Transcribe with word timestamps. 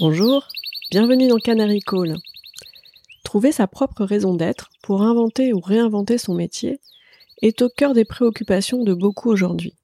Bonjour, 0.00 0.46
bienvenue 0.92 1.26
dans 1.26 1.38
Canary 1.38 1.80
Call. 1.80 2.18
Trouver 3.24 3.50
sa 3.50 3.66
propre 3.66 4.04
raison 4.04 4.32
d'être 4.32 4.70
pour 4.80 5.02
inventer 5.02 5.52
ou 5.52 5.58
réinventer 5.58 6.18
son 6.18 6.34
métier 6.34 6.78
est 7.42 7.62
au 7.62 7.68
cœur 7.68 7.94
des 7.94 8.04
préoccupations 8.04 8.84
de 8.84 8.94
beaucoup 8.94 9.28
aujourd'hui. 9.28 9.74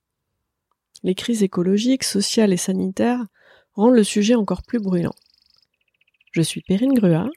Les 1.03 1.17
crises 1.17 1.43
écologiques, 1.43 2.05
sociales 2.05 2.53
et 2.53 2.57
sanitaires 2.57 3.25
rendent 3.73 3.97
le 3.97 4.05
sujet 4.05 4.37
encore 4.37 4.63
plus 4.63 4.79
brûlant. 4.79 5.17
Je 6.31 6.43
suis 6.43 6.61
Perrine 6.61 6.95
Grua 6.95 7.29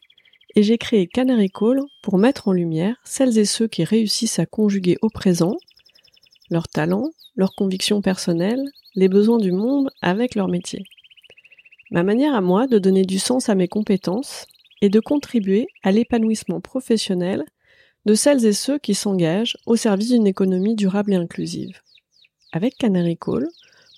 et 0.56 0.62
j'ai 0.62 0.78
créé 0.78 1.08
Canary 1.08 1.50
Call 1.50 1.82
pour 2.04 2.20
mettre 2.20 2.48
en 2.48 2.52
lumière 2.52 2.98
celles 3.04 3.40
et 3.40 3.46
ceux 3.46 3.68
qui 3.68 3.86
réussissent 3.86 4.38
à 4.38 4.46
conjuguer 4.46 4.98
au 5.02 5.10
présent 5.10 5.58
leurs 6.52 6.68
talents, 6.68 7.10
leurs 7.36 7.56
convictions 7.56 8.04
personnelles, 8.04 8.66
les 8.94 9.10
besoins 9.10 9.40
du 9.40 9.52
monde 9.52 9.90
avec 10.04 10.36
leur 10.36 10.48
métier. 10.48 10.84
Ma 11.92 12.04
manière 12.04 12.36
à 12.36 12.42
moi 12.42 12.68
de 12.68 12.80
donner 12.80 13.06
du 13.06 13.20
sens 13.20 13.50
à 13.50 13.56
mes 13.56 13.68
compétences 13.68 14.46
est 14.82 14.90
de 14.90 15.00
contribuer 15.00 15.68
à 15.84 15.92
l'épanouissement 15.92 16.60
professionnel 16.60 17.46
de 18.06 18.14
celles 18.14 18.46
et 18.46 18.54
ceux 18.54 18.78
qui 18.78 18.94
s'engagent 18.94 19.58
au 19.66 19.76
service 19.76 20.10
d'une 20.10 20.28
économie 20.28 20.76
durable 20.76 21.14
et 21.14 21.18
inclusive. 21.18 21.82
Avec 22.52 22.78
Canary 22.78 23.18
Call, 23.18 23.48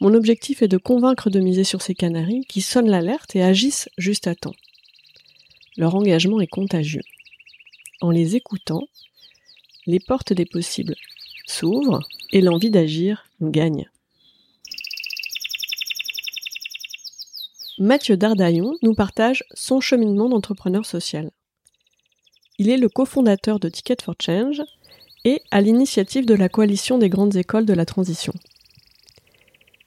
mon 0.02 0.13
objectif 0.13 0.62
est 0.62 0.67
de 0.67 0.77
convaincre 0.77 1.29
de 1.29 1.39
miser 1.39 1.63
sur 1.63 1.81
ces 1.81 1.93
canaris 1.93 2.45
qui 2.48 2.62
sonnent 2.62 2.89
l'alerte 2.89 3.35
et 3.35 3.43
agissent 3.43 3.90
juste 3.98 4.27
à 4.27 4.35
temps. 4.35 4.55
Leur 5.77 5.95
engagement 5.95 6.40
est 6.41 6.48
contagieux. 6.48 7.03
En 8.01 8.12
les 8.12 8.35
écoutant, 8.35 8.87
les 9.85 9.99
portes 9.99 10.34
des 10.34 10.45
possibles 10.45 10.95
s'ouvrent 11.45 12.01
et 12.31 12.41
l'envie 12.41 12.71
d'agir 12.71 13.26
gagne. 13.41 13.90
Mathieu 17.82 18.18
Dardaillon 18.18 18.76
nous 18.82 18.94
partage 18.94 19.46
son 19.54 19.80
cheminement 19.80 20.27
d'entrepreneur 20.27 20.85
social. 20.85 21.32
Il 22.58 22.70
est 22.70 22.76
le 22.76 22.90
cofondateur 22.90 23.58
de 23.58 23.70
Ticket 23.70 23.96
for 24.04 24.16
Change 24.21 24.62
et 25.24 25.41
à 25.49 25.62
l'initiative 25.62 26.26
de 26.26 26.34
la 26.34 26.49
coalition 26.49 26.98
des 26.98 27.08
grandes 27.08 27.38
écoles 27.38 27.66
de 27.66 27.74
la 27.74 27.86
transition. 27.86 28.34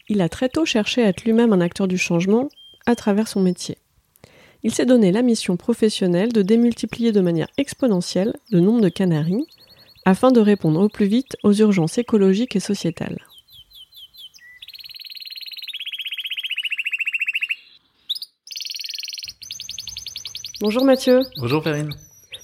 Il 0.08 0.22
a 0.22 0.30
très 0.30 0.48
tôt 0.48 0.64
cherché 0.64 1.02
à 1.02 1.08
être 1.08 1.24
lui-même 1.24 1.52
un 1.52 1.60
acteur 1.60 1.86
du 1.86 1.98
changement 1.98 2.48
à 2.86 2.96
travers 2.96 3.28
son 3.28 3.42
métier. 3.42 3.76
Il 4.62 4.72
s'est 4.72 4.86
donné 4.86 5.12
la 5.12 5.20
mission 5.20 5.58
professionnelle 5.58 6.32
de 6.32 6.40
démultiplier 6.40 7.12
de 7.12 7.20
manière 7.20 7.48
exponentielle 7.58 8.32
le 8.50 8.60
nombre 8.60 8.80
de 8.80 8.88
canaries 8.88 9.46
afin 10.06 10.32
de 10.32 10.40
répondre 10.40 10.80
au 10.80 10.88
plus 10.88 11.06
vite 11.06 11.36
aux 11.42 11.52
urgences 11.52 11.98
écologiques 11.98 12.56
et 12.56 12.60
sociétales. 12.60 13.18
Bonjour 20.62 20.84
Mathieu. 20.84 21.22
Bonjour 21.40 21.60
Perrine. 21.60 21.90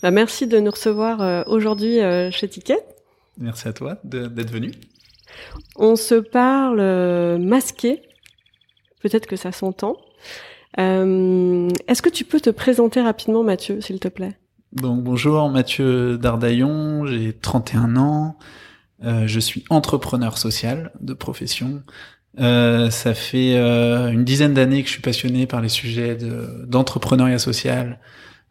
Bah, 0.02 0.10
merci 0.10 0.48
de 0.48 0.58
nous 0.58 0.72
recevoir 0.72 1.22
euh, 1.22 1.44
aujourd'hui 1.46 2.00
euh, 2.00 2.32
chez 2.32 2.48
Ticket. 2.48 2.84
Merci 3.38 3.68
à 3.68 3.72
toi 3.72 3.98
d'être 4.02 4.50
venu. 4.50 4.72
On 5.76 5.94
se 5.94 6.16
parle 6.16 6.80
euh, 6.80 7.38
masqué. 7.38 8.02
Peut-être 9.00 9.28
que 9.28 9.36
ça 9.36 9.52
s'entend. 9.52 9.98
Est-ce 10.76 12.02
que 12.02 12.08
tu 12.08 12.24
peux 12.24 12.40
te 12.40 12.50
présenter 12.50 13.00
rapidement 13.00 13.44
Mathieu, 13.44 13.80
s'il 13.80 14.00
te 14.00 14.08
plaît? 14.08 14.36
Donc 14.72 15.04
bonjour 15.04 15.48
Mathieu 15.48 16.18
Dardaillon, 16.18 17.06
j'ai 17.06 17.32
31 17.32 17.96
ans. 17.96 18.36
je 19.00 19.38
suis 19.38 19.62
entrepreneur 19.70 20.38
social 20.38 20.90
de 21.00 21.14
profession. 21.14 21.84
Euh, 22.40 22.90
ça 22.90 23.14
fait 23.14 23.56
euh, 23.56 24.10
une 24.10 24.24
dizaine 24.24 24.54
d'années 24.54 24.82
que 24.82 24.88
je 24.88 24.92
suis 24.92 25.02
passionné 25.02 25.46
par 25.46 25.60
les 25.60 25.68
sujets 25.68 26.16
d'entrepreneuriat 26.66 27.38
social, 27.38 27.98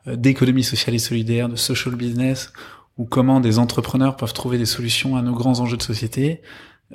euh, 0.08 0.16
d'économie 0.16 0.64
sociale 0.64 0.96
et 0.96 1.00
solidaire, 1.00 1.48
de 1.48 1.56
social 1.56 1.96
business, 1.96 2.52
ou 2.98 3.06
comment 3.06 3.40
des 3.40 3.60
entrepreneurs 3.60 4.18
peuvent 4.18 4.34
trouver 4.34 4.58
des 4.58 4.66
solutions 4.66 5.16
à 5.16 5.22
nos 5.22 5.34
grands 5.34 5.60
enjeux 5.60 5.78
de 5.78 5.84
société. 5.84 6.42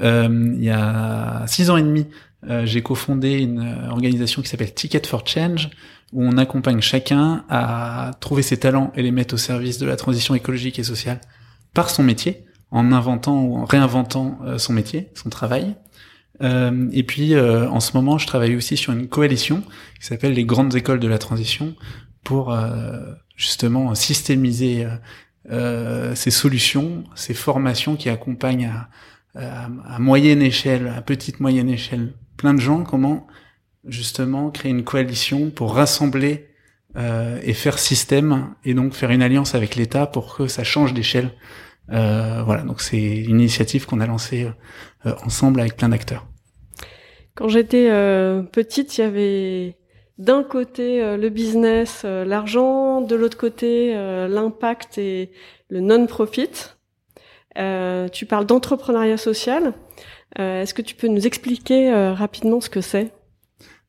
il 0.01 0.65
y 0.65 0.71
a 0.71 1.45
six 1.47 1.71
ans 1.71 1.77
et 1.77 1.83
demi, 1.83 2.09
j'ai 2.65 2.83
cofondé 2.83 3.39
une 3.39 3.87
organisation 3.89 4.43
qui 4.43 4.49
s'appelle 4.49 4.75
Ticket 4.75 5.07
for 5.07 5.25
Change, 5.25 5.71
où 6.13 6.25
on 6.25 6.39
accompagne 6.39 6.81
chacun 6.81 7.45
à 7.49 8.11
trouver 8.19 8.43
ses 8.43 8.57
talents 8.57 8.93
et 8.97 9.03
les 9.03 9.13
mettre 9.13 9.35
au 9.35 9.37
service 9.37 9.79
de 9.79 9.87
la 9.87 9.95
transition 9.95 10.35
écologique 10.35 10.81
et 10.81 10.83
sociale 10.83 11.21
par 11.73 11.89
son 11.89 12.03
métier, 12.03 12.47
en 12.73 12.91
inventant 12.91 13.41
ou 13.45 13.57
en 13.59 13.65
réinventant 13.65 14.41
son 14.59 14.73
métier, 14.73 15.11
son 15.15 15.31
travail. 15.31 15.77
Euh, 16.41 16.89
et 16.93 17.03
puis 17.03 17.35
euh, 17.35 17.69
en 17.69 17.81
ce 17.81 17.97
moment, 17.97 18.19
je 18.19 18.27
travaille 18.27 18.57
aussi 18.57 18.77
sur 18.77 18.93
une 18.93 19.09
coalition 19.09 19.63
qui 20.01 20.07
s'appelle 20.07 20.33
les 20.33 20.45
grandes 20.45 20.75
écoles 20.75 21.01
de 21.01 21.09
la 21.09 21.19
transition 21.19 21.75
pour 22.25 22.53
euh, 22.53 23.01
justement 23.37 23.95
systémiser 23.95 24.87
ces 26.15 26.31
solutions, 26.31 27.03
ces 27.17 27.35
formations 27.35 27.97
qui 27.97 28.09
accompagnent 28.09 28.71
à, 29.35 29.69
à, 29.87 29.99
moyenne 29.99 30.41
échelle, 30.41 30.93
à 30.97 31.03
petite 31.03 31.41
moyenne 31.41 31.69
échelle, 31.69 32.15
plein 32.37 32.55
de 32.55 32.61
gens. 32.61 32.85
Comment 32.85 33.27
justement 33.85 34.51
créer 34.51 34.71
une 34.71 34.85
coalition 34.85 35.51
pour 35.51 35.75
rassembler 35.75 36.49
et 36.95 37.55
faire 37.55 37.79
système 37.79 38.55
et 38.65 38.75
donc 38.75 38.93
faire 38.93 39.11
une 39.11 39.23
alliance 39.23 39.55
avec 39.57 39.75
l'État 39.75 40.07
pour 40.07 40.37
que 40.37 40.47
ça 40.47 40.63
change 40.63 40.95
d'échelle. 40.95 41.31
Voilà, 41.93 42.63
donc 42.63 42.81
c'est 42.81 43.01
une 43.01 43.41
initiative 43.41 43.87
qu'on 43.87 44.01
a 44.01 44.07
lancée 44.07 44.49
ensemble 45.05 45.61
avec 45.61 45.77
plein 45.77 45.91
d'acteurs. 45.91 46.27
Quand 47.35 47.49
j'étais 47.49 47.89
euh, 47.91 48.43
petite, 48.43 48.99
il 48.99 49.01
y 49.01 49.05
avait 49.05 49.77
d'un 50.19 50.43
côté 50.43 51.03
euh, 51.03 51.17
le 51.17 51.31
business, 51.31 52.03
euh, 52.05 52.25
l'argent, 52.25 53.01
de 53.01 53.17
l'autre 53.17 53.39
côté 53.39 53.95
l'impact 53.95 54.99
et 54.99 55.31
le 55.69 55.81
non-profit. 55.81 56.51
tu 57.57 58.27
parles 58.27 58.47
d'entrepreneuriat 58.47 59.17
social. 59.17 59.73
Est-ce 60.39 60.75
que 60.75 60.83
tu 60.83 60.95
peux 60.95 61.09
nous 61.09 61.27
expliquer 61.27 61.93
rapidement 62.15 62.61
ce 62.61 62.71
que 62.71 62.81
c'est? 62.81 63.13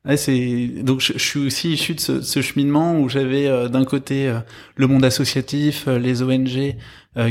Ouais, 0.04 0.18
c'est 0.18 0.66
donc 0.82 1.00
je, 1.00 1.16
suis 1.16 1.40
aussi 1.40 1.72
issu 1.72 1.94
de 1.94 2.00
ce, 2.00 2.20
ce 2.20 2.42
cheminement 2.42 3.00
où 3.00 3.08
j'avais 3.08 3.48
d'un 3.70 3.86
côté 3.86 4.30
le 4.76 4.86
monde 4.86 5.04
associatif, 5.04 5.86
les 5.86 6.22
ONG 6.22 6.76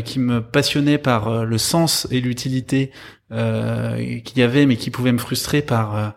qui 0.06 0.20
me 0.20 0.42
passionnaient 0.42 0.98
par 0.98 1.46
le 1.46 1.58
sens 1.58 2.08
et 2.10 2.22
l'utilité 2.22 2.92
euh, 3.34 4.20
qu'il 4.20 4.38
y 4.38 4.44
avait, 4.44 4.66
mais 4.66 4.76
qui 4.76 4.92
pouvait 4.92 5.12
me 5.12 5.18
frustrer 5.18 5.62
par 5.62 5.96
euh, 5.96 6.10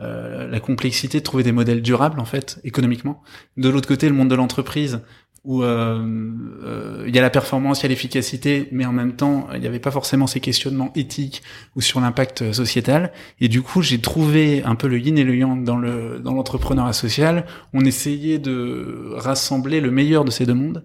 euh, 0.00 0.46
la 0.48 0.60
complexité 0.60 1.18
de 1.18 1.24
trouver 1.24 1.42
des 1.42 1.52
modèles 1.52 1.80
durables 1.82 2.20
en 2.20 2.24
fait 2.24 2.60
économiquement. 2.62 3.22
De 3.56 3.68
l'autre 3.68 3.88
côté, 3.88 4.08
le 4.08 4.14
monde 4.14 4.28
de 4.28 4.34
l'entreprise 4.34 5.00
où 5.44 5.62
euh, 5.62 7.04
il 7.06 7.14
y 7.14 7.18
a 7.18 7.22
la 7.22 7.30
performance, 7.30 7.80
il 7.80 7.84
y 7.84 7.86
a 7.86 7.88
l'efficacité, 7.88 8.68
mais 8.70 8.84
en 8.84 8.92
même 8.92 9.14
temps, 9.14 9.48
il 9.54 9.60
n'y 9.60 9.66
avait 9.66 9.78
pas 9.78 9.92
forcément 9.92 10.26
ces 10.26 10.40
questionnements 10.40 10.92
éthiques 10.94 11.42
ou 11.74 11.80
sur 11.80 12.00
l'impact 12.00 12.52
sociétal. 12.52 13.12
Et 13.40 13.48
du 13.48 13.62
coup, 13.62 13.80
j'ai 13.80 14.00
trouvé 14.00 14.62
un 14.64 14.74
peu 14.74 14.88
le 14.88 14.98
yin 14.98 15.16
et 15.16 15.24
le 15.24 15.36
yang 15.36 15.64
dans 15.64 15.78
le 15.78 16.18
dans 16.18 16.34
l'entrepreneuriat 16.34 16.92
social. 16.92 17.46
On 17.72 17.80
essayait 17.80 18.38
de 18.38 19.12
rassembler 19.14 19.80
le 19.80 19.90
meilleur 19.90 20.24
de 20.24 20.30
ces 20.30 20.44
deux 20.44 20.54
mondes, 20.54 20.84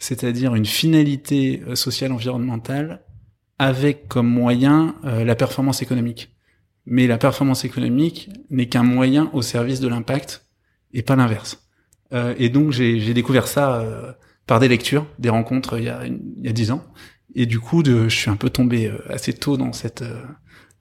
c'est-à-dire 0.00 0.56
une 0.56 0.66
finalité 0.66 1.62
sociale 1.74 2.10
environnementale 2.10 3.04
avec 3.60 4.08
comme 4.08 4.26
moyen 4.26 4.94
euh, 5.04 5.22
la 5.22 5.34
performance 5.34 5.82
économique. 5.82 6.34
Mais 6.86 7.06
la 7.06 7.18
performance 7.18 7.66
économique 7.66 8.30
n'est 8.48 8.70
qu'un 8.70 8.82
moyen 8.82 9.28
au 9.34 9.42
service 9.42 9.80
de 9.80 9.88
l'impact 9.88 10.46
et 10.94 11.02
pas 11.02 11.14
l'inverse. 11.14 11.68
Euh, 12.14 12.34
et 12.38 12.48
donc 12.48 12.70
j'ai 12.72 13.12
découvert 13.12 13.46
ça 13.46 13.82
euh, 13.82 14.12
par 14.46 14.60
des 14.60 14.68
lectures, 14.68 15.06
des 15.18 15.28
rencontres 15.28 15.76
il 15.76 15.84
y 15.84 15.88
a 15.90 16.06
il 16.06 16.42
y 16.42 16.48
a 16.48 16.52
dix 16.52 16.70
ans. 16.70 16.82
Et 17.34 17.44
du 17.44 17.60
coup, 17.60 17.82
de, 17.82 18.08
je 18.08 18.16
suis 18.16 18.30
un 18.30 18.36
peu 18.36 18.48
tombé 18.48 18.90
assez 19.10 19.34
tôt 19.34 19.58
dans 19.58 19.74
cette 19.74 20.02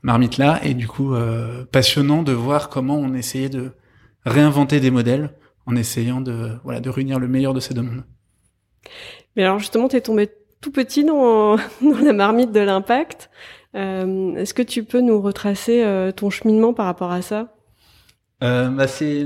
marmite 0.02 0.38
là. 0.38 0.62
Et 0.64 0.74
du 0.74 0.88
coup, 0.88 1.14
passionnant 1.72 2.24
de 2.24 2.32
voir 2.32 2.70
comment 2.70 2.98
on 2.98 3.14
essayait 3.14 3.50
de 3.50 3.74
réinventer 4.26 4.80
des 4.80 4.90
modèles 4.90 5.36
en 5.68 5.76
essayant 5.76 6.22
de 6.22 6.54
voilà 6.64 6.80
de 6.80 6.90
réunir 6.90 7.20
le 7.20 7.28
meilleur 7.28 7.54
de 7.54 7.60
ces 7.60 7.76
deux 7.76 7.84
mondes. 7.84 8.04
Mais 9.36 9.44
alors 9.44 9.60
justement, 9.60 9.88
t'es 9.88 10.02
tombé 10.02 10.30
tout 10.62 10.72
petit 10.72 11.04
dans, 11.06 11.58
la 11.82 12.14
marmite 12.14 12.52
de 12.52 12.60
l'impact. 12.60 13.30
Euh, 13.76 14.36
Est-ce 14.36 14.54
que 14.54 14.62
tu 14.62 14.84
peux 14.84 15.02
nous 15.02 15.22
retracer 15.22 15.84
euh, 15.84 16.12
ton 16.12 16.30
cheminement 16.30 16.74
par 16.74 16.86
rapport 16.86 17.12
à 17.12 17.22
ça? 17.22 17.56
Euh, 18.42 18.70
bah 18.70 18.88
c'est 18.88 19.26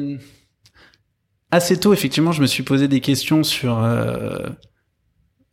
assez 1.52 1.80
tôt 1.80 1.94
effectivement. 1.94 2.32
Je 2.32 2.42
me 2.42 2.48
suis 2.48 2.64
posé 2.64 2.88
des 2.88 3.00
questions 3.00 3.44
sur 3.44 3.80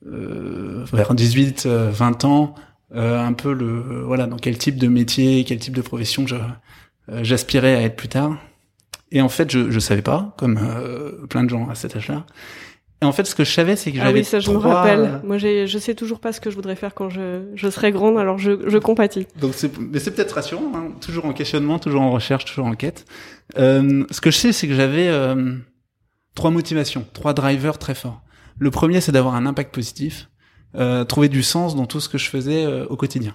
vers 0.03 1.15
18, 1.15 1.67
20 1.67 2.25
ans, 2.25 2.55
un 2.95 3.33
peu 3.35 3.53
le 3.53 4.03
voilà 4.03 4.27
dans 4.27 4.39
quel 4.39 4.57
type 4.57 4.77
de 4.77 4.89
métier, 4.89 5.45
quel 5.45 5.59
type 5.59 5.77
de 5.77 5.83
profession 5.83 6.25
j'aspirais 7.09 7.75
à 7.77 7.83
être 7.83 7.97
plus 7.97 8.09
tard. 8.09 8.39
Et 9.13 9.21
en 9.21 9.29
fait, 9.29 9.51
je 9.51 9.71
je 9.71 9.79
savais 9.79 10.01
pas, 10.01 10.35
comme 10.39 10.59
plein 11.29 11.45
de 11.45 11.51
gens 11.51 11.69
à 11.69 11.75
cet 11.75 11.97
âge-là. 11.97 12.25
Et 13.03 13.07
en 13.07 13.13
fait, 13.13 13.25
ce 13.25 13.35
que 13.35 13.45
je 13.45 13.51
savais, 13.51 13.77
c'est 13.77 13.93
que 13.93 13.97
j'avais. 13.97 14.11
Ah 14.11 14.13
oui, 14.13 14.25
ça, 14.25 14.41
je 14.41 14.51
me 14.51 14.59
rappelle. 14.59 15.21
Moi, 15.25 15.39
j'ai, 15.39 15.67
je 15.67 15.79
sais 15.79 15.95
toujours 15.95 16.21
pas 16.21 16.33
ce 16.33 16.41
que 16.41 16.51
je 16.51 16.57
voudrais 16.57 16.77
faire 16.77 16.95
quand 16.95 17.09
je, 17.09 17.43
je 17.55 17.71
serai 17.71 17.93
grande, 17.93 18.19
alors 18.19 18.37
je, 18.37 18.69
je 18.69 18.79
compatis. 18.79 19.27
Donc, 19.41 19.55
c'est, 19.55 19.71
mais 19.79 19.99
c'est 19.99 20.11
peut-être 20.11 20.33
rassurant, 20.33 20.71
hein. 20.75 20.89
toujours 21.01 21.25
en 21.25 21.33
questionnement, 21.33 21.79
toujours 21.79 22.03
en 22.03 22.11
recherche, 22.11 22.45
toujours 22.45 22.67
en 22.67 22.75
quête. 22.75 23.07
Euh, 23.59 24.05
ce 24.11 24.21
que 24.21 24.31
je 24.31 24.37
sais, 24.37 24.53
c'est 24.53 24.69
que 24.69 24.75
j'avais, 24.75 25.09
euh, 25.09 25.55
trois 26.35 26.51
motivations, 26.51 27.07
trois 27.15 27.33
drivers 27.33 27.79
très 27.79 27.95
forts. 27.95 28.23
Le 28.59 28.71
premier, 28.71 29.01
c'est 29.01 29.13
d'avoir 29.13 29.35
un 29.35 29.47
impact 29.47 29.75
positif, 29.75 30.29
euh, 30.77 31.05
trouver 31.05 31.29
du 31.29 31.43
sens 31.43 31.75
dans 31.75 31.87
tout 31.87 32.01
ce 32.01 32.09
que 32.09 32.19
je 32.19 32.29
faisais 32.29 32.65
euh, 32.67 32.85
au 32.87 32.97
quotidien, 32.97 33.35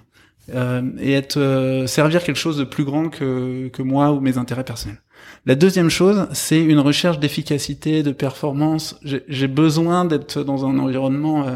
euh, 0.54 0.82
et 1.00 1.12
être 1.12 1.38
euh, 1.38 1.88
servir 1.88 2.22
quelque 2.22 2.38
chose 2.38 2.56
de 2.56 2.64
plus 2.64 2.84
grand 2.84 3.08
que 3.08 3.68
que 3.68 3.82
moi 3.82 4.12
ou 4.12 4.20
mes 4.20 4.38
intérêts 4.38 4.64
personnels. 4.64 5.02
La 5.44 5.54
deuxième 5.54 5.90
chose, 5.90 6.28
c'est 6.32 6.62
une 6.62 6.80
recherche 6.80 7.18
d'efficacité, 7.18 8.02
de 8.02 8.12
performance. 8.12 8.98
J'ai 9.02 9.48
besoin 9.48 10.04
d'être 10.04 10.42
dans 10.42 10.66
un 10.66 10.78
environnement 10.78 11.46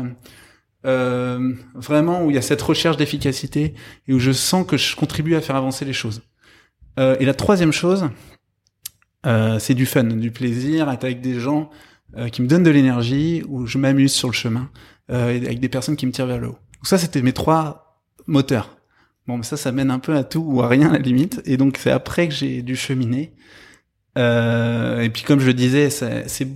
euh, 0.86 1.52
vraiment 1.74 2.24
où 2.24 2.30
il 2.30 2.34
y 2.34 2.38
a 2.38 2.42
cette 2.42 2.62
recherche 2.62 2.96
d'efficacité 2.96 3.74
et 4.06 4.12
où 4.12 4.18
je 4.18 4.32
sens 4.32 4.66
que 4.66 4.76
je 4.76 4.94
contribue 4.96 5.34
à 5.34 5.40
faire 5.40 5.56
avancer 5.56 5.84
les 5.84 5.92
choses. 5.92 6.22
et 6.98 7.24
la 7.24 7.34
troisième 7.34 7.72
chose, 7.72 8.10
c'est 9.24 9.74
du 9.74 9.86
fun, 9.86 10.04
du 10.04 10.30
plaisir, 10.30 10.90
être 10.90 11.04
avec 11.04 11.20
des 11.20 11.40
gens 11.40 11.70
euh, 12.16 12.28
qui 12.28 12.42
me 12.42 12.48
donne 12.48 12.64
de 12.64 12.70
l'énergie, 12.70 13.44
où 13.48 13.66
je 13.66 13.78
m'amuse 13.78 14.12
sur 14.12 14.28
le 14.28 14.34
chemin, 14.34 14.68
euh, 15.10 15.28
avec 15.28 15.60
des 15.60 15.68
personnes 15.68 15.94
qui 15.94 16.06
me 16.06 16.12
tirent 16.12 16.26
vers 16.26 16.38
le 16.38 16.48
haut. 16.48 16.58
Donc 16.74 16.86
ça, 16.86 16.98
c'était 16.98 17.22
mes 17.22 17.32
trois 17.32 18.02
moteurs. 18.26 18.79
Bon, 19.26 19.36
mais 19.36 19.42
ça, 19.42 19.56
ça 19.56 19.72
mène 19.72 19.90
un 19.90 19.98
peu 19.98 20.16
à 20.16 20.24
tout 20.24 20.40
ou 20.40 20.62
à 20.62 20.68
rien 20.68 20.90
à 20.90 20.92
la 20.94 20.98
limite. 20.98 21.42
Et 21.44 21.56
donc 21.56 21.76
c'est 21.78 21.90
après 21.90 22.28
que 22.28 22.34
j'ai 22.34 22.62
dû 22.62 22.76
cheminer. 22.76 23.34
Euh, 24.18 25.00
et 25.00 25.10
puis 25.10 25.22
comme 25.22 25.40
je 25.40 25.50
disais, 25.50 25.90
c'est 25.90 26.48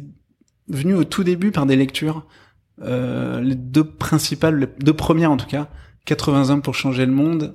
venu 0.69 0.94
au 0.94 1.05
tout 1.05 1.25
début 1.25 1.50
par 1.50 1.66
des 1.66 1.76
lectures. 1.76 2.26
Euh, 2.82 3.40
les 3.40 3.55
deux 3.55 3.84
principales, 3.84 4.58
les 4.58 4.69
deux 4.81 4.94
premières 4.94 5.31
en 5.31 5.37
tout 5.37 5.46
cas, 5.46 5.69
80 6.06 6.50
hommes 6.50 6.62
pour 6.62 6.75
changer 6.75 7.06
le 7.06 7.12
monde, 7.12 7.55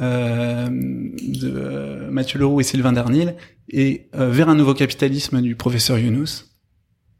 euh, 0.00 0.68
de 0.68 1.52
euh, 1.54 2.10
Mathieu 2.10 2.38
Leroux 2.38 2.60
et 2.60 2.64
Sylvain 2.64 2.92
Darnil, 2.92 3.36
et 3.68 4.08
Vers 4.12 4.48
un 4.48 4.54
nouveau 4.54 4.74
capitalisme 4.74 5.40
du 5.40 5.56
professeur 5.56 5.98
Younous. 5.98 6.52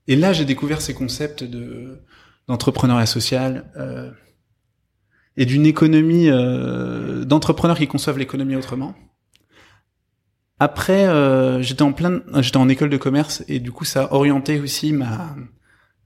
Et 0.09 0.17
là, 0.17 0.33
j'ai 0.33 0.45
découvert 0.45 0.81
ces 0.81 0.95
concepts 0.95 1.45
de 1.45 2.03
d'entrepreneuriat 2.49 3.07
social 3.07 3.71
euh, 3.77 4.11
et 5.37 5.47
d'une 5.47 5.67
économie 5.67 6.29
euh, 6.29 7.25
d'entrepreneurs 7.25 7.79
qui 7.79 7.87
conçoivent 7.87 8.19
l'économie 8.19 8.57
autrement. 8.57 8.95
Après, 10.59 11.07
euh, 11.07 11.61
j'étais 11.63 11.83
en 11.83 11.93
plein, 11.93 12.21
j'étais 12.41 12.59
en 12.59 12.69
école 12.69 12.91
de 12.91 12.97
commerce 12.97 13.43
et 13.49 13.59
du 13.59 13.73
coup, 13.73 13.85
ça 13.85 14.05
a 14.05 14.13
orienté 14.13 14.61
aussi 14.61 14.93
ma 14.93 15.35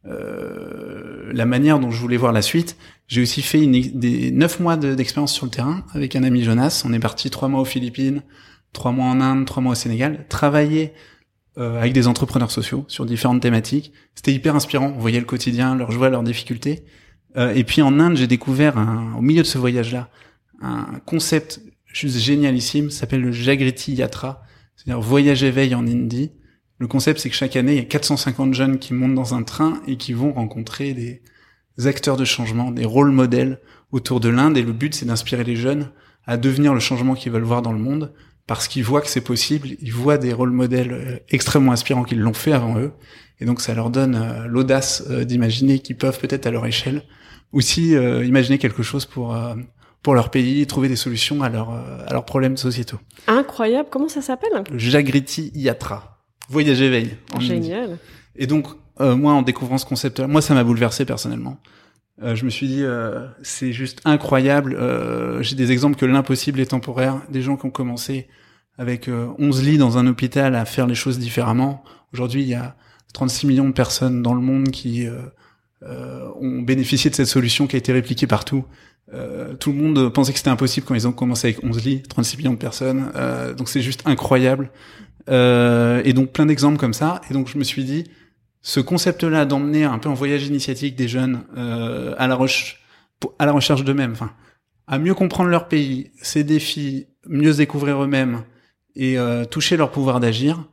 euh, 0.09 1.33
la 1.33 1.47
manière 1.47 1.81
dont 1.81 1.91
je 1.91 2.01
voulais 2.01 2.17
voir 2.17 2.33
la 2.33 2.43
suite. 2.43 2.77
J'ai 3.09 3.23
aussi 3.23 3.43
fait 3.43 3.63
une, 3.63 3.73
des 3.73 4.31
neuf 4.31 4.61
mois 4.61 4.77
d'expérience 4.77 5.33
sur 5.33 5.47
le 5.47 5.51
terrain 5.51 5.85
avec 5.93 6.15
un 6.15 6.23
ami 6.23 6.45
Jonas. 6.45 6.83
On 6.87 6.93
est 6.93 7.01
parti 7.01 7.29
trois 7.31 7.49
mois 7.49 7.61
aux 7.61 7.67
Philippines, 7.67 8.23
trois 8.73 8.93
mois 8.93 9.07
en 9.07 9.21
Inde, 9.21 9.47
trois 9.47 9.63
mois 9.63 9.73
au 9.73 9.77
Sénégal, 9.77 10.27
travailler 10.29 10.93
euh, 11.59 11.79
avec 11.79 11.93
des 11.93 12.07
entrepreneurs 12.07 12.51
sociaux 12.51 12.85
sur 12.89 13.05
différentes 13.05 13.43
thématiques. 13.43 13.93
C'était 14.15 14.33
hyper 14.33 14.55
inspirant. 14.55 14.93
On 14.95 15.01
voyait 15.01 15.19
le 15.19 15.27
quotidien, 15.27 15.75
leurs 15.75 15.91
joies, 15.91 16.09
leurs 16.09 16.23
difficultés. 16.23 16.85
Euh, 17.37 17.55
et 17.55 17.65
puis 17.65 17.83
en 17.83 17.99
Inde, 18.01 18.17
j'ai 18.17 18.27
découvert 18.27 18.79
un, 18.79 19.15
au 19.15 19.21
milieu 19.21 19.43
de 19.43 19.47
ce 19.47 19.59
voyage-là 19.59 20.09
un 20.61 21.01
concept 21.05 21.61
juste 21.87 22.19
génialissime, 22.19 22.91
s'appelle 22.91 23.23
le 23.23 23.33
Jagriti 23.33 23.95
Yatra, 23.95 24.43
c'est-à-dire 24.77 25.01
voyage 25.01 25.43
éveil 25.43 25.75
en 25.75 25.87
Indie. 25.87 26.33
Le 26.79 26.87
concept, 26.87 27.21
c'est 27.21 27.31
que 27.31 27.37
chaque 27.37 27.57
année, 27.57 27.73
il 27.73 27.79
y 27.79 27.83
a 27.83 27.85
450 27.85 28.53
jeunes 28.53 28.79
qui 28.79 28.93
montent 28.93 29.15
dans 29.15 29.35
un 29.35 29.43
train 29.43 29.81
et 29.87 29.97
qui 29.97 30.13
vont 30.13 30.33
rencontrer 30.33 30.93
des 30.93 31.87
acteurs 31.87 32.17
de 32.17 32.25
changement, 32.25 32.71
des 32.71 32.85
rôles 32.85 33.13
modèles 33.13 33.61
autour 33.93 34.21
de 34.21 34.29
l'Inde. 34.29 34.59
Et 34.59 34.63
le 34.63 34.73
but, 34.73 34.95
c'est 34.95 35.07
d'inspirer 35.07 35.45
les 35.45 35.57
jeunes 35.57 35.91
à 36.27 36.37
devenir 36.37 36.75
le 36.75 36.81
changement 36.81 37.15
qu'ils 37.15 37.33
veulent 37.33 37.43
voir 37.43 37.63
dans 37.63 37.73
le 37.73 37.79
monde 37.79 38.13
parce 38.47 38.69
qu'ils 38.69 38.85
voient 38.85 39.01
que 39.01 39.09
c'est 39.09 39.23
possible, 39.23 39.71
ils 39.81 39.93
voient 39.93 40.19
des 40.19 40.33
rôles 40.33 40.53
modèles 40.53 40.93
euh, 40.93 41.19
extrêmement 41.31 41.73
inspirants 41.73 42.05
qui 42.05 42.15
l'ont 42.15 42.33
fait 42.33 42.53
avant 42.53 42.79
eux, 42.79 42.93
et 43.41 43.45
donc 43.45 43.61
ça 43.61 43.75
leur 43.75 43.91
donne 43.91 44.15
euh, 44.15 44.47
l'audace 44.47 45.09
d'imaginer 45.11 45.81
qu'ils 45.81 45.97
peuvent 45.97 46.21
peut-être 46.21 46.47
à 46.47 46.53
leur 46.53 46.65
échelle 46.65 47.03
aussi 47.53 47.93
imaginer 47.93 48.59
quelque 48.59 48.83
chose 48.83 49.07
pour 49.07 49.37
pour 50.03 50.15
leur 50.15 50.31
pays, 50.31 50.65
trouver 50.69 50.89
des 50.89 50.97
solutions 50.97 51.43
à, 51.43 51.49
leur, 51.49 51.71
à 51.71 52.13
leurs 52.13 52.25
problèmes 52.25 52.57
sociétaux. 52.57 53.01
Incroyable, 53.27 53.89
comment 53.91 54.09
ça 54.09 54.23
s'appelle? 54.23 54.63
Jagriti 54.73 55.51
Yatra, 55.53 56.21
voyage 56.49 56.81
éveil. 56.81 57.17
Génial. 57.41 57.99
Et 58.37 58.47
donc 58.47 58.69
moi 59.01 59.33
en 59.33 59.43
découvrant 59.43 59.79
ce 59.79 59.87
concept-là, 59.87 60.29
moi 60.29 60.43
ça 60.43 60.55
m'a 60.55 60.63
bouleversé 60.63 61.05
personnellement. 61.05 61.59
je 62.23 62.45
me 62.45 62.51
suis 62.51 62.69
dit, 62.69 62.85
c'est 63.43 63.73
juste 63.73 64.01
incroyable. 64.05 64.79
J'ai 65.41 65.57
des 65.57 65.73
exemples 65.73 65.97
que 65.97 66.07
l'impossible 66.07 66.61
est 66.61 66.67
temporaire. 66.67 67.21
Des 67.31 67.43
gens 67.43 67.57
qui 67.57 67.67
ont 67.67 67.71
commencé 67.71 68.29
avec 68.79 69.09
11 69.09 69.61
euh, 69.61 69.63
lits 69.63 69.79
dans 69.79 69.99
un 69.99 70.07
hôpital 70.07 70.55
à 70.55 70.65
faire 70.65 70.87
les 70.87 70.95
choses 70.95 71.19
différemment. 71.19 71.83
Aujourd'hui, 72.13 72.43
il 72.43 72.49
y 72.49 72.55
a 72.55 72.77
36 73.15 73.47
millions 73.47 73.69
de 73.69 73.73
personnes 73.73 74.23
dans 74.23 74.35
le 74.35 74.41
monde 74.41 74.71
qui 74.71 75.07
euh, 75.83 75.87
euh, 75.87 76.31
ont 76.41 76.63
bénéficié 76.63 77.11
de 77.11 77.15
cette 77.15 77.27
solution 77.27 77.67
qui 77.67 77.77
a 77.77 77.79
été 77.79 77.93
répliquée 77.93 78.27
partout. 78.27 78.65
Euh, 79.15 79.55
tout 79.55 79.73
le 79.73 79.79
monde 79.79 80.13
pensait 80.13 80.33
que 80.33 80.39
c'était 80.39 80.51
impossible 80.51 80.87
quand 80.87 80.95
ils 80.95 81.07
ont 81.07 81.13
commencé 81.13 81.49
avec 81.49 81.63
11 81.63 81.85
lits, 81.85 82.03
36 82.03 82.39
millions 82.39 82.53
de 82.53 82.59
personnes. 82.59 83.11
Euh, 83.15 83.55
donc 83.55 83.69
c'est 83.69 83.83
juste 83.83 84.03
incroyable. 84.07 84.71
Euh, 85.29 86.03
et 86.05 86.13
donc 86.13 86.33
plein 86.33 86.47
d'exemples 86.47 86.79
comme 86.79 86.95
ça. 86.95 87.21
Et 87.31 87.35
donc 87.35 87.49
je 87.49 87.59
me 87.59 87.65
suis 87.65 87.85
dit, 87.85 88.05
ce 88.63 88.81
concept-là 88.81 89.45
d'emmener 89.45 89.85
un 89.85 89.99
peu 89.99 90.09
en 90.09 90.15
voyage 90.15 90.47
initiatique 90.47 90.97
des 90.97 91.09
jeunes 91.09 91.45
à 91.57 92.27
la 92.27 92.35
recherche, 92.35 92.83
à 93.39 93.47
la 93.47 93.53
recherche 93.53 93.85
d'eux-mêmes, 93.85 94.15
à 94.89 94.99
mieux 94.99 95.15
comprendre 95.15 95.51
leur 95.51 95.69
pays, 95.69 96.11
ses 96.21 96.43
défis, 96.43 97.07
mieux 97.29 97.53
se 97.53 97.59
découvrir 97.59 98.03
eux-mêmes, 98.03 98.43
et 98.97 99.19
euh, 99.19 99.45
toucher 99.45 99.77
leur 99.77 99.93
pouvoir 99.93 100.19
d'agir. 100.19 100.65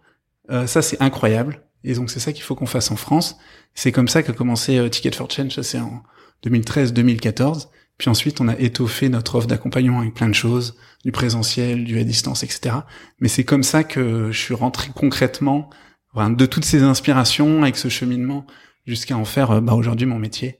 Euh, 0.49 0.65
ça, 0.65 0.81
c'est 0.81 1.01
incroyable. 1.01 1.61
Et 1.83 1.93
donc, 1.93 2.09
c'est 2.09 2.19
ça 2.19 2.31
qu'il 2.31 2.43
faut 2.43 2.55
qu'on 2.55 2.65
fasse 2.65 2.91
en 2.91 2.95
France. 2.95 3.37
C'est 3.75 3.91
comme 3.91 4.07
ça 4.07 4.23
qu'a 4.23 4.33
commencé 4.33 4.77
euh, 4.77 4.89
Ticket 4.89 5.11
for 5.11 5.29
Change, 5.29 5.59
c'est 5.61 5.79
en 5.79 6.03
2013-2014. 6.45 7.67
Puis 7.97 8.09
ensuite, 8.09 8.41
on 8.41 8.47
a 8.47 8.57
étoffé 8.57 9.09
notre 9.09 9.35
offre 9.35 9.47
d'accompagnement 9.47 9.99
avec 9.99 10.13
plein 10.13 10.29
de 10.29 10.33
choses, 10.33 10.77
du 11.05 11.11
présentiel, 11.11 11.83
du 11.83 11.99
à 11.99 12.03
distance, 12.03 12.43
etc. 12.43 12.75
Mais 13.19 13.27
c'est 13.27 13.43
comme 13.43 13.63
ça 13.63 13.83
que 13.83 14.31
je 14.31 14.39
suis 14.39 14.53
rentré 14.53 14.89
concrètement 14.95 15.69
de 16.15 16.45
toutes 16.45 16.65
ces 16.65 16.83
inspirations 16.83 17.63
avec 17.63 17.75
ce 17.75 17.89
cheminement 17.89 18.45
jusqu'à 18.85 19.17
en 19.17 19.25
faire 19.25 19.61
bah, 19.61 19.73
aujourd'hui 19.73 20.07
mon 20.07 20.19
métier. 20.19 20.59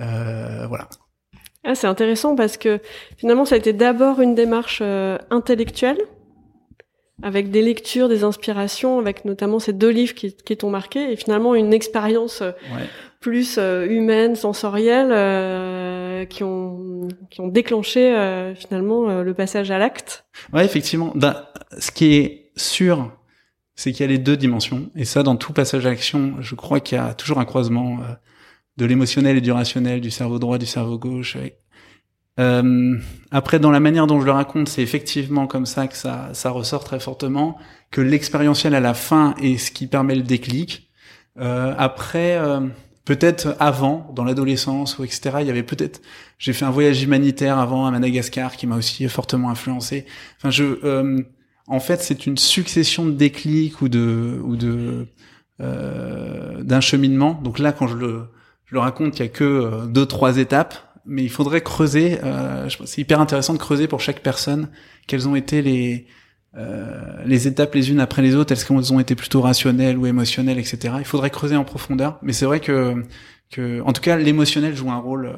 Euh, 0.00 0.66
voilà. 0.66 0.88
Ah, 1.64 1.74
c'est 1.74 1.86
intéressant 1.86 2.34
parce 2.34 2.56
que 2.56 2.80
finalement, 3.16 3.44
ça 3.44 3.54
a 3.54 3.58
été 3.58 3.72
d'abord 3.72 4.20
une 4.20 4.34
démarche 4.34 4.82
intellectuelle 5.30 5.98
avec 7.22 7.50
des 7.50 7.62
lectures, 7.62 8.08
des 8.08 8.24
inspirations, 8.24 8.98
avec 8.98 9.24
notamment 9.24 9.58
ces 9.58 9.72
deux 9.72 9.90
livres 9.90 10.14
qui, 10.14 10.34
qui 10.34 10.56
t'ont 10.56 10.70
marqué, 10.70 11.12
et 11.12 11.16
finalement 11.16 11.54
une 11.54 11.72
expérience 11.72 12.42
euh, 12.42 12.52
plus 13.20 13.56
euh, 13.58 13.86
humaine, 13.86 14.36
sensorielle, 14.36 15.10
euh, 15.12 16.24
qui 16.26 16.44
ont 16.44 17.08
qui 17.30 17.40
ont 17.40 17.48
déclenché 17.48 18.14
euh, 18.14 18.54
finalement 18.54 19.22
le 19.22 19.34
passage 19.34 19.70
à 19.70 19.78
l'acte. 19.78 20.24
Ouais, 20.52 20.64
effectivement. 20.64 21.12
Ben, 21.14 21.46
ce 21.78 21.90
qui 21.90 22.14
est 22.14 22.52
sûr, 22.56 23.10
c'est 23.74 23.92
qu'il 23.92 24.04
y 24.04 24.08
a 24.08 24.12
les 24.12 24.18
deux 24.18 24.36
dimensions, 24.36 24.90
et 24.94 25.04
ça, 25.04 25.22
dans 25.22 25.36
tout 25.36 25.52
passage 25.52 25.86
à 25.86 25.90
l'action, 25.90 26.34
je 26.40 26.54
crois 26.54 26.80
qu'il 26.80 26.98
y 26.98 27.00
a 27.00 27.14
toujours 27.14 27.38
un 27.38 27.44
croisement 27.44 27.98
de 28.76 28.84
l'émotionnel 28.84 29.36
et 29.36 29.40
du 29.40 29.52
rationnel, 29.52 30.00
du 30.00 30.10
cerveau 30.10 30.38
droit, 30.38 30.58
du 30.58 30.66
cerveau 30.66 30.98
gauche, 30.98 31.36
euh, 32.40 32.98
après, 33.30 33.58
dans 33.58 33.70
la 33.70 33.80
manière 33.80 34.06
dont 34.06 34.20
je 34.20 34.24
le 34.24 34.32
raconte, 34.32 34.68
c'est 34.68 34.82
effectivement 34.82 35.46
comme 35.46 35.66
ça 35.66 35.86
que 35.86 35.96
ça, 35.96 36.30
ça 36.32 36.50
ressort 36.50 36.84
très 36.84 37.00
fortement, 37.00 37.58
que 37.90 38.00
l'expérientiel 38.00 38.74
à 38.74 38.80
la 38.80 38.94
fin 38.94 39.34
est 39.40 39.58
ce 39.58 39.70
qui 39.70 39.86
permet 39.86 40.14
le 40.14 40.22
déclic. 40.22 40.90
Euh, 41.38 41.74
après, 41.78 42.36
euh, 42.36 42.60
peut-être 43.04 43.56
avant, 43.60 44.10
dans 44.14 44.24
l'adolescence 44.24 44.98
ou 44.98 45.04
etc., 45.04 45.38
il 45.40 45.46
y 45.46 45.50
avait 45.50 45.62
peut-être, 45.62 46.00
j'ai 46.38 46.52
fait 46.52 46.64
un 46.64 46.70
voyage 46.70 47.02
humanitaire 47.02 47.58
avant 47.58 47.86
à 47.86 47.90
Madagascar 47.90 48.56
qui 48.56 48.66
m'a 48.66 48.76
aussi 48.76 49.08
fortement 49.08 49.50
influencé. 49.50 50.06
Enfin, 50.38 50.50
je, 50.50 50.64
euh, 50.84 51.20
en 51.66 51.80
fait, 51.80 52.00
c'est 52.02 52.26
une 52.26 52.38
succession 52.38 53.04
de 53.06 53.12
déclics 53.12 53.80
ou 53.82 53.88
de 53.88 54.40
ou 54.42 54.56
de 54.56 55.06
euh, 55.60 56.62
d'un 56.62 56.80
cheminement. 56.80 57.40
Donc 57.42 57.58
là, 57.58 57.72
quand 57.72 57.86
je 57.86 57.96
le 57.96 58.22
je 58.66 58.74
le 58.74 58.80
raconte, 58.80 59.18
il 59.18 59.22
y 59.22 59.24
a 59.26 59.28
que 59.28 59.86
deux 59.86 60.06
trois 60.06 60.38
étapes 60.38 60.91
mais 61.04 61.22
il 61.22 61.30
faudrait 61.30 61.62
creuser. 61.62 62.18
Euh, 62.22 62.68
c'est 62.84 63.00
hyper 63.00 63.20
intéressant 63.20 63.52
de 63.52 63.58
creuser 63.58 63.88
pour 63.88 64.00
chaque 64.00 64.20
personne 64.20 64.68
quelles 65.06 65.28
ont 65.28 65.34
été 65.34 65.62
les 65.62 66.06
euh, 66.54 67.22
les 67.24 67.48
étapes 67.48 67.74
les 67.74 67.90
unes 67.90 68.00
après 68.00 68.22
les 68.22 68.34
autres. 68.34 68.52
Est-ce 68.52 68.66
qu'elles 68.66 68.92
ont 68.92 69.00
été 69.00 69.14
plutôt 69.14 69.40
rationnelles 69.40 69.96
ou 69.96 70.06
émotionnelles, 70.06 70.58
etc. 70.58 70.94
Il 70.98 71.04
faudrait 71.04 71.30
creuser 71.30 71.56
en 71.56 71.64
profondeur. 71.64 72.18
Mais 72.22 72.32
c'est 72.32 72.44
vrai 72.44 72.60
que 72.60 73.04
que 73.50 73.80
en 73.82 73.92
tout 73.92 74.02
cas 74.02 74.16
l'émotionnel 74.16 74.74
joue 74.74 74.90
un 74.90 74.98
rôle 74.98 75.26
euh, 75.26 75.36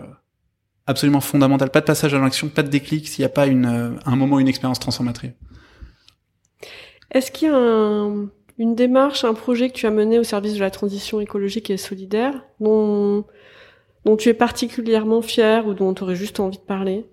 absolument 0.87 1.21
fondamental. 1.21 1.71
Pas 1.71 1.80
de 1.80 1.87
passage 1.87 2.14
à 2.14 2.18
l'action, 2.18 2.49
pas 2.49 2.62
de 2.62 2.68
déclic 2.68 3.09
s'il 3.09 3.23
n'y 3.23 3.26
a 3.26 3.30
pas 3.30 3.47
une 3.47 3.66
euh, 3.66 3.90
un 4.06 4.16
moment 4.16 4.40
une 4.40 4.49
expérience 4.49 4.80
transformatrice. 4.80 5.33
Est-ce 7.12 7.30
qu'il 7.30 7.49
y 7.49 7.50
a 7.50 7.56
un, 7.56 8.28
une 8.59 8.75
démarche, 8.75 9.25
un 9.25 9.35
projet 9.35 9.68
que 9.68 9.75
tu 9.75 9.87
as 9.87 9.90
mené 9.90 10.18
au 10.18 10.25
service 10.25 10.54
de 10.54 10.61
la 10.61 10.71
transition 10.71 11.21
écologique 11.21 11.71
et 11.71 11.76
solidaire 11.76 12.44
dont 12.59 13.25
dont 14.05 14.17
tu 14.17 14.29
es 14.29 14.35
particulièrement 14.35 15.23
fier 15.23 15.67
ou 15.67 15.75
dont 15.75 15.95
tu 15.95 16.03
aurais 16.03 16.17
juste 16.17 16.41
envie 16.41 16.59
de 16.59 16.63
parler? 16.63 17.07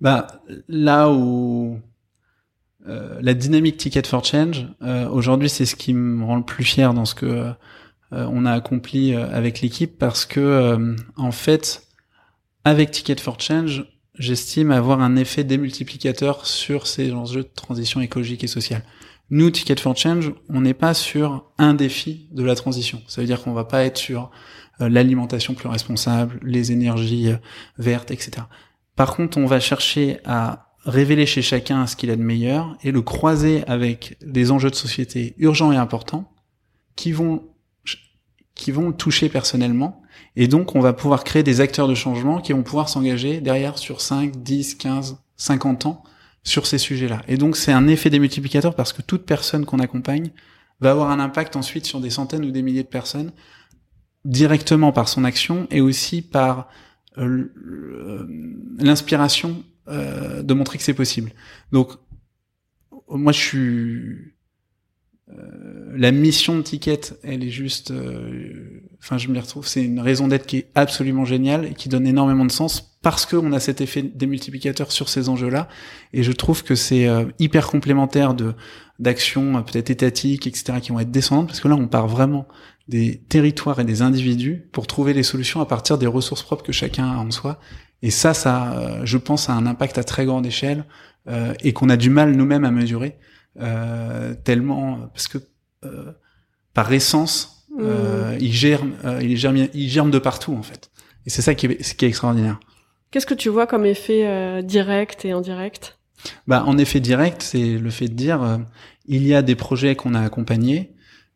Bah 0.00 0.26
là 0.68 1.10
où 1.10 1.78
euh, 2.88 3.18
la 3.22 3.34
dynamique 3.34 3.76
Ticket 3.76 4.02
for 4.04 4.24
Change, 4.24 4.66
euh, 4.82 5.08
aujourd'hui, 5.08 5.48
c'est 5.48 5.66
ce 5.66 5.76
qui 5.76 5.94
me 5.94 6.24
rend 6.24 6.36
le 6.36 6.42
plus 6.42 6.64
fier 6.64 6.92
dans 6.94 7.04
ce 7.04 7.14
que 7.14 7.26
euh, 7.26 7.52
on 8.10 8.44
a 8.44 8.52
accompli 8.52 9.14
avec 9.14 9.60
l'équipe, 9.60 9.96
parce 9.98 10.26
que 10.26 10.96
en 11.16 11.32
fait, 11.32 11.86
avec 12.64 12.90
Ticket 12.90 13.16
for 13.16 13.40
Change, 13.40 13.86
j'estime 14.18 14.70
avoir 14.70 15.00
un 15.00 15.16
effet 15.16 15.44
démultiplicateur 15.44 16.44
sur 16.44 16.86
ces 16.86 17.12
enjeux 17.12 17.44
de 17.44 17.50
transition 17.54 18.00
écologique 18.00 18.44
et 18.44 18.48
sociale. 18.48 18.82
Nous, 19.32 19.50
Ticket 19.50 19.80
for 19.80 19.96
Change, 19.96 20.34
on 20.50 20.60
n'est 20.60 20.74
pas 20.74 20.92
sur 20.92 21.50
un 21.56 21.72
défi 21.72 22.28
de 22.32 22.44
la 22.44 22.54
transition. 22.54 23.00
Ça 23.08 23.22
veut 23.22 23.26
dire 23.26 23.42
qu'on 23.42 23.54
va 23.54 23.64
pas 23.64 23.82
être 23.82 23.96
sur 23.96 24.30
l'alimentation 24.78 25.54
plus 25.54 25.68
responsable, 25.68 26.38
les 26.42 26.70
énergies 26.70 27.30
vertes, 27.78 28.10
etc. 28.10 28.42
Par 28.94 29.16
contre, 29.16 29.38
on 29.38 29.46
va 29.46 29.58
chercher 29.58 30.18
à 30.26 30.74
révéler 30.84 31.24
chez 31.24 31.40
chacun 31.40 31.86
ce 31.86 31.96
qu'il 31.96 32.10
a 32.10 32.16
de 32.16 32.22
meilleur 32.22 32.76
et 32.82 32.90
le 32.90 33.00
croiser 33.00 33.64
avec 33.66 34.18
des 34.20 34.50
enjeux 34.50 34.68
de 34.68 34.74
société 34.74 35.34
urgents 35.38 35.72
et 35.72 35.76
importants 35.76 36.30
qui 36.94 37.12
vont 37.12 37.44
qui 38.54 38.70
vont 38.70 38.88
le 38.88 38.94
toucher 38.94 39.30
personnellement 39.30 40.02
et 40.36 40.46
donc 40.46 40.74
on 40.74 40.80
va 40.80 40.92
pouvoir 40.92 41.24
créer 41.24 41.42
des 41.42 41.62
acteurs 41.62 41.88
de 41.88 41.94
changement 41.94 42.38
qui 42.38 42.52
vont 42.52 42.62
pouvoir 42.62 42.90
s'engager 42.90 43.40
derrière 43.40 43.78
sur 43.78 44.02
5, 44.02 44.42
10, 44.42 44.74
15, 44.74 45.18
50 45.36 45.86
ans 45.86 46.02
sur 46.44 46.66
ces 46.66 46.78
sujets-là. 46.78 47.22
Et 47.28 47.36
donc 47.36 47.56
c'est 47.56 47.72
un 47.72 47.86
effet 47.88 48.10
des 48.10 48.18
multiplicateurs 48.18 48.74
parce 48.74 48.92
que 48.92 49.02
toute 49.02 49.24
personne 49.24 49.64
qu'on 49.64 49.78
accompagne 49.78 50.30
va 50.80 50.90
avoir 50.90 51.10
un 51.10 51.20
impact 51.20 51.56
ensuite 51.56 51.86
sur 51.86 52.00
des 52.00 52.10
centaines 52.10 52.44
ou 52.44 52.50
des 52.50 52.62
milliers 52.62 52.82
de 52.82 52.88
personnes 52.88 53.32
directement 54.24 54.92
par 54.92 55.08
son 55.08 55.24
action 55.24 55.66
et 55.70 55.80
aussi 55.80 56.22
par 56.22 56.68
euh, 57.18 57.48
l'inspiration 58.78 59.64
euh, 59.88 60.42
de 60.42 60.54
montrer 60.54 60.78
que 60.78 60.84
c'est 60.84 60.94
possible. 60.94 61.32
Donc, 61.72 61.92
moi, 63.08 63.32
je 63.32 63.38
suis 63.38 64.32
euh, 65.28 65.92
la 65.96 66.12
mission 66.12 66.56
de 66.56 66.62
Ticket, 66.62 67.00
elle 67.22 67.44
est 67.44 67.50
juste, 67.50 67.90
euh, 67.90 68.80
enfin, 69.02 69.18
je 69.18 69.28
me 69.28 69.38
retrouve. 69.38 69.66
C'est 69.66 69.84
une 69.84 70.00
raison 70.00 70.28
d'être 70.28 70.46
qui 70.46 70.58
est 70.58 70.70
absolument 70.74 71.24
géniale 71.24 71.66
et 71.66 71.74
qui 71.74 71.88
donne 71.88 72.06
énormément 72.06 72.44
de 72.44 72.52
sens 72.52 72.96
parce 73.02 73.26
qu'on 73.26 73.52
a 73.52 73.60
cet 73.60 73.80
effet 73.80 74.02
démultiplicateur 74.02 74.92
sur 74.92 75.08
ces 75.08 75.28
enjeux-là. 75.28 75.68
Et 76.12 76.22
je 76.22 76.32
trouve 76.32 76.62
que 76.62 76.74
c'est 76.74 77.08
hyper 77.40 77.66
complémentaire 77.66 78.34
de 78.34 78.54
d'actions 79.00 79.60
peut-être 79.64 79.90
étatiques, 79.90 80.46
etc., 80.46 80.74
qui 80.80 80.92
vont 80.92 81.00
être 81.00 81.10
descendantes 81.10 81.48
parce 81.48 81.60
que 81.60 81.66
là, 81.66 81.74
on 81.74 81.88
part 81.88 82.06
vraiment 82.06 82.46
des 82.86 83.18
territoires 83.28 83.80
et 83.80 83.84
des 83.84 84.02
individus 84.02 84.68
pour 84.72 84.86
trouver 84.86 85.12
les 85.12 85.22
solutions 85.24 85.60
à 85.60 85.66
partir 85.66 85.98
des 85.98 86.06
ressources 86.06 86.42
propres 86.42 86.62
que 86.62 86.72
chacun 86.72 87.10
a 87.10 87.16
en 87.16 87.30
soi. 87.30 87.58
Et 88.02 88.10
ça, 88.10 88.34
ça, 88.34 88.74
euh, 88.74 89.00
je 89.04 89.18
pense, 89.18 89.48
a 89.48 89.54
un 89.54 89.66
impact 89.66 89.98
à 89.98 90.04
très 90.04 90.24
grande 90.24 90.46
échelle 90.46 90.84
euh, 91.28 91.54
et 91.60 91.72
qu'on 91.72 91.88
a 91.88 91.96
du 91.96 92.10
mal 92.10 92.32
nous-mêmes 92.32 92.64
à 92.64 92.72
mesurer 92.72 93.16
euh, 93.60 94.34
tellement 94.34 95.08
parce 95.14 95.28
que 95.28 95.38
euh, 95.84 96.12
par 96.74 96.92
essence, 96.92 97.61
mmh. 97.78 98.36
il 98.40 98.52
germe, 98.52 98.92
il 99.20 99.36
germe, 99.36 99.68
il 99.72 99.88
germe 99.88 100.10
de 100.10 100.18
partout 100.18 100.54
en 100.54 100.62
fait. 100.62 100.90
Et 101.26 101.30
c'est 101.30 101.42
ça 101.42 101.54
qui 101.54 101.66
est, 101.66 101.96
qui 101.96 102.04
est 102.04 102.08
extraordinaire. 102.08 102.58
Qu'est-ce 103.10 103.26
que 103.26 103.34
tu 103.34 103.48
vois 103.48 103.66
comme 103.66 103.84
effet 103.84 104.62
direct 104.62 105.24
et 105.24 105.32
indirect? 105.32 105.98
Bah, 106.46 106.64
en 106.66 106.78
effet 106.78 107.00
direct, 107.00 107.42
c'est 107.42 107.78
le 107.78 107.90
fait 107.90 108.08
de 108.08 108.14
dire 108.14 108.60
il 109.06 109.26
y 109.26 109.34
a 109.34 109.42
des 109.42 109.54
projets 109.54 109.94
qu'on 109.96 110.14
a 110.14 110.20
accompagnés 110.20 110.92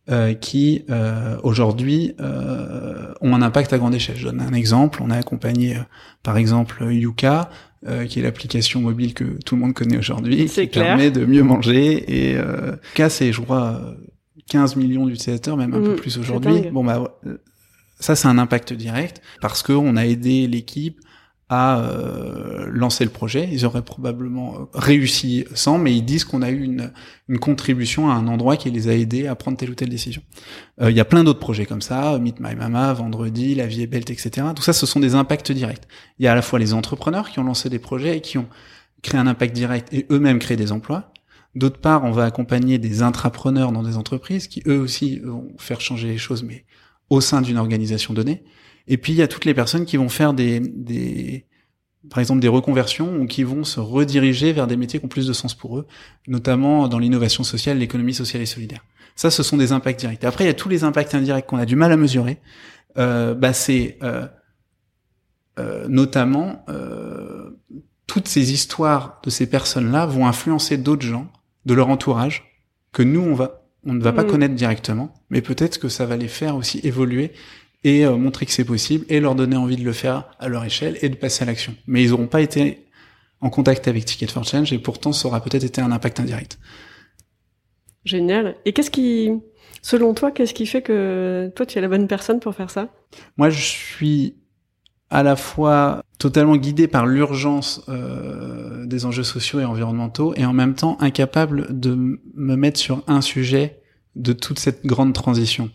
euh, 0.09 0.35
qui 0.35 0.85
euh, 0.89 1.37
aujourd'hui 1.43 2.15
euh, 2.21 3.13
ont 3.21 3.35
un 3.35 3.43
impact 3.43 3.73
à 3.73 3.79
grande 3.79 3.93
échelle. 3.93 4.15
Je 4.17 4.27
donne 4.27 4.41
un 4.41 4.53
exemple. 4.53 5.01
On 5.03 5.11
a 5.11 5.17
accompagné, 5.17 5.79
par 6.23 6.37
exemple, 6.37 6.87
Yuka, 6.89 7.51
qui 8.09 8.21
est 8.21 8.23
l'application 8.23 8.81
mobile 8.81 9.15
que 9.15 9.25
tout 9.45 9.57
le 9.57 9.63
monde 9.63 9.75
connaît 9.75 9.99
aujourd'hui, 9.99 10.47
qui 10.47 10.67
permet 10.69 11.11
de 11.11 11.25
mieux 11.25 11.43
manger. 11.43 12.05
Et 12.09 12.35
Yuka, 12.35 13.11
c'est, 13.11 13.33
je 13.33 13.41
crois, 13.41 13.81
15 14.49 14.77
millions 14.77 15.07
d'utilisateurs, 15.07 15.57
même 15.57 15.75
un 15.75 15.81
peu 15.81 15.93
mmh, 15.93 15.97
plus 15.97 16.19
aujourd'hui. 16.19 16.71
Bon 16.73 16.85
bah 16.85 17.19
ça 17.99 18.15
c'est 18.15 18.29
un 18.29 18.39
impact 18.39 18.73
direct 18.73 19.23
parce 19.41 19.63
que 19.63 19.73
on 19.73 19.97
a 19.97 20.07
aidé 20.07 20.47
l'équipe 20.47 21.01
à 21.49 21.79
euh, 21.81 22.67
lancer 22.71 23.05
le 23.05 23.11
projet. 23.11 23.49
Ils 23.53 23.65
auraient 23.65 23.85
probablement 23.85 24.55
euh, 24.55 24.65
réussi 24.75 25.45
sans, 25.55 25.79
mais 25.79 25.95
ils 25.97 26.05
disent 26.05 26.25
qu'on 26.25 26.43
a 26.43 26.51
eu 26.51 26.61
une, 26.61 26.93
une, 27.29 27.39
contribution 27.39 28.11
à 28.11 28.15
un 28.15 28.27
endroit 28.27 28.57
qui 28.57 28.71
les 28.71 28.89
a 28.89 28.95
aidés 28.95 29.29
à 29.29 29.37
prendre 29.37 29.57
telle 29.57 29.71
ou 29.71 29.75
telle 29.75 29.89
décision. 29.89 30.23
Euh, 30.81 30.91
il 30.91 30.97
y 30.97 31.01
a 31.01 31.05
plein 31.05 31.23
d'autres 31.23 31.39
projets 31.39 31.65
comme 31.65 31.83
ça, 31.83 32.19
Meet 32.19 32.41
My 32.41 32.57
Mama, 32.57 32.93
Vendredi, 32.95 33.55
La 33.55 33.67
Vie 33.67 33.83
est 33.83 33.87
belle, 33.87 34.03
etc. 34.03 34.49
Tout 34.57 34.63
ça, 34.63 34.73
ce 34.73 34.87
sont 34.87 34.99
des 34.99 35.15
impacts 35.15 35.53
directs. 35.53 35.87
Il 36.19 36.25
y 36.25 36.29
a 36.29 36.33
à 36.33 36.35
la 36.35 36.43
fois 36.43 36.59
les 36.59 36.75
entrepreneurs 36.75 37.31
qui 37.31 37.39
ont 37.39 37.45
lancé 37.45 37.71
des 37.71 37.79
projets 37.79 38.17
et 38.17 38.21
qui 38.21 38.39
ont 38.39 38.49
créé 39.03 39.21
un 39.21 39.29
impact 39.29 39.55
direct 39.55 39.93
et 39.93 40.07
eux-mêmes 40.11 40.41
créé 40.41 40.57
des 40.57 40.73
emplois. 40.73 41.13
D'autre 41.57 41.81
part, 41.81 42.05
on 42.05 42.13
va 42.13 42.25
accompagner 42.25 42.79
des 42.79 43.03
intrapreneurs 43.03 43.73
dans 43.73 43.83
des 43.83 43.97
entreprises 43.97 44.47
qui 44.47 44.63
eux 44.67 44.79
aussi 44.79 45.21
vont 45.21 45.49
faire 45.59 45.81
changer 45.81 46.09
les 46.09 46.19
choses, 46.19 46.43
mais 46.43 46.65
au 47.11 47.21
sein 47.21 47.41
d'une 47.41 47.57
organisation 47.57 48.15
donnée. 48.15 48.45
Et 48.89 48.99
puis 48.99 49.13
il 49.13 49.17
y 49.17 49.23
a 49.23 49.29
toutes 49.29 49.47
les 49.47 49.55
personnes 49.55 49.87
qui 49.87 49.97
vont 49.97 50.09
faire 50.09 50.35
des, 50.35 51.47
par 52.11 52.21
exemple 52.21 52.41
des 52.41 52.49
reconversions 52.49 53.17
ou 53.17 53.27
qui 53.27 53.43
vont 53.43 53.65
se 53.65 53.81
rediriger 53.81 54.53
vers 54.53 54.67
des 54.67 54.77
métiers 54.77 55.01
qui 55.01 55.07
ont 55.07 55.09
plus 55.09 55.27
de 55.27 55.33
sens 55.33 55.55
pour 55.55 55.79
eux, 55.79 55.87
notamment 56.29 56.89
dans 56.89 56.99
l'innovation 56.99 57.43
sociale, 57.43 57.79
l'économie 57.79 58.15
sociale 58.15 58.43
et 58.43 58.47
solidaire. 58.47 58.85
Ça, 59.17 59.31
ce 59.31 59.43
sont 59.43 59.57
des 59.57 59.73
impacts 59.73 59.99
directs. 59.99 60.25
Après, 60.25 60.45
il 60.45 60.49
y 60.49 60.51
a 60.51 60.55
tous 60.55 60.69
les 60.69 60.85
impacts 60.85 61.15
indirects 61.15 61.47
qu'on 61.47 61.57
a 61.57 61.65
du 61.65 61.75
mal 61.75 61.91
à 61.91 61.97
mesurer. 61.97 62.39
Euh, 62.99 63.35
bah, 63.35 63.55
c'est 63.55 63.99
euh, 64.03 64.27
euh, 65.59 65.87
notamment 65.89 66.67
euh, 66.69 67.59
toutes 68.07 68.29
ces 68.29 68.53
histoires 68.53 69.21
de 69.25 69.31
ces 69.31 69.49
personnes-là 69.49 70.05
vont 70.05 70.27
influencer 70.27 70.77
d'autres 70.77 71.07
gens 71.07 71.33
de 71.67 71.75
leur 71.75 71.89
entourage 71.89 72.45
que 72.93 73.03
nous 73.03 73.21
on 73.21 73.35
va 73.35 73.63
on 73.89 73.95
ne 73.95 74.03
va 74.03 74.13
pas 74.13 74.25
mmh. 74.25 74.27
connaître 74.27 74.55
directement, 74.55 75.15
mais 75.31 75.43
peut-être 75.43 75.79
que 75.79 75.89
ça 75.89 76.07
va 76.07 76.17
les 76.17 76.27
faire 76.27 76.57
aussi 76.57 76.81
évoluer 76.83 77.31
et 77.85 78.05
euh, 78.05 78.17
montrer 78.17 78.45
que 78.45 78.51
c'est 78.51 78.65
possible 78.65 79.07
et 79.09 79.21
leur 79.21 79.37
donner 79.37 79.55
envie 79.55 79.77
de 79.77 79.85
le 79.85 79.93
faire 79.93 80.25
à 80.41 80.49
leur 80.49 80.65
échelle 80.65 80.99
et 81.03 81.09
de 81.09 81.15
passer 81.15 81.45
à 81.45 81.47
l'action. 81.47 81.77
Mais 81.87 82.03
ils 82.03 82.11
n'auront 82.11 82.27
pas 82.27 82.41
été 82.41 82.85
en 83.41 83.49
contact 83.49 83.87
avec 83.87 84.05
Ticket 84.05 84.27
for 84.27 84.43
Change 84.43 84.73
et 84.73 84.79
pourtant 84.81 85.13
ça 85.13 85.29
aura 85.29 85.41
peut-être 85.41 85.63
été 85.63 85.81
un 85.81 85.93
impact 85.93 86.19
indirect. 86.19 86.59
Génial. 88.05 88.57
Et 88.65 88.73
qu'est-ce 88.73 88.91
qui, 88.91 89.31
selon 89.83 90.15
toi, 90.15 90.33
qu'est-ce 90.33 90.55
qui 90.55 90.67
fait 90.67 90.83
que 90.83 91.53
toi 91.55 91.65
tu 91.65 91.79
es 91.79 91.81
la 91.81 91.89
bonne 91.89 92.09
personne 92.09 92.41
pour 92.41 92.57
faire 92.57 92.71
ça? 92.71 92.89
Moi, 93.37 93.51
je 93.51 93.61
suis 93.61 94.35
à 95.11 95.23
la 95.23 95.37
fois 95.37 96.03
totalement 96.19 96.57
guidé 96.57 96.89
par 96.89 97.07
l'urgence 97.07 97.83
euh, 97.89 98.87
des 98.87 99.05
enjeux 99.05 99.23
sociaux 99.23 99.61
et 99.61 99.65
environnementaux 99.65 100.33
et 100.37 100.45
en 100.45 100.53
même 100.53 100.75
temps 100.75 100.97
incapable 101.01 101.79
de 101.79 102.21
me 102.35 102.57
mettre 102.57 102.81
sur 102.81 103.03
un 103.07 103.21
sujet 103.21 103.81
de 104.15 104.33
toute 104.33 104.59
cette 104.59 104.87
grande 104.87 105.13
transition. 105.13 105.71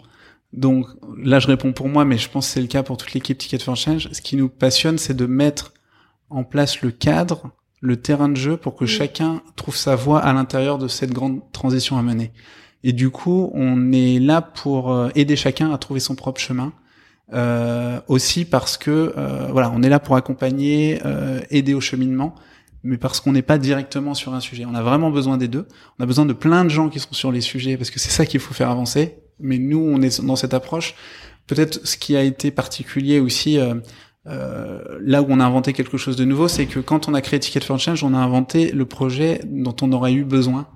Donc 0.54 0.88
là, 1.18 1.40
je 1.40 1.48
réponds 1.48 1.74
pour 1.74 1.88
moi, 1.88 2.06
mais 2.06 2.18
je 2.18 2.30
pense 2.30 2.48
que 2.48 2.54
c'est 2.54 2.62
le 2.62 2.68
cas 2.68 2.84
pour 2.84 2.98
toute 2.98 3.14
l'équipe 3.14 3.38
Ticket 3.38 3.60
for 3.60 3.76
Change. 3.76 4.10
Ce 4.12 4.22
qui 4.22 4.36
nous 4.36 4.50
passionne, 4.50 4.98
c'est 4.98 5.14
de 5.14 5.26
mettre 5.26 5.74
en 6.30 6.44
place 6.44 6.82
le 6.82 6.92
cadre, 6.92 7.52
le 7.80 7.98
terrain 7.98 8.30
de 8.30 8.36
jeu 8.36 8.58
pour 8.58 8.76
que 8.76 8.86
chacun 8.86 9.42
trouve 9.56 9.76
sa 9.76 9.96
voie 9.96 10.20
à 10.20 10.34
l'intérieur 10.34 10.78
de 10.78 10.88
cette 10.88 11.12
grande 11.12 11.40
transition 11.52 11.98
à 11.98 12.02
mener. 12.02 12.32
Et 12.84 12.94
du 12.94 13.12
coup, 13.12 13.52
on 13.54 13.92
est 13.92 14.20
là 14.20 14.42
pour 14.42 14.92
euh, 14.92 15.10
aider 15.16 15.36
chacun 15.36 15.72
à 15.72 15.78
trouver 15.78 16.00
son 16.00 16.16
propre 16.16 16.42
chemin. 16.42 16.74
Euh, 17.34 18.02
aussi 18.10 18.44
parce 18.44 18.78
que 18.78 19.14
euh, 19.18 19.48
voilà, 19.52 19.72
on 19.74 19.84
est 19.84 19.90
là 19.90 20.00
pour 20.00 20.18
accompagner, 20.18 21.00
euh, 21.06 21.40
aider 21.50 21.74
au 21.74 21.80
cheminement, 21.80 22.36
mais 22.84 22.98
parce 22.98 23.22
qu'on 23.22 23.32
n'est 23.32 23.42
pas 23.42 23.58
directement 23.58 24.14
sur 24.14 24.34
un 24.34 24.42
sujet. 24.42 24.66
On 24.66 24.76
a 24.76 24.82
vraiment 24.82 25.12
besoin 25.12 25.38
des 25.38 25.48
deux. 25.48 25.66
On 25.98 26.04
a 26.04 26.06
besoin 26.06 26.26
de 26.26 26.34
plein 26.34 26.66
de 26.66 26.70
gens 26.70 26.90
qui 26.90 27.00
sont 27.00 27.14
sur 27.14 27.32
les 27.32 27.40
sujets 27.40 27.78
parce 27.78 27.90
que 27.90 28.00
c'est 28.00 28.10
ça 28.10 28.26
qu'il 28.26 28.42
faut 28.42 28.54
faire 28.54 28.70
avancer 28.70 29.22
mais 29.42 29.58
nous, 29.58 29.80
on 29.80 30.02
est 30.02 30.24
dans 30.24 30.36
cette 30.36 30.54
approche. 30.54 30.96
Peut-être 31.48 31.86
ce 31.86 31.98
qui 31.98 32.16
a 32.16 32.24
été 32.24 32.52
particulier 32.52 33.20
aussi, 33.20 33.58
euh, 33.58 33.76
euh, 34.28 34.82
là 35.02 35.22
où 35.22 35.26
on 35.30 35.40
a 35.40 35.46
inventé 35.46 35.74
quelque 35.74 35.98
chose 35.98 36.16
de 36.16 36.26
nouveau, 36.26 36.48
c'est 36.48 36.68
que 36.68 36.80
quand 36.80 37.10
on 37.10 37.14
a 37.14 37.22
créé 37.22 37.40
Ticket 37.40 37.62
for 37.62 37.80
Change, 37.80 38.04
on 38.04 38.14
a 38.14 38.18
inventé 38.18 38.72
le 38.72 38.86
projet 38.86 39.42
dont 39.46 39.76
on 39.82 39.92
aurait 39.92 40.14
eu 40.14 40.24
besoin 40.24 40.68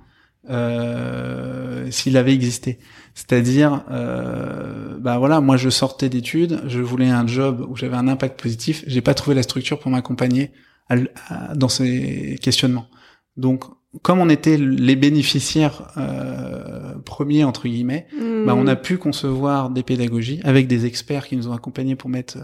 euh, 0.50 1.90
s'il 1.92 2.18
avait 2.18 2.34
existé. 2.34 2.80
C'est-à-dire, 3.14 3.84
euh, 3.92 4.98
bah 5.00 5.18
voilà, 5.18 5.42
moi 5.42 5.58
je 5.58 5.70
sortais 5.70 6.10
d'études, 6.10 6.62
je 6.68 6.80
voulais 6.82 7.10
un 7.10 7.26
job 7.28 7.66
où 7.70 7.76
j'avais 7.76 7.96
un 7.96 8.08
impact 8.08 8.40
positif, 8.40 8.84
j'ai 8.88 9.02
pas 9.02 9.14
trouvé 9.14 9.36
la 9.36 9.44
structure 9.44 9.80
pour 9.80 9.92
m'accompagner 9.92 10.52
dans 11.56 11.70
ces 11.70 12.38
questionnements. 12.42 12.88
Donc 13.38 13.66
comme 14.02 14.20
on 14.20 14.30
était 14.30 14.58
les 14.58 14.96
bénéficiaires 14.96 15.92
euh, 15.98 16.96
premiers 17.06 17.44
entre 17.44 17.68
guillemets, 17.68 18.08
bah, 18.46 18.54
on 18.56 18.68
a 18.68 18.76
hmm. 18.76 18.82
pu 18.82 18.98
concevoir 18.98 19.70
des 19.70 19.84
pédagogies 19.84 20.42
avec 20.44 20.68
des 20.68 20.86
experts 20.86 21.28
qui 21.28 21.38
nous 21.38 21.48
ont 21.48 21.54
accompagnés 21.54 21.96
pour 21.96 22.10
mettre 22.10 22.38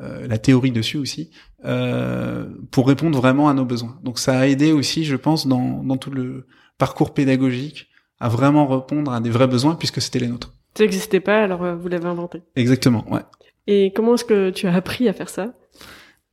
euh, 0.00 0.26
la 0.26 0.38
théorie 0.38 0.70
dessus 0.70 0.96
aussi, 0.96 1.30
euh, 1.64 2.46
pour 2.70 2.88
répondre 2.88 3.18
vraiment 3.18 3.48
à 3.48 3.54
nos 3.54 3.64
besoins. 3.64 3.98
Donc 4.02 4.18
ça 4.18 4.38
a 4.38 4.46
aidé 4.46 4.72
aussi, 4.72 5.04
je 5.04 5.16
pense, 5.16 5.46
dans, 5.46 5.82
dans 5.82 5.96
tout 5.96 6.10
le 6.10 6.46
parcours 6.78 7.14
pédagogique 7.14 7.88
à 8.20 8.28
vraiment 8.28 8.66
répondre 8.66 9.12
à 9.12 9.20
des 9.20 9.30
vrais 9.30 9.48
besoins 9.48 9.74
puisque 9.74 10.00
c'était 10.00 10.20
les 10.20 10.28
nôtres. 10.28 10.52
Ça 10.74 10.84
n'existait 10.84 11.20
pas, 11.20 11.42
alors 11.42 11.64
euh, 11.64 11.74
vous 11.74 11.88
l'avez 11.88 12.06
inventé. 12.06 12.42
Exactement, 12.56 13.04
ouais. 13.10 13.20
Et 13.66 13.92
comment 13.94 14.14
est-ce 14.14 14.24
que 14.24 14.50
tu 14.50 14.66
as 14.66 14.74
appris 14.74 15.08
à 15.08 15.12
faire 15.12 15.28
ça? 15.28 15.54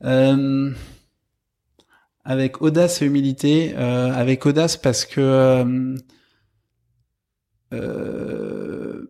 Euh, 0.03 0.71
avec 2.23 2.61
audace 2.61 3.01
et 3.01 3.05
humilité. 3.05 3.73
Euh, 3.75 4.11
avec 4.13 4.45
audace 4.45 4.77
parce 4.77 5.05
que 5.05 5.95
euh, 7.73 9.05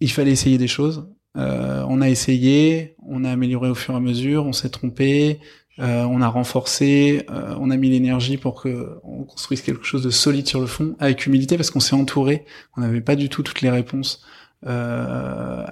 il 0.00 0.10
fallait 0.10 0.32
essayer 0.32 0.58
des 0.58 0.68
choses. 0.68 1.08
on 1.34 2.00
a 2.00 2.08
essayé, 2.08 2.96
on 3.06 3.24
a 3.24 3.30
amélioré 3.30 3.70
au 3.70 3.74
fur 3.74 3.94
et 3.94 3.96
à 3.96 4.00
mesure, 4.00 4.44
on 4.44 4.52
s'est 4.52 4.70
trompé, 4.70 5.40
on 5.78 6.20
a 6.20 6.28
renforcé, 6.28 7.24
on 7.28 7.70
a 7.70 7.76
mis 7.76 7.90
l'énergie 7.90 8.36
pour 8.36 8.60
que 8.60 8.98
on 9.04 9.24
construise 9.24 9.62
quelque 9.62 9.84
chose 9.84 10.02
de 10.02 10.10
solide 10.10 10.48
sur 10.48 10.60
le 10.60 10.66
fond, 10.66 10.96
avec 10.98 11.26
humilité 11.26 11.56
parce 11.56 11.70
qu'on 11.70 11.80
s'est 11.80 11.94
entouré, 11.94 12.44
on 12.76 12.80
n'avait 12.80 13.00
pas 13.00 13.16
du 13.16 13.28
tout 13.28 13.42
toutes 13.42 13.60
les 13.60 13.70
réponses. 13.70 14.22
Euh, 14.66 15.64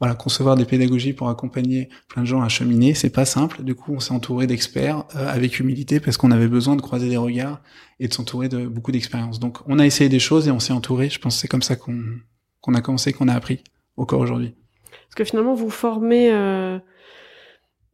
voilà, 0.00 0.14
concevoir 0.16 0.56
des 0.56 0.64
pédagogies 0.64 1.12
pour 1.12 1.28
accompagner 1.28 1.88
plein 2.08 2.22
de 2.22 2.26
gens 2.26 2.42
à 2.42 2.48
cheminer, 2.48 2.94
c'est 2.94 3.10
pas 3.10 3.24
simple. 3.24 3.62
Du 3.62 3.74
coup, 3.74 3.94
on 3.94 4.00
s'est 4.00 4.12
entouré 4.12 4.46
d'experts 4.46 5.04
euh, 5.16 5.28
avec 5.28 5.60
humilité 5.60 6.00
parce 6.00 6.16
qu'on 6.16 6.30
avait 6.30 6.48
besoin 6.48 6.76
de 6.76 6.82
croiser 6.82 7.08
des 7.08 7.16
regards 7.16 7.62
et 8.00 8.08
de 8.08 8.12
s'entourer 8.12 8.48
de 8.48 8.66
beaucoup 8.66 8.92
d'expériences. 8.92 9.38
Donc, 9.38 9.58
on 9.66 9.78
a 9.78 9.86
essayé 9.86 10.10
des 10.10 10.18
choses 10.18 10.48
et 10.48 10.50
on 10.50 10.60
s'est 10.60 10.72
entouré. 10.72 11.08
Je 11.08 11.18
pense 11.18 11.36
que 11.36 11.40
c'est 11.40 11.48
comme 11.48 11.62
ça 11.62 11.76
qu'on 11.76 12.74
a 12.74 12.80
commencé, 12.80 13.12
qu'on 13.12 13.28
a 13.28 13.34
appris 13.34 13.62
corps 13.96 14.20
aujourd'hui. 14.20 14.54
Parce 14.90 15.14
que 15.14 15.24
finalement, 15.24 15.54
vous 15.54 15.70
formez 15.70 16.30
euh, 16.32 16.78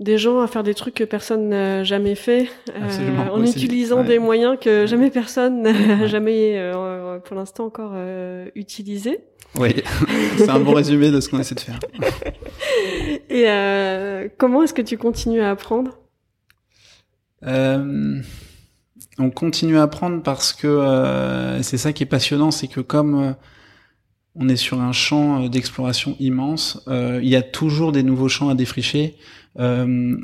des 0.00 0.16
gens 0.16 0.40
à 0.40 0.46
faire 0.46 0.62
des 0.62 0.74
trucs 0.74 0.94
que 0.94 1.04
personne 1.04 1.50
n'a 1.50 1.84
jamais 1.84 2.14
fait, 2.14 2.48
euh, 2.70 3.28
en 3.30 3.44
utilisant 3.44 4.02
des 4.02 4.18
moyens 4.18 4.56
que 4.58 4.86
jamais 4.86 5.10
personne 5.10 5.62
n'a 5.62 6.06
jamais, 6.06 6.54
euh, 6.56 7.18
pour 7.18 7.36
l'instant 7.36 7.66
encore, 7.66 7.92
euh, 7.94 8.48
utilisé. 8.54 9.20
Oui, 9.58 9.74
c'est 10.38 10.48
un 10.48 10.60
bon 10.60 10.72
résumé 10.72 11.10
de 11.10 11.20
ce 11.20 11.28
qu'on 11.28 11.38
essaie 11.38 11.54
de 11.54 11.60
faire. 11.60 11.78
Et 13.28 13.44
euh, 13.46 14.28
comment 14.38 14.62
est-ce 14.62 14.72
que 14.72 14.82
tu 14.82 14.96
continues 14.96 15.42
à 15.42 15.50
apprendre? 15.50 15.98
On 17.42 19.30
continue 19.34 19.76
à 19.76 19.82
apprendre 19.82 20.22
parce 20.22 20.52
que 20.54 21.58
c'est 21.62 21.78
ça 21.78 21.92
qui 21.92 22.04
est 22.04 22.06
passionnant, 22.06 22.50
c'est 22.50 22.68
que 22.68 22.80
comme 22.80 23.34
on 24.34 24.48
est 24.48 24.56
sur 24.56 24.80
un 24.80 24.92
champ 24.92 25.48
d'exploration 25.48 26.16
immense, 26.20 26.82
il 26.88 27.28
y 27.28 27.36
a 27.36 27.42
toujours 27.42 27.92
des 27.92 28.02
nouveaux 28.02 28.28
champs 28.28 28.48
à 28.48 28.54
défricher. 28.54 29.16
Euh, 29.58 30.16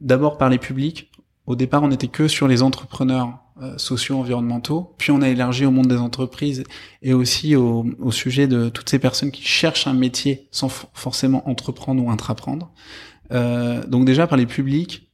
d'abord 0.00 0.38
par 0.38 0.50
les 0.50 0.58
publics. 0.58 1.10
Au 1.46 1.56
départ, 1.56 1.82
on 1.82 1.88
n'était 1.88 2.08
que 2.08 2.28
sur 2.28 2.46
les 2.46 2.62
entrepreneurs 2.62 3.38
euh, 3.60 3.76
sociaux 3.78 4.18
environnementaux, 4.18 4.94
puis 4.98 5.10
on 5.10 5.22
a 5.22 5.28
élargi 5.28 5.64
au 5.64 5.70
monde 5.70 5.88
des 5.88 5.96
entreprises 5.96 6.62
et 7.02 7.14
aussi 7.14 7.56
au, 7.56 7.86
au, 7.98 8.12
sujet 8.12 8.46
de 8.46 8.68
toutes 8.68 8.88
ces 8.88 8.98
personnes 8.98 9.30
qui 9.30 9.42
cherchent 9.42 9.86
un 9.86 9.94
métier 9.94 10.48
sans 10.50 10.68
forcément 10.68 11.48
entreprendre 11.48 12.02
ou 12.02 12.10
intraprendre. 12.10 12.72
Euh, 13.32 13.84
donc 13.86 14.04
déjà 14.04 14.26
par 14.26 14.38
les 14.38 14.46
publics, 14.46 15.10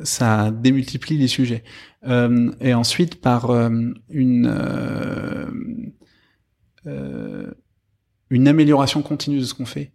ça 0.00 0.50
démultiplie 0.50 1.18
les 1.18 1.28
sujets. 1.28 1.64
Euh, 2.06 2.50
et 2.60 2.74
ensuite 2.74 3.20
par 3.20 3.50
euh, 3.50 3.70
une 4.08 5.92
une 6.84 8.48
amélioration 8.48 9.02
continue 9.02 9.40
de 9.40 9.44
ce 9.44 9.54
qu'on 9.54 9.66
fait. 9.66 9.92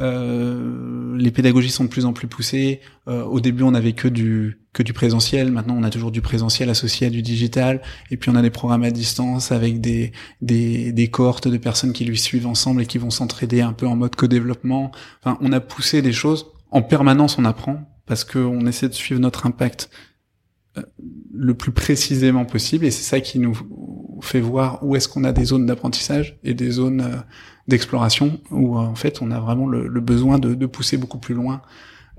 Euh, 0.00 1.16
les 1.16 1.30
pédagogies 1.30 1.70
sont 1.70 1.84
de 1.84 1.88
plus 1.88 2.04
en 2.04 2.12
plus 2.12 2.28
poussées. 2.28 2.80
Euh, 3.08 3.24
au 3.24 3.40
début, 3.40 3.62
on 3.62 3.72
n'avait 3.72 3.92
que 3.92 4.08
du 4.08 4.60
que 4.72 4.82
du 4.82 4.92
présentiel. 4.92 5.50
Maintenant, 5.50 5.74
on 5.76 5.82
a 5.82 5.90
toujours 5.90 6.12
du 6.12 6.20
présentiel 6.20 6.70
associé 6.70 7.08
à 7.08 7.10
du 7.10 7.22
digital. 7.22 7.82
Et 8.10 8.16
puis, 8.16 8.30
on 8.30 8.36
a 8.36 8.42
des 8.42 8.50
programmes 8.50 8.84
à 8.84 8.90
distance 8.90 9.50
avec 9.50 9.80
des 9.80 10.12
des, 10.40 10.92
des 10.92 11.08
cohortes 11.08 11.48
de 11.48 11.56
personnes 11.56 11.92
qui 11.92 12.04
lui 12.04 12.18
suivent 12.18 12.46
ensemble 12.46 12.82
et 12.82 12.86
qui 12.86 12.98
vont 12.98 13.10
s'entraider 13.10 13.60
un 13.60 13.72
peu 13.72 13.86
en 13.86 13.96
mode 13.96 14.14
co-développement. 14.14 14.92
Enfin, 15.22 15.38
on 15.40 15.52
a 15.52 15.60
poussé 15.60 16.02
des 16.02 16.12
choses. 16.12 16.46
En 16.70 16.82
permanence, 16.82 17.38
on 17.38 17.44
apprend 17.44 17.88
parce 18.06 18.24
qu'on 18.24 18.66
essaie 18.66 18.88
de 18.88 18.94
suivre 18.94 19.20
notre 19.20 19.46
impact 19.46 19.90
euh, 20.76 20.82
le 21.32 21.54
plus 21.54 21.72
précisément 21.72 22.44
possible. 22.44 22.84
Et 22.84 22.90
c'est 22.90 23.02
ça 23.02 23.20
qui 23.20 23.38
nous 23.38 23.58
fait 24.22 24.40
voir 24.40 24.84
où 24.84 24.96
est-ce 24.96 25.08
qu'on 25.08 25.24
a 25.24 25.32
des 25.32 25.44
zones 25.44 25.66
d'apprentissage 25.66 26.38
et 26.44 26.54
des 26.54 26.70
zones 26.70 27.00
euh, 27.00 27.16
d'exploration 27.66 28.40
où 28.50 28.76
euh, 28.76 28.80
en 28.80 28.94
fait 28.94 29.22
on 29.22 29.30
a 29.30 29.40
vraiment 29.40 29.66
le, 29.66 30.00
besoin 30.00 30.38
de, 30.38 30.66
pousser 30.66 30.96
beaucoup 30.96 31.18
plus 31.18 31.34
loin 31.34 31.62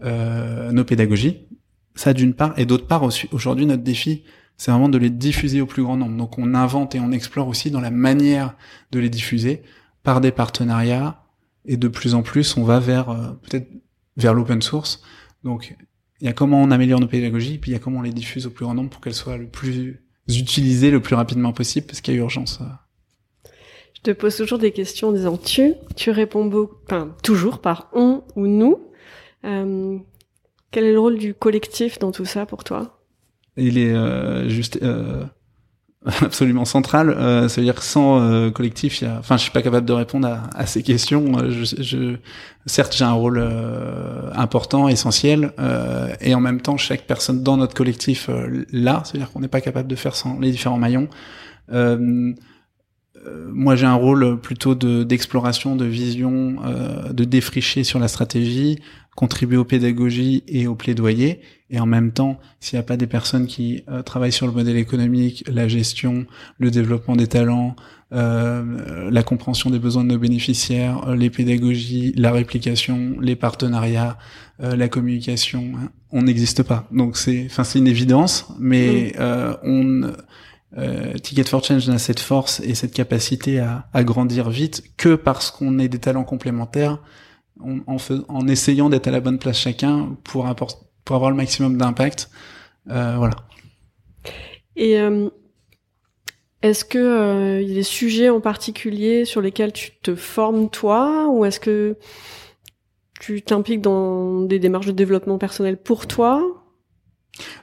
euh, 0.04 0.71
nos 0.71 0.84
pédagogies. 0.84 1.47
Ça 1.95 2.13
d'une 2.13 2.34
part 2.34 2.58
et 2.58 2.65
d'autre 2.65 2.88
part 2.88 3.04
aujourd'hui 3.32 3.65
notre 3.65 3.84
défi 3.84 4.23
c'est 4.58 4.71
vraiment 4.71 4.89
de 4.89 4.97
les 4.97 5.10
diffuser 5.10 5.62
au 5.62 5.65
plus 5.65 5.84
grand 5.84 5.95
nombre. 5.95 6.17
Donc 6.17 6.38
on 6.38 6.54
invente 6.54 6.93
et 6.93 7.00
on 7.00 7.12
explore 7.12 7.47
aussi 7.47 7.71
dans 7.71 7.82
la 7.82 7.91
manière 7.91 8.56
de 8.91 9.00
les 9.00 9.10
diffuser 9.10 9.63
par 10.04 10.19
des 10.19 10.32
partenariats 10.32 11.23
et 11.65 11.78
de 11.78 11.88
plus 11.88 12.13
en 12.13 12.23
plus 12.23 12.58
on 12.58 12.63
va 12.63 12.80
vers 12.80 13.38
peut-être 13.43 13.69
vers 14.17 14.34
l'open 14.34 14.62
source. 14.62 15.02
Donc 15.43 15.78
il 16.19 16.26
y 16.26 16.30
a 16.30 16.34
comment 16.34 16.62
on 16.62 16.71
améliore 16.71 17.00
nos 17.00 17.08
pédagogies, 17.08 17.58
puis 17.58 17.71
il 17.71 17.73
y 17.73 17.78
a 17.78 17.80
comment 17.80 18.00
on 18.00 18.02
les 18.02 18.12
diffuse 18.12 18.45
au 18.45 18.50
plus 18.50 18.65
grand 18.65 18.73
nombre 18.73 18.89
pour 18.89 19.00
qu'elles 19.00 19.13
soient 19.13 19.38
le 19.38 19.47
plus 19.47 20.02
utilisées 20.38 20.92
le 20.92 21.02
plus 21.02 21.15
rapidement 21.15 21.54
possible 21.54 21.88
parce 21.88 22.02
qu'il 22.02 22.13
y 22.13 22.18
a 22.18 22.20
urgence. 22.20 22.60
Je 23.96 24.02
te 24.02 24.12
pose 24.12 24.36
toujours 24.36 24.60
des 24.60 24.72
questions 24.72 25.10
en 25.10 25.12
disant 25.12 25.38
tu, 25.38 25.74
tu 25.96 26.12
réponds 26.12 26.46
beaucoup, 26.46 26.78
enfin, 26.86 27.15
toujours 27.24 27.60
par 27.60 27.89
on 27.94 28.24
ou 28.36 28.48
nous. 28.48 28.80
Euh, 29.46 29.98
quel 30.72 30.86
est 30.86 30.94
le 30.94 31.00
rôle 31.00 31.18
du 31.18 31.34
collectif 31.34 32.00
dans 32.00 32.12
tout 32.12 32.26
ça 32.26 32.46
pour 32.46 32.63
toi? 32.63 33.02
Il 33.58 33.78
est 33.78 33.94
euh, 33.94 34.48
juste 34.48 34.80
euh, 34.84 35.26
absolument 36.21 36.65
central. 36.65 37.09
Euh, 37.09 37.49
ça 37.49 37.59
veut 37.59 37.65
dire 37.65 37.75
que 37.75 37.83
sans 37.83 38.21
euh, 38.21 38.51
collectif, 38.51 39.01
y 39.01 39.05
a... 39.05 39.17
enfin, 39.19 39.35
je 39.35 39.43
suis 39.43 39.51
pas 39.51 39.62
capable 39.62 39.85
de 39.85 39.93
répondre 39.93 40.27
à, 40.27 40.49
à 40.55 40.65
ces 40.65 40.81
questions. 40.81 41.38
Euh, 41.38 41.51
je, 41.51 41.81
je... 41.81 42.15
certes, 42.65 42.95
j'ai 42.95 43.03
un 43.03 43.12
rôle 43.12 43.39
important, 44.33 44.88
essentiel, 44.88 45.51
et 46.21 46.33
en 46.35 46.39
même 46.39 46.62
temps, 46.62 46.77
chaque 46.77 47.05
personne 47.05 47.43
dans 47.43 47.57
notre 47.57 47.73
collectif 47.73 48.29
là, 48.71 49.01
c'est-à-dire 49.03 49.31
qu'on 49.31 49.39
n'est 49.39 49.47
pas 49.47 49.62
capable 49.62 49.88
de 49.88 49.95
faire 49.95 50.15
sans 50.15 50.39
les 50.39 50.51
différents 50.51 50.77
maillons. 50.77 51.07
Euh, 53.27 53.49
moi 53.51 53.75
j'ai 53.75 53.86
un 53.86 53.95
rôle 53.95 54.39
plutôt 54.39 54.75
de 54.75 55.03
d'exploration, 55.03 55.75
de 55.75 55.86
vision, 55.86 56.58
euh, 56.65 57.12
de 57.12 57.23
défricher 57.23 57.84
sur 57.84 57.99
la 57.99 58.08
stratégie, 58.08 58.79
contribuer 59.15 59.58
aux 59.58 59.65
pédagogies 59.65 60.43
et 60.47 60.67
au 60.67 60.75
plaidoyer. 60.75 61.41
Et 61.69 61.79
en 61.79 61.86
même 61.86 62.12
temps, 62.12 62.39
s'il 62.60 62.77
n'y 62.77 62.82
a 62.82 62.84
pas 62.84 62.97
des 62.97 63.08
personnes 63.08 63.45
qui 63.45 63.84
euh, 63.89 64.01
travaillent 64.01 64.32
sur 64.32 64.47
le 64.47 64.53
modèle 64.53 64.77
économique, 64.77 65.43
la 65.47 65.67
gestion, 65.67 66.25
le 66.58 66.71
développement 66.71 67.15
des 67.15 67.27
talents, 67.27 67.75
euh, 68.12 69.10
la 69.12 69.21
compréhension 69.21 69.69
des 69.69 69.77
besoins 69.77 70.03
de 70.03 70.10
nos 70.10 70.17
bénéficiaires, 70.17 71.13
les 71.15 71.29
pédagogies, 71.29 72.13
la 72.15 72.32
réplication, 72.32 73.17
les 73.21 73.36
partenariats, 73.36 74.17
la 74.62 74.89
communication, 74.89 75.71
hein, 75.77 75.89
on 76.12 76.23
n'existe 76.23 76.63
pas. 76.63 76.86
Donc 76.91 77.15
c'est, 77.15 77.45
enfin 77.45 77.63
c'est 77.63 77.79
une 77.79 77.88
évidence, 77.88 78.45
mais 78.60 79.13
mmh. 79.17 79.21
on 79.63 80.12
euh, 80.77 81.13
Ticket 81.13 81.45
for 81.45 81.63
Change 81.63 81.89
n'a 81.89 81.97
cette 81.97 82.19
force 82.19 82.60
et 82.60 82.75
cette 82.75 82.93
capacité 82.93 83.60
à, 83.60 83.88
à 83.93 84.03
grandir 84.03 84.49
vite 84.49 84.84
que 84.97 85.15
parce 85.15 85.51
qu'on 85.51 85.79
est 85.79 85.88
des 85.88 85.99
talents 85.99 86.23
complémentaires, 86.23 86.99
en, 87.60 87.97
en, 88.27 88.47
essayant 88.47 88.89
d'être 88.89 89.08
à 89.08 89.12
la 89.12 89.19
bonne 89.19 89.39
place 89.39 89.58
chacun 89.58 90.17
pour, 90.23 90.47
pour 91.05 91.15
avoir 91.15 91.32
le 91.32 91.38
maximum 91.38 91.77
d'impact. 91.77 92.29
Euh, 92.89 93.15
voilà. 93.17 93.36
Et 94.75 94.99
euh, 94.99 95.29
est-ce 96.62 96.86
que 96.86 96.97
euh, 96.97 97.62
il 97.62 97.69
y 97.69 97.71
a 97.71 97.75
des 97.75 97.84
sujets 97.84 98.29
en 98.29 98.39
particulier 98.39 99.25
sur 99.25 99.41
lesquels 99.41 99.73
tu 99.73 99.91
te 100.01 100.15
formes 100.15 100.69
toi, 100.69 101.27
ou 101.29 101.45
est-ce 101.45 101.60
que 101.60 101.97
tu 103.19 103.41
t'impliques 103.41 103.82
dans 103.82 104.41
des 104.41 104.60
démarches 104.60 104.88
de 104.88 104.91
développement 104.91 105.38
personnel 105.38 105.77
pour 105.77 106.08
toi? 106.08 106.59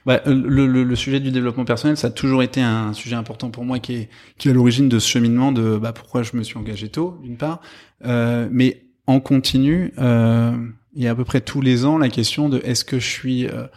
Bah, 0.05 0.21
le, 0.25 0.67
le, 0.67 0.83
le, 0.83 0.95
sujet 0.95 1.19
du 1.19 1.31
développement 1.31 1.65
personnel, 1.65 1.97
ça 1.97 2.07
a 2.07 2.11
toujours 2.11 2.43
été 2.43 2.61
un 2.61 2.93
sujet 2.93 3.15
important 3.15 3.49
pour 3.49 3.65
moi 3.65 3.79
qui 3.79 3.93
est, 3.93 4.09
qui 4.37 4.47
est 4.47 4.51
à 4.51 4.53
l'origine 4.53 4.89
de 4.89 4.99
ce 4.99 5.07
cheminement 5.07 5.51
de 5.51 5.77
bah, 5.77 5.93
pourquoi 5.93 6.23
je 6.23 6.35
me 6.35 6.43
suis 6.43 6.57
engagé 6.57 6.89
tôt, 6.89 7.19
d'une 7.23 7.37
part, 7.37 7.61
euh, 8.05 8.47
mais 8.51 8.83
en 9.07 9.19
continu, 9.19 9.93
euh, 9.99 10.51
il 10.93 11.03
y 11.03 11.07
a 11.07 11.11
à 11.11 11.15
peu 11.15 11.23
près 11.23 11.41
tous 11.41 11.61
les 11.61 11.85
ans 11.85 11.97
la 11.97 12.09
question 12.09 12.49
de 12.49 12.59
est-ce 12.63 12.83
que 12.83 12.99
je 12.99 13.07
suis 13.07 13.45
euh, 13.45 13.67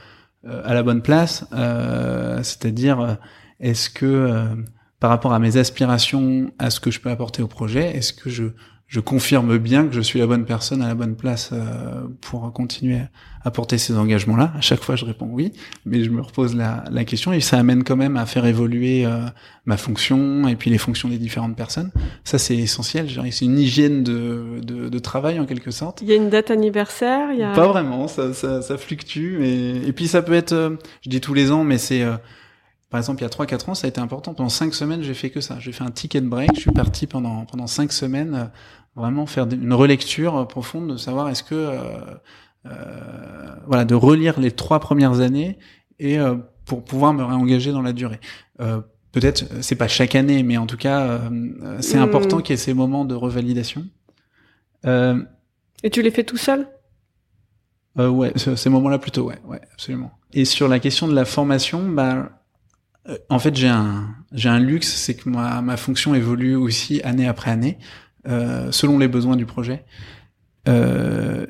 euh 0.46 0.62
à 0.64 0.74
la 0.74 0.82
bonne 0.82 1.02
place, 1.02 1.46
euh, 1.52 2.42
c'est-à-dire 2.42 3.18
est-ce 3.60 3.90
que 3.90 4.06
euh, 4.06 4.46
par 4.98 5.10
rapport 5.10 5.32
à 5.32 5.38
mes 5.38 5.56
aspirations, 5.56 6.52
à 6.58 6.70
ce 6.70 6.80
que 6.80 6.90
je 6.90 7.00
peux 7.00 7.10
apporter 7.10 7.42
au 7.42 7.46
projet, 7.46 7.96
est-ce 7.96 8.12
que 8.12 8.30
je 8.30 8.44
je 8.90 8.98
confirme 8.98 9.56
bien 9.56 9.86
que 9.86 9.94
je 9.94 10.00
suis 10.00 10.18
la 10.18 10.26
bonne 10.26 10.44
personne 10.44 10.82
à 10.82 10.88
la 10.88 10.96
bonne 10.96 11.14
place 11.14 11.50
euh, 11.52 12.08
pour 12.20 12.52
continuer 12.52 12.98
à 13.44 13.52
porter 13.52 13.78
ces 13.78 13.96
engagements-là. 13.96 14.52
À 14.58 14.60
chaque 14.60 14.82
fois, 14.82 14.96
je 14.96 15.04
réponds 15.04 15.28
oui, 15.30 15.52
mais 15.86 16.02
je 16.02 16.10
me 16.10 16.20
repose 16.20 16.56
la, 16.56 16.82
la 16.90 17.04
question 17.04 17.32
et 17.32 17.38
ça 17.38 17.56
amène 17.56 17.84
quand 17.84 17.94
même 17.94 18.16
à 18.16 18.26
faire 18.26 18.46
évoluer 18.46 19.06
euh, 19.06 19.20
ma 19.64 19.76
fonction 19.76 20.48
et 20.48 20.56
puis 20.56 20.70
les 20.70 20.78
fonctions 20.78 21.08
des 21.08 21.18
différentes 21.18 21.54
personnes. 21.54 21.92
Ça, 22.24 22.38
c'est 22.38 22.56
essentiel. 22.56 23.08
C'est 23.30 23.44
une 23.44 23.60
hygiène 23.60 24.02
de, 24.02 24.58
de, 24.60 24.88
de, 24.88 24.98
travail 24.98 25.38
en 25.38 25.46
quelque 25.46 25.70
sorte. 25.70 26.02
Il 26.02 26.08
y 26.08 26.12
a 26.12 26.16
une 26.16 26.28
date 26.28 26.50
anniversaire. 26.50 27.30
Il 27.32 27.38
y 27.38 27.44
a... 27.44 27.52
Pas 27.52 27.68
vraiment. 27.68 28.08
Ça, 28.08 28.34
ça, 28.34 28.60
ça 28.60 28.76
fluctue. 28.76 29.36
Mais... 29.38 29.86
Et 29.86 29.92
puis 29.92 30.08
ça 30.08 30.20
peut 30.20 30.34
être, 30.34 30.52
euh, 30.52 30.70
je 31.02 31.10
dis 31.10 31.20
tous 31.20 31.34
les 31.34 31.52
ans, 31.52 31.62
mais 31.62 31.78
c'est 31.78 32.04
par 32.90 32.98
exemple, 32.98 33.20
il 33.20 33.22
y 33.22 33.26
a 33.26 33.28
3-4 33.28 33.70
ans, 33.70 33.74
ça 33.76 33.86
a 33.86 33.88
été 33.88 34.00
important. 34.00 34.34
Pendant 34.34 34.48
5 34.48 34.74
semaines, 34.74 35.02
j'ai 35.02 35.14
fait 35.14 35.30
que 35.30 35.40
ça. 35.40 35.60
J'ai 35.60 35.70
fait 35.70 35.84
un 35.84 35.92
ticket 35.92 36.22
break. 36.22 36.50
Je 36.56 36.62
suis 36.62 36.72
parti 36.72 37.06
pendant 37.06 37.44
pendant 37.44 37.68
5 37.68 37.92
semaines 37.92 38.50
vraiment 38.96 39.26
faire 39.26 39.46
une 39.50 39.72
relecture 39.72 40.46
profonde 40.48 40.92
de 40.92 40.96
savoir 40.96 41.28
est-ce 41.28 41.42
que 41.42 41.54
euh, 41.54 41.78
euh, 42.66 43.54
voilà 43.66 43.84
de 43.84 43.94
relire 43.94 44.40
les 44.40 44.50
trois 44.50 44.80
premières 44.80 45.20
années 45.20 45.58
et 45.98 46.18
euh, 46.18 46.36
pour 46.64 46.84
pouvoir 46.84 47.12
me 47.14 47.24
réengager 47.24 47.72
dans 47.72 47.82
la 47.82 47.92
durée. 47.92 48.20
Euh, 48.60 48.80
Peut-être 49.12 49.44
c'est 49.60 49.74
pas 49.74 49.88
chaque 49.88 50.14
année, 50.14 50.44
mais 50.44 50.56
en 50.56 50.66
tout 50.66 50.76
cas 50.76 51.20
c'est 51.80 51.98
Hmm. 51.98 52.02
important 52.02 52.38
qu'il 52.40 52.52
y 52.52 52.54
ait 52.54 52.56
ces 52.56 52.74
moments 52.74 53.04
de 53.04 53.16
revalidation. 53.16 53.84
Euh, 54.86 55.22
Et 55.82 55.90
tu 55.90 56.02
les 56.02 56.10
fais 56.12 56.24
tout 56.24 56.36
seul? 56.36 56.68
Euh, 57.98 58.08
ouais, 58.08 58.32
ce- 58.36 58.56
ces 58.56 58.70
moments-là 58.70 58.98
plutôt, 58.98 59.24
ouais, 59.26 59.38
ouais, 59.46 59.60
absolument. 59.72 60.12
Et 60.32 60.44
sur 60.44 60.68
la 60.68 60.78
question 60.78 61.08
de 61.08 61.14
la 61.14 61.24
formation, 61.24 61.88
bah, 61.88 62.30
euh, 63.08 63.18
en 63.30 63.38
fait, 63.38 63.56
j'ai 63.56 63.68
un, 63.68 64.14
j'ai 64.32 64.48
un 64.48 64.60
luxe, 64.60 64.88
c'est 64.94 65.16
que 65.16 65.28
ma, 65.28 65.62
ma 65.62 65.76
fonction 65.76 66.14
évolue 66.14 66.56
aussi 66.56 67.02
année 67.02 67.26
après 67.26 67.50
année, 67.50 67.78
euh, 68.28 68.70
selon 68.72 68.98
les 68.98 69.08
besoins 69.08 69.36
du 69.36 69.46
projet. 69.46 69.84
Euh, 70.68 71.46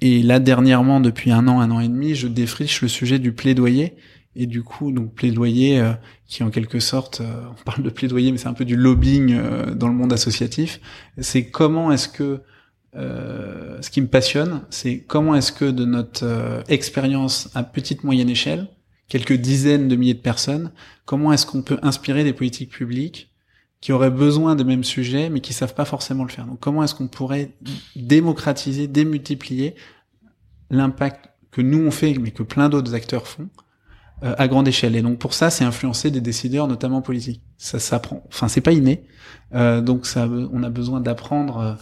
et 0.00 0.22
là, 0.22 0.38
dernièrement, 0.38 1.00
depuis 1.00 1.30
un 1.30 1.48
an, 1.48 1.60
un 1.60 1.70
an 1.70 1.80
et 1.80 1.88
demi, 1.88 2.14
je 2.14 2.28
défriche 2.28 2.82
le 2.82 2.88
sujet 2.88 3.18
du 3.18 3.32
plaidoyer. 3.32 3.96
Et 4.36 4.46
du 4.46 4.62
coup, 4.62 4.92
donc 4.92 5.14
plaidoyer, 5.14 5.80
euh, 5.80 5.92
qui 6.28 6.44
en 6.44 6.50
quelque 6.50 6.78
sorte, 6.78 7.20
euh, 7.20 7.42
on 7.50 7.64
parle 7.64 7.82
de 7.82 7.90
plaidoyer, 7.90 8.30
mais 8.30 8.38
c'est 8.38 8.46
un 8.46 8.52
peu 8.54 8.64
du 8.64 8.76
lobbying 8.76 9.34
euh, 9.34 9.74
dans 9.74 9.88
le 9.88 9.94
monde 9.94 10.12
associatif. 10.12 10.80
C'est 11.18 11.50
comment 11.50 11.90
est-ce 11.90 12.08
que 12.08 12.40
ce 12.94 13.90
qui 13.90 14.00
me 14.00 14.08
passionne, 14.08 14.62
c'est 14.70 15.04
comment 15.06 15.36
est-ce 15.36 15.52
que 15.52 15.66
de 15.66 15.84
notre 15.84 16.64
expérience 16.66 17.48
à 17.54 17.62
petite 17.62 18.02
moyenne 18.02 18.28
échelle, 18.28 18.66
quelques 19.08 19.34
dizaines 19.34 19.86
de 19.86 19.94
milliers 19.94 20.14
de 20.14 20.18
personnes, 20.18 20.72
comment 21.04 21.32
est-ce 21.32 21.46
qu'on 21.46 21.62
peut 21.62 21.78
inspirer 21.82 22.24
des 22.24 22.32
politiques 22.32 22.70
publiques 22.70 23.30
qui 23.80 23.92
auraient 23.92 24.10
besoin 24.10 24.56
de 24.56 24.64
mêmes 24.64 24.84
sujets 24.84 25.30
mais 25.30 25.40
qui 25.40 25.52
savent 25.52 25.74
pas 25.74 25.84
forcément 25.84 26.24
le 26.24 26.30
faire. 26.30 26.46
Donc 26.46 26.58
comment 26.60 26.82
est-ce 26.82 26.94
qu'on 26.94 27.08
pourrait 27.08 27.52
démocratiser, 27.94 28.88
démultiplier 28.88 29.74
l'impact 30.70 31.30
que 31.50 31.62
nous 31.62 31.78
on 31.86 31.90
fait 31.90 32.14
mais 32.18 32.30
que 32.30 32.42
plein 32.42 32.68
d'autres 32.68 32.94
acteurs 32.94 33.26
font 33.26 33.48
euh, 34.24 34.34
à 34.36 34.48
grande 34.48 34.66
échelle? 34.68 34.96
Et 34.96 35.02
donc 35.02 35.18
pour 35.18 35.32
ça, 35.32 35.48
c'est 35.50 35.64
influencer 35.64 36.10
des 36.10 36.20
décideurs, 36.20 36.66
notamment 36.66 37.02
politiques. 37.02 37.42
Ça 37.56 37.78
s'apprend. 37.78 38.24
Enfin, 38.28 38.48
c'est 38.48 38.60
pas 38.60 38.72
inné. 38.72 39.04
Euh, 39.54 39.80
donc 39.80 40.06
ça, 40.06 40.28
on 40.28 40.62
a 40.64 40.70
besoin 40.70 41.00
d'apprendre. 41.00 41.58
euh, 41.58 41.74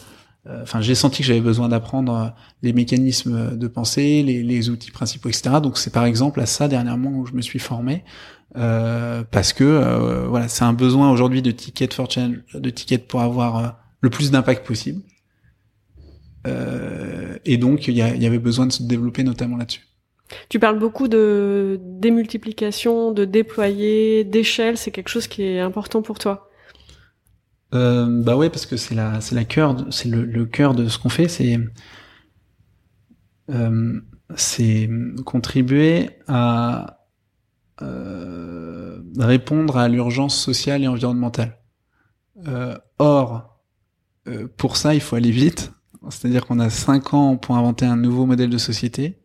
euh, 0.49 0.63
Enfin, 0.63 0.81
j'ai 0.81 0.95
senti 0.95 1.23
que 1.23 1.29
j'avais 1.29 1.41
besoin 1.41 1.69
d'apprendre 1.69 2.15
euh, 2.15 2.29
les 2.63 2.73
mécanismes 2.73 3.57
de 3.57 3.69
pensée, 3.69 4.23
les, 4.23 4.43
les 4.43 4.71
outils 4.71 4.91
principaux, 4.93 5.29
etc. 5.29 5.57
Donc 5.63 5.79
c'est 5.79 5.93
par 5.93 6.05
exemple 6.05 6.41
à 6.41 6.47
ça 6.47 6.69
dernièrement 6.69 7.11
où 7.11 7.27
je 7.27 7.33
me 7.33 7.43
suis 7.43 7.59
formé. 7.59 8.05
Euh, 8.57 9.23
parce 9.31 9.53
que 9.53 9.65
euh, 9.65 10.27
voilà, 10.29 10.49
c'est 10.49 10.65
un 10.65 10.73
besoin 10.73 11.11
aujourd'hui 11.11 11.43
de 11.43 11.51
ticket 11.51 11.89
for 11.93 12.11
change, 12.11 12.37
de 12.55 12.71
ticket 12.71 12.99
pour 12.99 13.21
avoir 13.21 13.57
euh, 13.59 13.69
le 14.01 14.11
plus 14.11 14.31
d'impact 14.31 14.67
possible. 14.67 15.03
Euh, 16.47 17.37
et 17.45 17.57
donc 17.59 17.89
il 17.89 17.95
y, 17.95 18.03
avait 18.03 18.39
besoin 18.39 18.67
de 18.67 18.73
se 18.73 18.83
développer 18.83 19.25
notamment 19.25 19.57
là-dessus. 19.57 19.87
Tu 20.49 20.59
parles 20.59 20.79
beaucoup 20.79 21.09
de 21.09 21.79
démultiplication, 21.83 23.13
de 23.13 23.25
déployer, 23.25 24.25
d'échelle. 24.25 24.77
C'est 24.77 24.91
quelque 24.91 25.09
chose 25.09 25.27
qui 25.29 25.43
est 25.43 25.61
important 25.61 26.03
pour 26.03 26.19
toi. 26.19 26.51
Euh, 27.75 28.07
bah 28.23 28.37
ouais, 28.37 28.49
parce 28.49 28.67
que 28.67 28.77
c'est 28.77 28.95
la, 28.95 29.21
c'est 29.21 29.35
la 29.35 29.45
cœur, 29.45 29.77
c'est 29.91 30.09
le, 30.09 30.25
le 30.25 30.47
cœur 30.47 30.75
de 30.75 30.89
ce 30.89 30.99
qu'on 30.99 31.09
fait, 31.09 31.29
c'est, 31.29 31.59
euh, 33.51 34.01
c'est 34.37 34.89
contribuer 35.25 36.11
à 36.29 36.96
euh, 37.83 39.01
répondre 39.19 39.77
à 39.77 39.89
l'urgence 39.89 40.39
sociale 40.39 40.83
et 40.83 40.89
environnementale. 40.89 41.59
Euh, 42.47 42.77
or, 42.99 43.61
euh, 44.29 44.49
pour 44.57 44.77
ça, 44.77 44.95
il 44.95 45.01
faut 45.01 45.17
aller 45.17 45.31
vite. 45.31 45.73
C'est-à-dire 46.09 46.47
qu'on 46.47 46.61
a 46.61 46.71
cinq 46.71 47.15
ans 47.15 47.37
pour 47.37 47.57
inventer 47.57 47.85
un 47.85 47.97
nouveau 47.97 48.27
modèle 48.27 48.51
de 48.51 48.59
société 48.59 49.21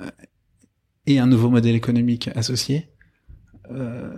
euh, 0.00 0.10
et 1.06 1.18
un 1.18 1.26
nouveau 1.26 1.50
modèle 1.50 1.74
économique 1.74 2.28
associé. 2.34 2.92
Euh, 3.70 4.12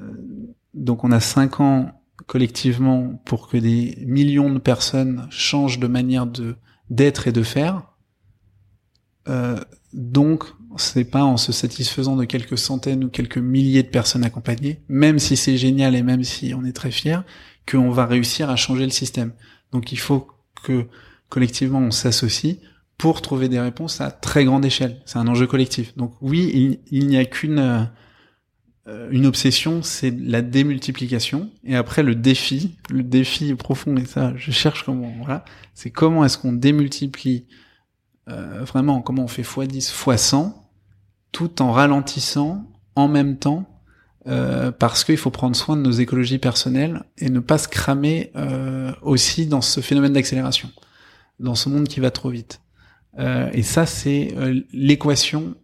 donc 0.72 1.04
on 1.04 1.12
a 1.12 1.20
cinq 1.20 1.60
ans 1.60 2.02
collectivement 2.26 3.20
pour 3.24 3.48
que 3.48 3.56
des 3.56 4.02
millions 4.06 4.52
de 4.52 4.58
personnes 4.58 5.26
changent 5.30 5.78
de 5.78 5.86
manière 5.86 6.26
de 6.26 6.56
d'être 6.90 7.28
et 7.28 7.32
de 7.32 7.42
faire. 7.42 7.94
Donc, 9.94 10.44
c'est 10.76 11.04
pas 11.04 11.24
en 11.24 11.36
se 11.36 11.52
satisfaisant 11.52 12.16
de 12.16 12.24
quelques 12.24 12.58
centaines 12.58 13.04
ou 13.04 13.08
quelques 13.08 13.38
milliers 13.38 13.82
de 13.82 13.88
personnes 13.88 14.24
accompagnées, 14.24 14.80
même 14.88 15.18
si 15.18 15.36
c'est 15.36 15.56
génial 15.56 15.94
et 15.94 16.02
même 16.02 16.24
si 16.24 16.54
on 16.54 16.64
est 16.64 16.72
très 16.72 16.90
fier, 16.90 17.24
qu'on 17.70 17.90
va 17.90 18.06
réussir 18.06 18.50
à 18.50 18.56
changer 18.56 18.84
le 18.84 18.90
système. 18.90 19.32
Donc, 19.72 19.92
il 19.92 19.98
faut 19.98 20.28
que 20.62 20.86
collectivement 21.28 21.80
on 21.80 21.90
s'associe 21.90 22.56
pour 22.98 23.22
trouver 23.22 23.48
des 23.48 23.60
réponses 23.60 24.00
à 24.00 24.10
très 24.10 24.44
grande 24.44 24.64
échelle. 24.64 25.02
C'est 25.04 25.18
un 25.18 25.26
enjeu 25.26 25.46
collectif. 25.46 25.96
Donc 25.96 26.14
oui, 26.20 26.50
il, 26.54 26.78
il 26.90 27.08
n'y 27.08 27.16
a 27.16 27.24
qu'une 27.24 27.88
euh, 28.86 29.08
une 29.10 29.24
obsession, 29.24 29.82
c'est 29.82 30.10
la 30.10 30.42
démultiplication. 30.42 31.50
Et 31.64 31.74
après, 31.74 32.02
le 32.02 32.14
défi, 32.14 32.76
le 32.90 33.02
défi 33.02 33.54
profond, 33.54 33.96
et 33.96 34.04
ça, 34.04 34.34
je 34.36 34.50
cherche 34.50 34.84
comment, 34.84 35.12
voilà, 35.18 35.44
c'est 35.72 35.90
comment 35.90 36.24
est-ce 36.24 36.36
qu'on 36.36 36.52
démultiplie 36.52 37.46
euh, 38.28 38.62
vraiment, 38.64 39.00
comment 39.00 39.24
on 39.24 39.28
fait 39.28 39.42
x10, 39.42 39.90
x100, 39.92 40.52
tout 41.34 41.60
en 41.60 41.72
ralentissant 41.72 42.64
en 42.94 43.08
même 43.08 43.36
temps, 43.38 43.64
euh, 44.28 44.70
parce 44.70 45.02
qu'il 45.04 45.16
faut 45.18 45.30
prendre 45.30 45.56
soin 45.56 45.76
de 45.76 45.82
nos 45.82 45.90
écologies 45.90 46.38
personnelles 46.38 47.02
et 47.18 47.28
ne 47.28 47.40
pas 47.40 47.58
se 47.58 47.66
cramer 47.68 48.30
euh, 48.36 48.92
aussi 49.02 49.46
dans 49.46 49.60
ce 49.60 49.80
phénomène 49.80 50.12
d'accélération, 50.12 50.70
dans 51.40 51.56
ce 51.56 51.68
monde 51.68 51.88
qui 51.88 51.98
va 52.00 52.10
trop 52.12 52.30
vite. 52.30 52.60
Euh, 53.18 53.50
et 53.52 53.62
ça, 53.62 53.84
c'est 53.84 54.32
l'équation 54.72 55.54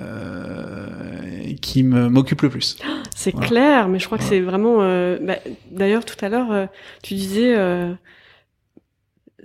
euh, 0.00 1.52
qui 1.60 1.82
m'occupe 1.82 2.42
le 2.42 2.48
plus. 2.50 2.78
C'est 3.14 3.32
Voilà. 3.32 3.46
clair, 3.46 3.88
mais 3.88 3.98
je 3.98 4.06
crois 4.06 4.16
que 4.18 4.24
c'est 4.24 4.40
vraiment. 4.40 4.78
bah, 5.20 5.36
D'ailleurs, 5.70 6.04
tout 6.06 6.16
à 6.24 6.28
l'heure, 6.30 6.68
tu 7.02 7.14
disais, 7.14 7.54
euh, 7.56 7.92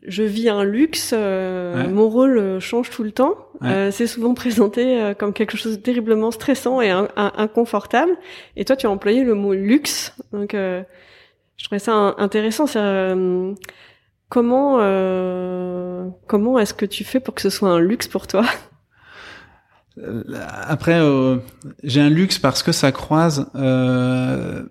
je 0.07 0.23
vis 0.23 0.47
un 0.49 0.63
luxe, 0.63 1.11
euh, 1.13 1.83
Ouais. 1.83 1.87
mon 1.89 2.07
rôle 2.09 2.59
change 2.59 2.89
tout 2.89 3.03
le 3.03 3.11
temps. 3.11 3.35
Ouais. 3.61 3.69
Euh, 3.71 3.91
c'est 3.91 4.07
souvent 4.07 4.33
présenté 4.33 5.01
euh, 5.01 5.13
comme 5.13 5.33
quelque 5.33 5.57
chose 5.57 5.77
de 5.77 5.81
terriblement 5.81 6.31
stressant 6.31 6.79
et 6.81 6.89
in- 6.91 7.07
in- 7.15 7.33
inconfortable. 7.37 8.11
Et 8.55 8.65
toi, 8.65 8.75
tu 8.75 8.85
as 8.85 8.91
employé 8.91 9.23
le 9.23 9.33
mot 9.33 9.53
luxe. 9.53 10.13
Donc, 10.31 10.53
euh, 10.53 10.83
je 11.57 11.65
trouvais 11.65 11.79
ça 11.79 11.93
un- 11.93 12.15
intéressant. 12.19 12.65
Euh, 12.75 13.53
comment 14.29 14.77
euh, 14.79 16.07
comment 16.27 16.59
est-ce 16.59 16.73
que 16.73 16.85
tu 16.85 17.03
fais 17.03 17.19
pour 17.19 17.33
que 17.33 17.41
ce 17.41 17.49
soit 17.49 17.69
un 17.69 17.79
luxe 17.79 18.07
pour 18.07 18.27
toi? 18.27 18.45
Euh, 19.97 20.23
Après, 20.67 20.99
euh, 20.99 21.37
j'ai 21.83 22.01
un 22.01 22.09
luxe 22.09 22.37
parce 22.37 22.61
que 22.61 22.71
ça 22.71 22.91
croise 22.91 23.49
euh, 23.55 24.63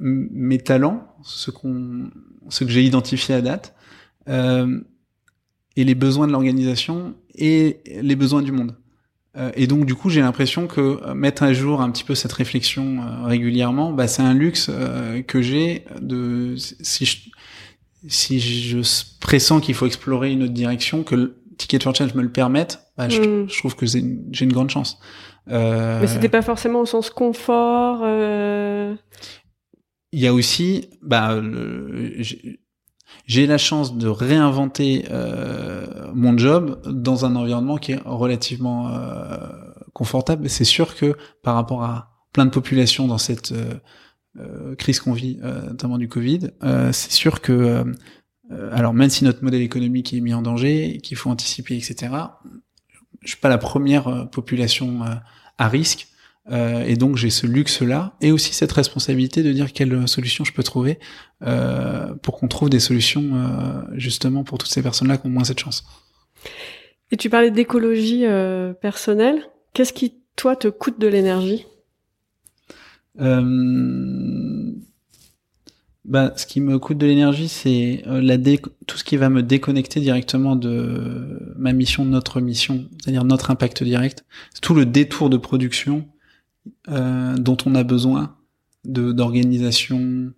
mes 0.00 0.58
talents, 0.58 1.06
ce 1.22 1.50
qu'on, 1.52 2.10
ce 2.48 2.64
que 2.64 2.70
j'ai 2.70 2.82
identifié 2.82 3.36
à 3.36 3.40
date, 3.40 3.74
euh, 4.28 4.80
et 5.76 5.84
les 5.84 5.94
besoins 5.94 6.26
de 6.26 6.32
l'organisation 6.32 7.14
et 7.34 7.78
les 8.00 8.16
besoins 8.16 8.42
du 8.42 8.52
monde. 8.52 8.74
Euh, 9.36 9.50
et 9.54 9.66
donc, 9.66 9.84
du 9.84 9.94
coup, 9.94 10.08
j'ai 10.08 10.22
l'impression 10.22 10.66
que 10.66 10.80
euh, 11.02 11.14
mettre 11.14 11.42
à 11.42 11.52
jour 11.52 11.82
un 11.82 11.90
petit 11.90 12.04
peu 12.04 12.14
cette 12.14 12.32
réflexion 12.32 13.00
euh, 13.02 13.24
régulièrement, 13.26 13.92
bah, 13.92 14.08
c'est 14.08 14.22
un 14.22 14.32
luxe 14.32 14.68
euh, 14.70 15.20
que 15.22 15.42
j'ai 15.42 15.84
de 16.00 16.54
si 16.56 17.04
je 17.04 17.16
si 18.08 18.38
je 18.40 18.78
pressens 19.20 19.60
qu'il 19.60 19.74
faut 19.74 19.86
explorer 19.86 20.30
une 20.32 20.44
autre 20.44 20.52
direction, 20.52 21.02
que 21.02 21.14
le 21.16 21.42
Ticket 21.58 21.80
for 21.80 21.94
Change 21.94 22.14
me 22.14 22.22
le 22.22 22.30
permette, 22.30 22.80
bah, 22.96 23.08
je, 23.08 23.20
Mm. 23.20 23.48
je 23.50 23.58
trouve 23.58 23.74
que 23.74 23.84
j'ai 23.84 23.98
une, 23.98 24.52
grande 24.52 24.70
chance. 24.70 24.98
Euh, 25.50 26.00
Mais 26.00 26.06
c'était 26.06 26.28
pas 26.28 26.42
forcément 26.42 26.80
au 26.80 26.86
sens 26.86 27.10
confort. 27.10 28.00
euh, 28.04 28.94
Il 30.12 30.20
y 30.20 30.26
a 30.26 30.32
aussi, 30.34 30.88
bah, 31.02 31.34
le- 31.40 32.22
j'ai- 33.26 33.46
la 33.46 33.58
chance 33.58 33.96
de 33.96 34.08
réinventer 34.08 35.06
euh, 35.10 36.10
mon 36.14 36.36
job 36.36 36.80
dans 36.86 37.24
un 37.24 37.34
environnement 37.36 37.76
qui 37.78 37.92
est 37.92 38.00
relativement 38.04 38.88
euh, 38.88 39.36
confortable. 39.92 40.48
C'est 40.48 40.64
sûr 40.64 40.94
que 40.96 41.16
par 41.42 41.54
rapport 41.54 41.82
à 41.84 42.10
plein 42.32 42.44
de 42.44 42.50
populations 42.50 43.06
dans 43.06 43.18
cette 43.18 43.52
euh, 43.52 43.74
euh, 44.38 44.74
crise 44.74 45.00
qu'on 45.00 45.14
vit, 45.14 45.38
euh, 45.42 45.68
notamment 45.68 45.96
du 45.98 46.08
Covid, 46.08 46.50
euh, 46.62 46.92
c'est 46.92 47.12
sûr 47.12 47.40
que, 47.40 47.84
alors 48.72 48.92
même 48.92 49.08
si 49.10 49.24
notre 49.24 49.42
modèle 49.42 49.62
économique 49.62 50.12
est 50.12 50.20
mis 50.20 50.34
en 50.34 50.42
danger, 50.42 50.98
qu'il 51.02 51.16
faut 51.16 51.30
anticiper, 51.30 51.76
etc., 51.76 52.12
je 53.22 53.28
suis 53.28 53.40
pas 53.40 53.48
la 53.48 53.58
première 53.58 54.28
population 54.30 55.00
à 55.58 55.68
risque. 55.68 56.08
Euh, 56.52 56.84
et 56.84 56.96
donc 56.96 57.16
j'ai 57.16 57.30
ce 57.30 57.44
luxe-là 57.46 58.14
et 58.20 58.30
aussi 58.30 58.54
cette 58.54 58.70
responsabilité 58.70 59.42
de 59.42 59.50
dire 59.50 59.72
quelle 59.72 60.06
solution 60.06 60.44
je 60.44 60.52
peux 60.52 60.62
trouver 60.62 61.00
euh, 61.42 62.14
pour 62.22 62.38
qu'on 62.38 62.46
trouve 62.46 62.70
des 62.70 62.78
solutions 62.78 63.34
euh, 63.34 63.82
justement 63.94 64.44
pour 64.44 64.58
toutes 64.58 64.70
ces 64.70 64.82
personnes-là 64.82 65.16
qui 65.16 65.26
ont 65.26 65.30
moins 65.30 65.42
cette 65.42 65.58
chance. 65.58 65.84
Et 67.10 67.16
tu 67.16 67.30
parlais 67.30 67.50
d'écologie 67.50 68.26
euh, 68.26 68.72
personnelle. 68.72 69.40
Qu'est-ce 69.72 69.92
qui, 69.92 70.14
toi, 70.36 70.54
te 70.56 70.68
coûte 70.68 71.00
de 71.00 71.08
l'énergie? 71.08 71.66
Euh, 73.20 74.72
bah, 76.04 76.32
ce 76.36 76.46
qui 76.46 76.60
me 76.60 76.78
coûte 76.78 76.98
de 76.98 77.06
l'énergie, 77.06 77.48
c'est 77.48 78.04
euh, 78.06 78.20
la 78.20 78.36
dé- 78.36 78.60
tout 78.86 78.98
ce 78.98 79.04
qui 79.04 79.16
va 79.16 79.28
me 79.28 79.42
déconnecter 79.42 80.00
directement 80.00 80.54
de 80.54 81.52
ma 81.56 81.72
mission, 81.72 82.04
notre 82.04 82.40
mission, 82.40 82.88
c'est-à-dire 83.00 83.24
notre 83.24 83.50
impact 83.50 83.82
direct. 83.82 84.24
Tout 84.62 84.74
le 84.74 84.86
détour 84.86 85.30
de 85.30 85.36
production, 85.36 86.06
euh, 86.88 87.36
dont 87.36 87.56
on 87.66 87.74
a 87.74 87.82
besoin 87.82 88.36
de 88.84 89.12
d'organisation, 89.12 90.32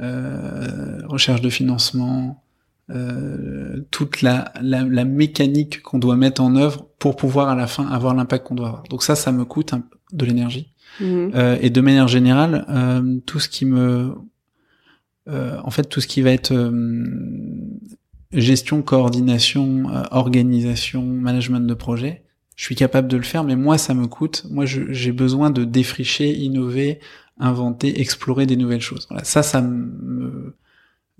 euh, 0.00 1.00
recherche 1.06 1.40
de 1.40 1.48
financement, 1.50 2.44
euh, 2.90 3.86
toute 3.90 4.22
la, 4.22 4.52
la, 4.62 4.82
la 4.82 5.04
mécanique 5.04 5.82
qu'on 5.82 5.98
doit 5.98 6.16
mettre 6.16 6.42
en 6.42 6.56
œuvre 6.56 6.86
pour 6.98 7.16
pouvoir 7.16 7.48
à 7.48 7.54
la 7.54 7.66
fin 7.66 7.86
avoir 7.86 8.14
l'impact 8.14 8.46
qu'on 8.46 8.54
doit 8.54 8.68
avoir. 8.68 8.82
Donc 8.84 9.02
ça, 9.02 9.14
ça 9.14 9.30
me 9.32 9.44
coûte 9.44 9.72
un, 9.74 9.82
de 10.12 10.24
l'énergie. 10.24 10.72
Euh, 11.00 11.58
et 11.60 11.70
de 11.70 11.80
manière 11.80 12.08
générale, 12.08 12.64
euh, 12.70 13.18
tout 13.26 13.38
ce 13.38 13.48
qui 13.48 13.66
me, 13.66 14.14
euh, 15.28 15.58
en 15.62 15.70
fait, 15.70 15.84
tout 15.84 16.00
ce 16.00 16.06
qui 16.06 16.22
va 16.22 16.30
être 16.30 16.52
euh, 16.52 17.06
gestion, 18.32 18.82
coordination, 18.82 19.90
euh, 19.90 20.02
organisation, 20.10 21.02
management 21.04 21.60
de 21.66 21.74
projet, 21.74 22.24
je 22.58 22.64
suis 22.64 22.74
capable 22.74 23.06
de 23.06 23.16
le 23.16 23.22
faire, 23.22 23.44
mais 23.44 23.54
moi, 23.54 23.78
ça 23.78 23.94
me 23.94 24.08
coûte. 24.08 24.44
Moi, 24.50 24.64
j'ai 24.66 25.12
besoin 25.12 25.50
de 25.50 25.62
défricher, 25.64 26.34
innover, 26.34 26.98
inventer, 27.38 28.00
explorer 28.00 28.46
des 28.46 28.56
nouvelles 28.56 28.80
choses. 28.80 29.06
Voilà, 29.08 29.22
ça, 29.22 29.44
ça 29.44 29.60
me, 29.62 30.56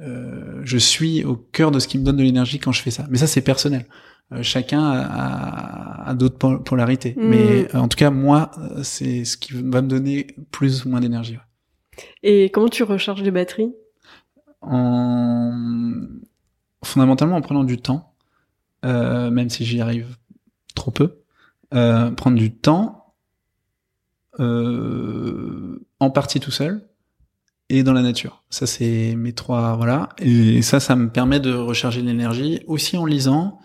euh, 0.00 0.60
je 0.64 0.78
suis 0.78 1.24
au 1.24 1.36
cœur 1.36 1.70
de 1.70 1.78
ce 1.78 1.86
qui 1.86 1.96
me 1.96 2.02
donne 2.04 2.16
de 2.16 2.24
l'énergie 2.24 2.58
quand 2.58 2.72
je 2.72 2.82
fais 2.82 2.90
ça. 2.90 3.06
Mais 3.08 3.18
ça, 3.18 3.28
c'est 3.28 3.40
personnel. 3.40 3.86
Euh, 4.32 4.42
chacun 4.42 4.82
a, 4.82 5.00
a- 5.06 6.10
a 6.10 6.14
d'autres 6.14 6.38
pol- 6.38 6.62
polarités. 6.64 7.14
Mhm. 7.16 7.28
Mais 7.28 7.68
euh, 7.72 7.78
en 7.78 7.86
tout 7.86 7.96
cas, 7.96 8.10
moi, 8.10 8.50
euh, 8.58 8.82
c'est 8.82 9.24
ce 9.24 9.36
qui 9.36 9.52
va 9.54 9.80
me 9.80 9.88
donner 9.88 10.26
plus 10.50 10.84
ou 10.84 10.88
moins 10.90 11.00
d'énergie. 11.00 11.34
ouais. 11.34 12.04
Et 12.24 12.50
comment 12.50 12.68
tu 12.68 12.82
recharges 12.82 13.22
les 13.22 13.30
batteries? 13.30 13.72
En 14.60 15.52
fondamentalement 16.84 17.36
en 17.36 17.42
prenant 17.42 17.64
du 17.64 17.78
temps, 17.78 18.12
même 18.82 19.50
si 19.50 19.64
j'y 19.64 19.80
arrive 19.80 20.16
trop 20.74 20.90
peu, 20.90 21.18
euh, 21.74 22.10
prendre 22.10 22.36
du 22.36 22.54
temps, 22.54 23.14
euh, 24.40 25.84
en 26.00 26.10
partie 26.10 26.40
tout 26.40 26.50
seul 26.50 26.88
et 27.68 27.82
dans 27.82 27.92
la 27.92 28.02
nature. 28.02 28.44
Ça 28.50 28.66
c'est 28.66 29.14
mes 29.16 29.32
trois 29.32 29.76
voilà. 29.76 30.10
Et 30.18 30.62
ça, 30.62 30.80
ça 30.80 30.96
me 30.96 31.10
permet 31.10 31.40
de 31.40 31.52
recharger 31.52 32.02
l'énergie 32.02 32.60
aussi 32.66 32.96
en 32.96 33.04
lisant 33.04 33.58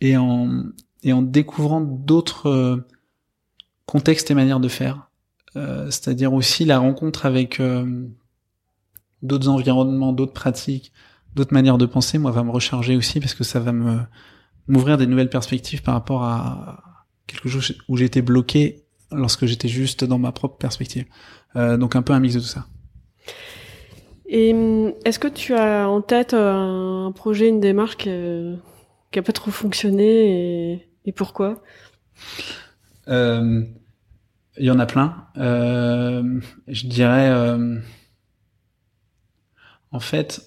et 0.00 0.16
en 0.16 0.64
et 1.02 1.12
en 1.12 1.22
découvrant 1.22 1.80
d'autres 1.80 2.48
euh, 2.48 2.88
contextes 3.86 4.30
et 4.30 4.34
manières 4.34 4.60
de 4.60 4.68
faire. 4.68 5.10
Euh, 5.56 5.86
C'est-à-dire 5.90 6.32
aussi 6.32 6.64
la 6.64 6.78
rencontre 6.78 7.26
avec 7.26 7.60
euh, 7.60 8.08
d'autres 9.22 9.48
environnements, 9.48 10.12
d'autres 10.12 10.32
pratiques, 10.32 10.92
d'autres 11.34 11.52
manières 11.52 11.78
de 11.78 11.86
penser, 11.86 12.18
moi, 12.18 12.30
va 12.30 12.42
me 12.42 12.50
recharger 12.50 12.96
aussi 12.96 13.20
parce 13.20 13.34
que 13.34 13.44
ça 13.44 13.60
va 13.60 13.72
me 13.72 14.00
m'ouvrir 14.66 14.96
des 14.96 15.06
nouvelles 15.06 15.28
perspectives 15.28 15.82
par 15.82 15.92
rapport 15.92 16.24
à 16.24 16.93
quelque 17.26 17.48
chose 17.48 17.74
où 17.88 17.96
j'étais 17.96 18.22
bloqué 18.22 18.84
lorsque 19.12 19.46
j'étais 19.46 19.68
juste 19.68 20.04
dans 20.04 20.18
ma 20.18 20.32
propre 20.32 20.56
perspective. 20.56 21.06
Euh, 21.56 21.76
donc 21.76 21.96
un 21.96 22.02
peu 22.02 22.12
un 22.12 22.20
mix 22.20 22.34
de 22.34 22.40
tout 22.40 22.46
ça. 22.46 22.66
Et 24.26 24.52
hum, 24.52 24.92
est-ce 25.04 25.18
que 25.18 25.28
tu 25.28 25.54
as 25.54 25.88
en 25.88 26.00
tête 26.00 26.34
euh, 26.34 27.06
un 27.06 27.12
projet, 27.12 27.48
une 27.48 27.60
démarche 27.60 27.96
qui, 27.96 28.08
euh, 28.10 28.56
qui 29.10 29.18
a 29.18 29.22
pas 29.22 29.32
trop 29.32 29.50
fonctionné 29.50 30.72
et, 30.72 30.88
et 31.04 31.12
pourquoi? 31.12 31.62
Euh, 33.08 33.62
Il 34.56 34.64
y 34.64 34.70
en 34.70 34.78
a 34.78 34.86
plein. 34.86 35.28
Euh, 35.36 36.40
je 36.68 36.86
dirais, 36.86 37.30
en 39.90 40.00
fait, 40.00 40.42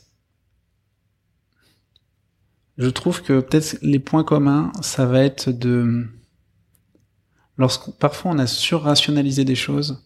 je 2.77 2.89
trouve 2.89 3.21
que 3.21 3.39
peut-être 3.39 3.77
les 3.81 3.99
points 3.99 4.23
communs, 4.23 4.71
ça 4.81 5.05
va 5.05 5.23
être 5.23 5.51
de, 5.51 6.07
lorsqu'on 7.58 7.91
parfois 7.91 8.32
on 8.32 8.39
a 8.39 8.48
surrationalisé 8.48 9.46
des 9.46 9.56
choses, 9.56 10.04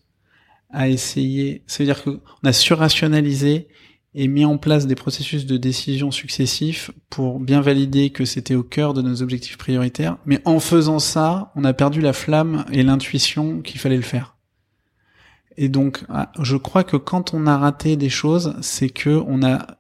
à 0.70 0.90
essayer, 0.90 1.64
ça 1.68 1.84
veut 1.84 1.86
dire 1.86 2.04
qu'on 2.04 2.20
a 2.44 2.54
surrationalisé 2.54 3.68
et 4.14 4.28
mis 4.28 4.44
en 4.44 4.58
place 4.58 4.88
des 4.88 4.96
processus 4.96 5.46
de 5.46 5.58
décision 5.58 6.12
successifs 6.12 6.92
pour 7.10 7.40
bien 7.40 7.62
valider 7.62 8.10
que 8.10 8.26
c'était 8.26 8.56
au 8.56 8.64
cœur 8.64 8.94
de 8.94 9.02
nos 9.02 9.22
objectifs 9.22 9.58
prioritaires. 9.58 10.18
Mais 10.26 10.42
en 10.46 10.60
faisant 10.60 11.00
ça, 11.00 11.52
on 11.56 11.64
a 11.64 11.74
perdu 11.74 12.02
la 12.02 12.12
flamme 12.12 12.66
et 12.72 12.84
l'intuition 12.84 13.62
qu'il 13.62 13.80
fallait 13.80 13.96
le 13.96 14.02
faire. 14.02 14.36
Et 15.58 15.70
donc, 15.70 16.04
ah, 16.10 16.32
je 16.42 16.58
crois 16.58 16.84
que 16.84 16.98
quand 16.98 17.34
on 17.34 17.48
a 17.48 17.58
raté 17.58 17.96
des 17.96 18.10
choses, 18.10 18.56
c'est 18.62 18.90
que 18.90 19.22
on 19.28 19.44
a, 19.44 19.78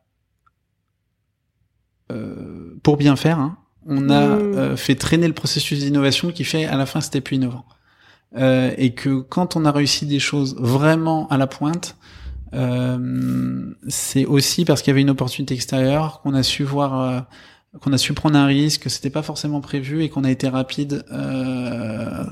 euh, 2.12 2.78
pour 2.84 2.98
bien 2.98 3.16
faire, 3.16 3.40
hein, 3.40 3.58
on 3.88 4.10
a 4.10 4.28
Mm. 4.28 4.54
euh, 4.58 4.76
fait 4.78 4.96
traîner 4.96 5.28
le 5.28 5.34
processus 5.34 5.80
d'innovation 5.80 6.32
qui 6.32 6.44
fait 6.44 6.66
à 6.66 6.78
la 6.78 6.86
fin 6.86 7.02
c'était 7.02 7.22
plus 7.22 7.36
innovant. 7.38 7.66
Euh, 8.38 8.72
et 8.78 8.94
que 8.94 9.20
quand 9.22 9.56
on 9.56 9.66
a 9.66 9.72
réussi 9.72 10.06
des 10.06 10.20
choses 10.20 10.56
vraiment 10.58 11.28
à 11.30 11.38
la 11.38 11.48
pointe, 11.48 11.98
euh, 12.54 13.74
c'est 13.88 14.26
aussi 14.26 14.66
parce 14.66 14.82
qu'il 14.82 14.92
y 14.92 14.94
avait 14.94 15.02
une 15.02 15.10
opportunité 15.10 15.54
extérieure 15.54 16.22
qu'on 16.22 16.34
a 16.34 16.44
su 16.44 16.64
voir, 16.64 17.00
euh, 17.02 17.20
qu'on 17.82 17.92
a 17.94 17.98
su 17.98 18.14
prendre 18.14 18.38
un 18.38 18.46
risque, 18.46 18.84
que 18.84 18.90
c'était 18.90 19.10
pas 19.10 19.22
forcément 19.22 19.62
prévu 19.62 20.04
et 20.04 20.10
qu'on 20.10 20.24
a 20.24 20.32
été 20.32 20.48
rapide. 20.48 21.04
Euh, 21.12 22.24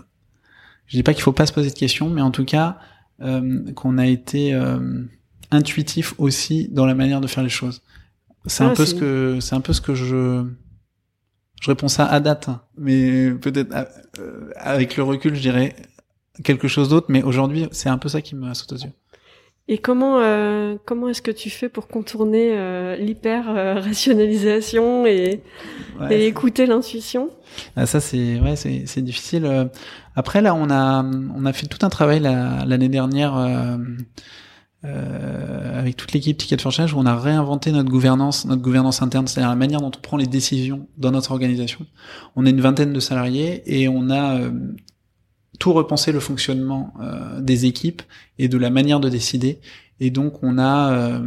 je 0.88 0.97
dis 0.97 1.03
pas 1.03 1.13
qu'il 1.13 1.23
faut 1.23 1.31
pas 1.33 1.45
se 1.45 1.53
poser 1.53 1.69
de 1.69 1.75
questions, 1.75 2.09
mais 2.09 2.21
en 2.21 2.31
tout 2.31 2.45
cas 2.45 2.77
euh, 3.21 3.71
qu'on 3.73 3.97
a 3.97 4.07
été 4.07 4.53
euh, 4.53 5.03
intuitif 5.51 6.13
aussi 6.17 6.69
dans 6.71 6.85
la 6.85 6.95
manière 6.95 7.21
de 7.21 7.27
faire 7.27 7.43
les 7.43 7.49
choses. 7.49 7.81
C'est 8.45 8.63
Ah, 8.63 8.67
un 8.67 8.73
peu 8.73 8.85
ce 8.85 8.95
que 8.95 9.39
c'est 9.41 9.55
un 9.55 9.62
peu 9.62 9.73
ce 9.73 9.81
que 9.81 9.93
je 9.95 10.45
je 11.61 11.69
réponds 11.69 11.87
ça 11.89 12.05
à 12.05 12.19
date, 12.19 12.49
hein. 12.49 12.61
mais 12.77 13.31
peut-être 13.31 13.73
euh, 14.19 14.49
avec 14.55 14.95
le 14.97 15.03
recul, 15.03 15.35
je 15.35 15.41
dirais 15.41 15.75
quelque 16.43 16.67
chose 16.67 16.89
d'autre. 16.89 17.07
Mais 17.09 17.21
aujourd'hui, 17.23 17.67
c'est 17.71 17.89
un 17.89 17.97
peu 17.97 18.09
ça 18.09 18.21
qui 18.21 18.35
me 18.35 18.53
saute 18.53 18.71
aux 18.73 18.77
yeux. 18.77 18.91
Et 19.71 19.77
comment 19.77 20.19
euh, 20.19 20.77
comment 20.85 21.09
est-ce 21.09 21.21
que 21.21 21.29
tu 21.29 21.51
fais 21.51 21.69
pour 21.69 21.87
contourner 21.87 22.57
euh, 22.57 22.95
l'hyper 22.95 23.49
euh, 23.49 23.75
rationalisation 23.75 25.05
et, 25.05 25.43
Ouais, 25.99 26.15
et 26.21 26.25
écouter 26.27 26.65
l'intuition? 26.65 27.29
Ah, 27.75 27.85
ça 27.85 27.99
c'est 27.99 28.39
ouais 28.39 28.55
c'est 28.55 28.83
c'est 28.87 29.01
difficile. 29.03 29.45
Euh, 29.45 29.65
Après 30.15 30.41
là 30.41 30.55
on 30.55 30.69
a 30.71 31.03
on 31.03 31.45
a 31.45 31.53
fait 31.53 31.67
tout 31.67 31.85
un 31.85 31.89
travail 31.89 32.19
la- 32.19 32.65
l'année 32.65 32.89
dernière 32.89 33.35
euh, 33.37 33.47
euh, 33.47 33.77
avec 34.83 35.97
toute 35.97 36.13
l'équipe 36.13 36.37
Ticket 36.37 36.57
for 36.57 36.71
Change 36.71 36.93
où 36.93 36.97
on 36.97 37.05
a 37.05 37.19
réinventé 37.19 37.71
notre 37.71 37.89
gouvernance 37.89 38.45
notre 38.45 38.61
gouvernance 38.61 39.01
interne, 39.01 39.27
c'est-à-dire 39.27 39.49
la 39.49 39.55
manière 39.55 39.81
dont 39.81 39.91
on 39.95 40.01
prend 40.01 40.15
les 40.15 40.25
décisions 40.25 40.87
dans 40.97 41.11
notre 41.11 41.31
organisation. 41.31 41.85
On 42.37 42.45
est 42.45 42.51
une 42.51 42.61
vingtaine 42.61 42.93
de 42.93 42.99
salariés 42.99 43.61
et 43.65 43.89
on 43.89 44.09
a 44.09 44.39
euh, 44.39 44.51
tout 45.59 45.73
repensé 45.73 46.13
le 46.13 46.21
fonctionnement 46.21 46.93
euh, 47.01 47.41
des 47.41 47.65
équipes 47.65 48.01
et 48.37 48.47
de 48.47 48.57
la 48.57 48.69
manière 48.69 49.01
de 49.01 49.09
décider. 49.09 49.59
Et 49.99 50.11
donc 50.11 50.43
on 50.43 50.57
a 50.57 50.93
euh, 50.93 51.19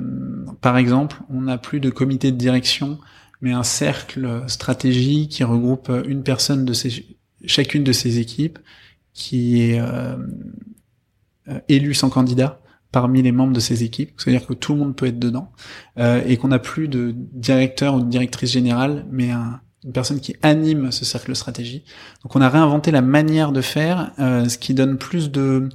par 0.62 0.78
exemple 0.78 1.20
on 1.28 1.42
n'a 1.42 1.58
plus 1.58 1.80
de 1.80 1.90
comité 1.90 2.32
de 2.32 2.38
direction 2.38 2.98
mais 3.42 3.52
un 3.52 3.64
cercle 3.64 4.44
stratégie 4.46 5.28
qui 5.28 5.44
regroupe 5.44 5.90
une 6.06 6.22
personne 6.22 6.64
de 6.64 6.72
ces, 6.72 7.04
chacune 7.44 7.84
de 7.84 7.92
ces 7.92 8.18
équipes 8.18 8.58
qui 9.12 9.60
est 9.60 9.80
euh, 9.80 10.16
euh, 11.48 11.60
élue 11.68 11.94
sans 11.94 12.08
candidat 12.08 12.60
parmi 12.92 13.22
les 13.22 13.32
membres 13.32 13.52
de 13.52 13.60
ces 13.60 13.82
équipes, 13.82 14.12
c'est-à-dire 14.18 14.46
que 14.46 14.54
tout 14.54 14.74
le 14.74 14.78
monde 14.78 14.94
peut 14.94 15.06
être 15.06 15.18
dedans, 15.18 15.50
euh, 15.98 16.22
et 16.26 16.36
qu'on 16.36 16.48
n'a 16.48 16.58
plus 16.58 16.88
de 16.88 17.14
directeur 17.16 17.94
ou 17.94 18.00
de 18.00 18.08
directrice 18.08 18.52
générale, 18.52 19.06
mais 19.10 19.30
un, 19.30 19.60
une 19.84 19.92
personne 19.92 20.20
qui 20.20 20.36
anime 20.42 20.92
ce 20.92 21.04
cercle 21.04 21.34
stratégie. 21.34 21.84
Donc 22.22 22.36
on 22.36 22.40
a 22.40 22.48
réinventé 22.48 22.90
la 22.90 23.02
manière 23.02 23.52
de 23.52 23.62
faire, 23.62 24.12
euh, 24.18 24.48
ce 24.48 24.58
qui 24.58 24.74
donne 24.74 24.98
plus 24.98 25.30
de 25.30 25.68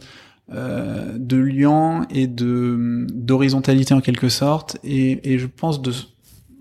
euh, 0.53 1.17
de 1.17 1.35
liens 1.35 2.05
et 2.09 2.25
de 2.27 3.05
d'horizontalité 3.11 3.93
en 3.93 3.99
quelque 3.99 4.29
sorte, 4.29 4.77
et, 4.83 5.33
et 5.33 5.39
je 5.39 5.47
pense 5.47 5.81
de 5.81 5.91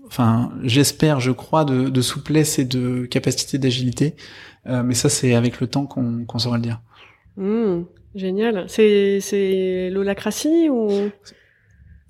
enfin, 0.07 0.51
j'espère, 0.63 1.19
je 1.19 1.31
crois, 1.31 1.65
de, 1.65 1.89
de 1.89 2.01
souplesse 2.01 2.59
et 2.59 2.65
de 2.65 3.05
capacité 3.05 3.57
d'agilité. 3.57 4.15
Euh, 4.65 4.83
mais 4.83 4.93
ça, 4.93 5.09
c'est 5.09 5.35
avec 5.35 5.59
le 5.59 5.67
temps 5.67 5.85
qu'on 5.85 6.39
saura 6.39 6.57
le 6.57 6.63
dire. 6.63 6.81
Hmm, 7.35 7.83
Génial. 8.15 8.65
C'est 8.67 9.19
c'est 9.21 9.89
l'holacratie 9.91 10.69
ou? 10.69 11.09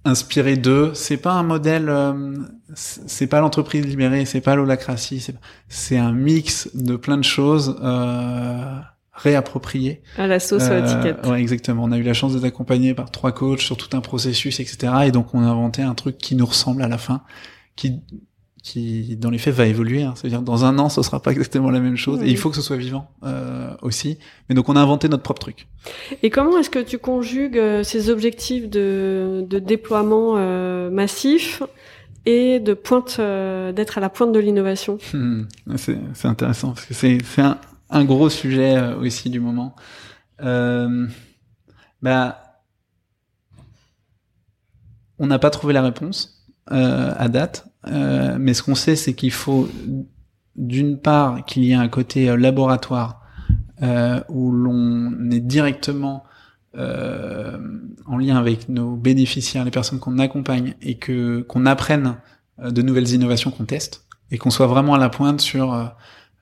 Inspiré 0.05 0.55
d'eux, 0.55 0.91
c'est 0.93 1.17
pas 1.17 1.33
un 1.33 1.43
modèle, 1.43 1.89
euh, 1.89 2.33
c'est 2.75 3.27
pas 3.27 3.41
l'entreprise 3.41 3.85
libérée, 3.85 4.23
c'est 4.23 4.39
pas 4.39 4.55
l'holacratie, 4.55 5.19
c'est 5.19 5.35
c'est 5.67 5.97
un 5.97 6.13
mix 6.13 6.69
de 6.75 6.95
plein 6.95 7.17
de 7.17 7.25
choses 7.25 7.75
euh, 7.83 8.79
réappropriées. 9.11 10.01
à 10.17 10.27
la 10.27 10.39
sauce 10.39 10.63
Euh, 10.69 10.81
à 10.81 10.85
étiquette 10.85 11.25
ouais, 11.27 11.41
exactement. 11.41 11.83
On 11.83 11.91
a 11.91 11.97
eu 11.97 12.03
la 12.03 12.13
chance 12.13 12.33
d'être 12.33 12.45
accompagné 12.45 12.93
par 12.93 13.11
trois 13.11 13.33
coachs 13.33 13.59
sur 13.59 13.75
tout 13.75 13.97
un 13.97 14.01
processus, 14.01 14.61
etc. 14.61 14.93
Et 15.07 15.11
donc, 15.11 15.33
on 15.33 15.41
a 15.41 15.47
inventé 15.47 15.81
un 15.81 15.93
truc 15.95 16.17
qui 16.17 16.35
nous 16.35 16.45
ressemble 16.45 16.83
à 16.83 16.87
la 16.87 16.97
fin, 16.97 17.23
qui, 17.75 17.99
qui 18.67 19.15
dans 19.15 19.29
les 19.29 19.37
faits 19.37 19.53
va 19.53 19.65
évoluer. 19.65 20.03
Hein. 20.03 20.13
C'est-à-dire 20.15 20.41
dans 20.41 20.65
un 20.65 20.77
an, 20.77 20.89
ce 20.89 21.01
sera 21.01 21.21
pas 21.21 21.31
exactement 21.31 21.69
la 21.71 21.79
même 21.79 21.95
chose. 21.95 22.21
Et 22.21 22.27
il 22.27 22.37
faut 22.37 22.49
que 22.49 22.55
ce 22.55 22.61
soit 22.61 22.75
vivant 22.75 23.09
euh, 23.23 23.73
aussi. 23.81 24.17
Mais 24.49 24.55
donc, 24.55 24.67
on 24.67 24.75
a 24.75 24.81
inventé 24.81 25.07
notre 25.07 25.23
propre 25.23 25.39
truc. 25.39 25.67
Et 26.21 26.29
comment 26.29 26.57
est-ce 26.57 26.69
que 26.69 26.79
tu 26.79 26.97
conjugues 26.97 27.57
euh, 27.57 27.83
ces 27.83 28.09
objectifs 28.09 28.69
de, 28.69 29.45
de 29.47 29.59
déploiement 29.59 30.33
euh, 30.35 30.89
massif 30.89 31.63
et 32.25 32.59
de 32.59 32.73
pointe 32.73 33.17
euh, 33.19 33.71
d'être 33.71 33.97
à 33.97 34.01
la 34.01 34.09
pointe 34.09 34.33
de 34.33 34.39
l'innovation? 34.39 34.97
Hmm. 35.13 35.45
C'est 35.77 36.25
intéressant 36.25 36.73
parce 36.73 36.85
que 36.85 36.93
c'est 36.93 37.21
un, 37.37 37.57
un 37.89 38.03
gros 38.03 38.29
sujet 38.29 38.93
aussi 38.99 39.29
du 39.29 39.39
moment. 39.39 39.75
Bah, 42.01 42.43
on 45.19 45.25
n'a 45.25 45.39
pas 45.39 45.49
trouvé 45.49 45.73
la 45.73 45.81
réponse 45.81 46.45
à 46.67 47.29
date, 47.29 47.65
euh, 47.91 48.37
mais 48.39 48.53
ce 48.53 48.63
qu'on 48.63 48.75
sait, 48.75 48.95
c'est 48.95 49.13
qu'il 49.13 49.31
faut 49.31 49.69
d'une 50.55 50.97
part 50.97 51.45
qu'il 51.45 51.63
y 51.63 51.71
ait 51.71 51.75
un 51.75 51.87
côté 51.87 52.29
euh, 52.29 52.35
laboratoire 52.35 53.21
euh, 53.81 54.19
où 54.29 54.51
l'on 54.51 55.29
est 55.31 55.39
directement 55.39 56.23
euh, 56.75 57.57
en 58.05 58.17
lien 58.17 58.37
avec 58.37 58.69
nos 58.69 58.95
bénéficiaires, 58.95 59.65
les 59.65 59.71
personnes 59.71 59.99
qu'on 59.99 60.19
accompagne, 60.19 60.75
et 60.81 60.95
que 60.95 61.41
qu'on 61.41 61.65
apprenne 61.65 62.17
euh, 62.59 62.71
de 62.71 62.81
nouvelles 62.81 63.11
innovations 63.11 63.51
qu'on 63.51 63.65
teste, 63.65 64.05
et 64.31 64.37
qu'on 64.37 64.49
soit 64.49 64.67
vraiment 64.67 64.93
à 64.95 64.97
la 64.97 65.09
pointe 65.09 65.41
sur, 65.41 65.93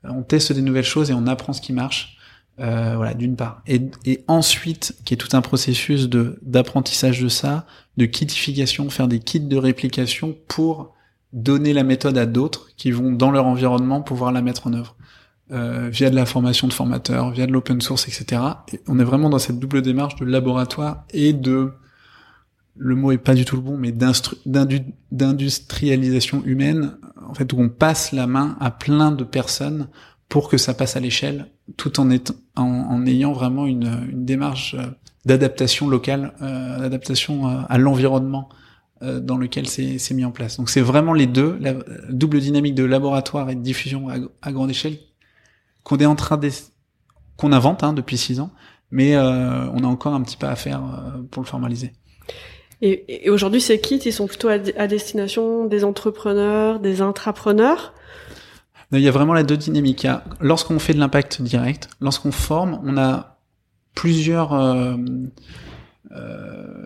on 0.04 0.24
teste 0.24 0.52
des 0.54 0.62
nouvelles 0.62 0.84
choses 0.86 1.12
et 1.12 1.14
on 1.14 1.28
apprend 1.28 1.54
ce 1.54 1.62
qui 1.62 1.74
marche. 1.74 2.16
Euh, 2.60 2.94
voilà, 2.96 3.14
d'une 3.14 3.36
part. 3.36 3.62
Et, 3.68 3.82
et 4.06 4.24
ensuite, 4.28 4.96
qui 5.04 5.14
est 5.14 5.18
tout 5.18 5.36
un 5.36 5.42
processus 5.42 6.08
de 6.08 6.40
d'apprentissage 6.42 7.22
de 7.22 7.28
ça, 7.28 7.66
de 7.98 8.06
kitification, 8.06 8.90
faire 8.90 9.10
des 9.10 9.20
kits 9.20 9.42
de 9.42 9.58
réplication 9.58 10.38
pour 10.48 10.95
donner 11.36 11.74
la 11.74 11.84
méthode 11.84 12.18
à 12.18 12.26
d'autres 12.26 12.70
qui 12.76 12.92
vont 12.92 13.12
dans 13.12 13.30
leur 13.30 13.46
environnement 13.46 14.02
pouvoir 14.02 14.32
la 14.32 14.42
mettre 14.42 14.66
en 14.66 14.74
œuvre 14.74 14.96
euh, 15.52 15.90
via 15.92 16.10
de 16.10 16.16
la 16.16 16.26
formation 16.26 16.68
de 16.68 16.74
formateurs, 16.74 17.30
via 17.30 17.46
de 17.46 17.52
l'open 17.52 17.82
source, 17.82 18.08
etc. 18.08 18.42
Et 18.74 18.82
on 18.88 18.98
est 18.98 19.04
vraiment 19.04 19.30
dans 19.30 19.38
cette 19.38 19.60
double 19.60 19.84
démarche 19.84 20.16
de 20.16 20.26
laboratoire 20.26 21.06
et 21.14 21.34
de 21.34 21.72
le 22.78 22.96
mot 22.96 23.12
est 23.12 23.18
pas 23.18 23.36
du 23.36 23.44
tout 23.46 23.56
le 23.56 23.62
bon, 23.62 23.78
mais 23.78 23.92
d'industrialisation 23.92 26.44
humaine, 26.46 26.98
en 27.26 27.34
fait, 27.34 27.54
où 27.54 27.60
on 27.60 27.70
passe 27.70 28.12
la 28.12 28.28
main 28.28 28.58
à 28.60 28.70
plein 28.72 29.12
de 29.12 29.24
personnes 29.24 29.88
pour 30.28 30.50
que 30.50 30.58
ça 30.58 30.74
passe 30.74 30.98
à 30.98 31.00
l'échelle, 31.00 31.48
tout 31.78 31.98
en, 32.00 32.10
ayant 33.06 33.32
vraiment 33.32 33.66
une, 33.66 34.10
démarche 34.12 34.76
euh, 34.78 34.88
d'adaptation 35.26 35.88
locale, 35.88 36.34
euh, 36.42 36.80
d'adaptation 36.80 37.48
euh, 37.48 37.62
à 37.70 37.78
l'environnement 37.78 38.50
dans 39.22 39.38
lequel 39.38 39.68
c'est 39.68 40.14
mis 40.14 40.26
en 40.26 40.32
place. 40.32 40.58
Donc 40.58 40.70
c'est 40.70 40.82
vraiment 40.82 41.14
les 41.14 41.28
deux, 41.28 41.58
la 41.60 41.74
double 42.10 42.40
dynamique 42.40 42.76
de 42.76 42.84
laboratoire 42.84 43.50
et 43.50 43.56
de 43.56 43.62
diffusion 43.62 44.10
à, 44.10 44.16
à 44.42 44.52
grande 44.52 44.70
échelle 44.70 44.98
qu'on 45.84 45.98
est 45.98 46.06
en 46.06 46.16
train 46.16 46.40
qu'on 47.38 47.52
invente 47.52 47.84
hein, 47.84 47.94
depuis 47.94 48.18
six 48.18 48.40
ans, 48.40 48.52
mais 48.92 49.16
euh, 49.16 49.70
on 49.72 49.84
a 49.84 49.88
encore 49.88 50.14
un 50.14 50.22
petit 50.22 50.38
pas 50.38 50.50
à 50.50 50.56
faire 50.56 50.82
euh, 50.84 51.22
pour 51.30 51.44
le 51.44 51.48
formaliser. 51.48 51.94
Et, 52.82 53.26
et 53.26 53.30
aujourd'hui, 53.30 53.62
ces 53.62 53.80
kits, 53.80 53.98
ils 53.98 54.14
sont 54.14 54.28
plutôt 54.28 54.50
à, 54.50 54.58
à, 54.78 54.88
destination 54.88 55.66
des 55.66 55.84
entrepreneurs, 55.84 56.80
des 56.80 57.02
intrapreneurs? 57.02 57.94
Il 58.92 59.00
y 59.00 59.08
a 59.08 59.12
vraiment 59.12 59.34
la 59.34 59.44
deux 59.44 59.58
dynamiques. 59.58 60.08
Lorsqu'on 60.40 60.80
fait 60.80 60.94
de 60.94 61.00
l'impact 61.00 61.42
direct, 61.42 61.90
lorsqu'on 62.00 62.32
forme, 62.32 62.80
on 62.84 62.98
a 62.98 63.40
plusieurs 63.96 64.54
euh, 64.54 64.96
euh, 66.12 66.86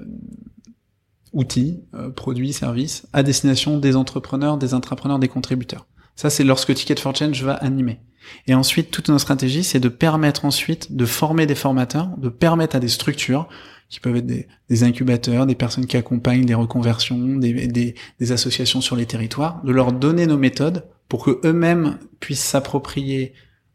outils, 1.33 1.81
euh, 1.93 2.09
produits, 2.09 2.53
services 2.53 3.07
à 3.13 3.23
destination 3.23 3.77
des 3.77 3.95
entrepreneurs, 3.95 4.57
des 4.57 4.73
intrapreneurs, 4.73 5.19
des 5.19 5.27
contributeurs. 5.27 5.85
Ça, 6.15 6.29
c'est 6.29 6.43
lorsque 6.43 6.73
Ticket 6.73 6.97
for 6.97 7.15
Change 7.15 7.43
va 7.43 7.53
animer. 7.53 7.99
Et 8.47 8.53
ensuite, 8.53 8.91
toute 8.91 9.07
notre 9.07 9.21
stratégie, 9.21 9.63
c'est 9.63 9.79
de 9.79 9.89
permettre 9.89 10.45
ensuite 10.45 10.95
de 10.95 11.05
former 11.05 11.45
des 11.45 11.55
formateurs, 11.55 12.09
de 12.17 12.29
permettre 12.29 12.75
à 12.75 12.79
des 12.79 12.89
structures, 12.89 13.47
qui 13.89 13.99
peuvent 13.99 14.17
être 14.17 14.27
des, 14.27 14.83
incubateurs, 14.83 15.47
des 15.47 15.55
personnes 15.55 15.87
qui 15.87 15.97
accompagnent 15.97 16.45
des 16.45 16.53
reconversions, 16.53 17.17
des, 17.17 17.95
associations 18.29 18.81
sur 18.81 18.95
les 18.95 19.07
territoires, 19.07 19.63
de 19.63 19.71
leur 19.71 19.91
donner 19.91 20.27
nos 20.27 20.37
méthodes 20.37 20.85
pour 21.07 21.25
que 21.25 21.39
eux-mêmes 21.43 21.97
puissent 22.19 22.43
s'approprier 22.43 23.33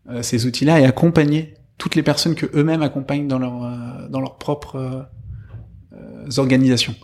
euh, 0.09 0.23
ces 0.23 0.47
outils-là 0.47 0.81
et 0.81 0.85
accompagner 0.85 1.55
toutes 1.79 1.97
les 1.97 2.05
personnes 2.05 2.37
que 2.37 2.47
eux-mêmes 2.55 2.83
accompagnent 2.83 3.27
dans 3.27 3.41
leur 3.41 3.65
euh, 3.65 4.09
dans 4.09 4.21
leurs 4.21 4.39
propres 4.39 5.09
euh, 5.93 6.31
organisations. 6.37 6.95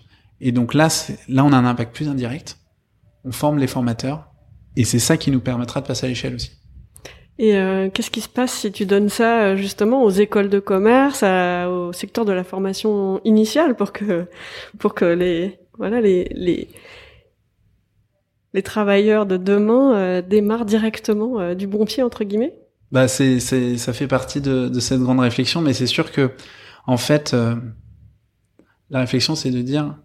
Et 0.41 0.53
donc 0.53 0.75
là, 0.75 0.89
là, 1.29 1.45
on 1.45 1.53
a 1.53 1.57
un 1.57 1.65
impact 1.65 1.95
plus 1.95 2.09
indirect. 2.09 2.59
On 3.25 3.33
forme 3.33 3.59
les 3.59 3.67
formateurs 3.67 4.29
et 4.77 4.85
c'est 4.85 4.99
ça 4.99 5.17
qui 5.17 5.31
nous 5.31 5.41
permettra 5.41 5.81
de 5.81 5.87
passer 5.87 6.07
à 6.07 6.09
l'échelle 6.09 6.35
aussi. 6.35 6.53
Et 7.39 7.57
euh, 7.57 7.89
qu'est-ce 7.89 8.11
qui 8.11 8.21
se 8.21 8.29
passe 8.29 8.53
si 8.53 8.73
tu 8.73 8.85
donnes 8.85 9.09
ça 9.09 9.43
euh, 9.43 9.57
justement 9.57 10.03
aux 10.05 10.11
écoles 10.11 10.51
de 10.51 10.59
commerce, 10.59 11.23
à, 11.23 11.71
au 11.71 11.93
secteur 11.93 12.25
de 12.25 12.33
la 12.33 12.45
formation 12.45 13.21
initiale, 13.25 13.77
pour 13.77 13.93
que 13.93 14.27
pour 14.79 14.95
que 14.95 15.07
les 15.07 15.59
voilà 15.79 16.03
les 16.03 16.25
les 16.35 16.69
les 18.53 18.63
travailleurs 18.63 19.27
de 19.27 19.37
demain 19.37 19.95
euh, 19.95 20.23
démarrent 20.23 20.67
directement 20.67 21.41
euh, 21.41 21.55
du 21.55 21.67
bon 21.67 21.85
pied 21.87 22.03
entre 22.03 22.25
guillemets? 22.25 22.55
Bah 22.93 23.09
c'est 23.09 23.41
c'est 23.41 23.79
ça 23.79 23.93
fait 23.93 24.09
partie 24.09 24.41
de, 24.41 24.69
de 24.69 24.81
cette 24.81 25.01
grande 25.01 25.21
réflexion, 25.21 25.63
mais 25.63 25.73
c'est 25.73 25.87
sûr 25.87 26.13
que 26.13 26.33
en 26.87 26.97
fait 26.97 27.33
euh, 27.33 27.55
la 28.91 29.01
réflexion 29.01 29.35
c'est 29.35 29.51
de 29.51 29.63
dire 29.63 29.97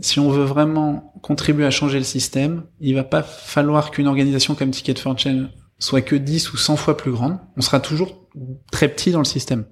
si 0.00 0.20
on 0.20 0.30
veut 0.30 0.44
vraiment 0.44 1.12
contribuer 1.22 1.66
à 1.66 1.70
changer 1.70 1.98
le 1.98 2.04
système, 2.04 2.64
il 2.80 2.94
va 2.94 3.04
pas 3.04 3.22
falloir 3.22 3.90
qu'une 3.90 4.06
organisation 4.06 4.54
comme 4.54 4.70
Ticket 4.70 4.94
for 4.94 5.18
Change 5.18 5.48
soit 5.78 6.02
que 6.02 6.14
10 6.14 6.52
ou 6.52 6.56
100 6.56 6.76
fois 6.76 6.96
plus 6.96 7.10
grande, 7.10 7.38
on 7.56 7.60
sera 7.60 7.80
toujours 7.80 8.28
très 8.70 8.88
petit 8.88 9.10
dans 9.10 9.18
le 9.18 9.24
système. 9.24 9.64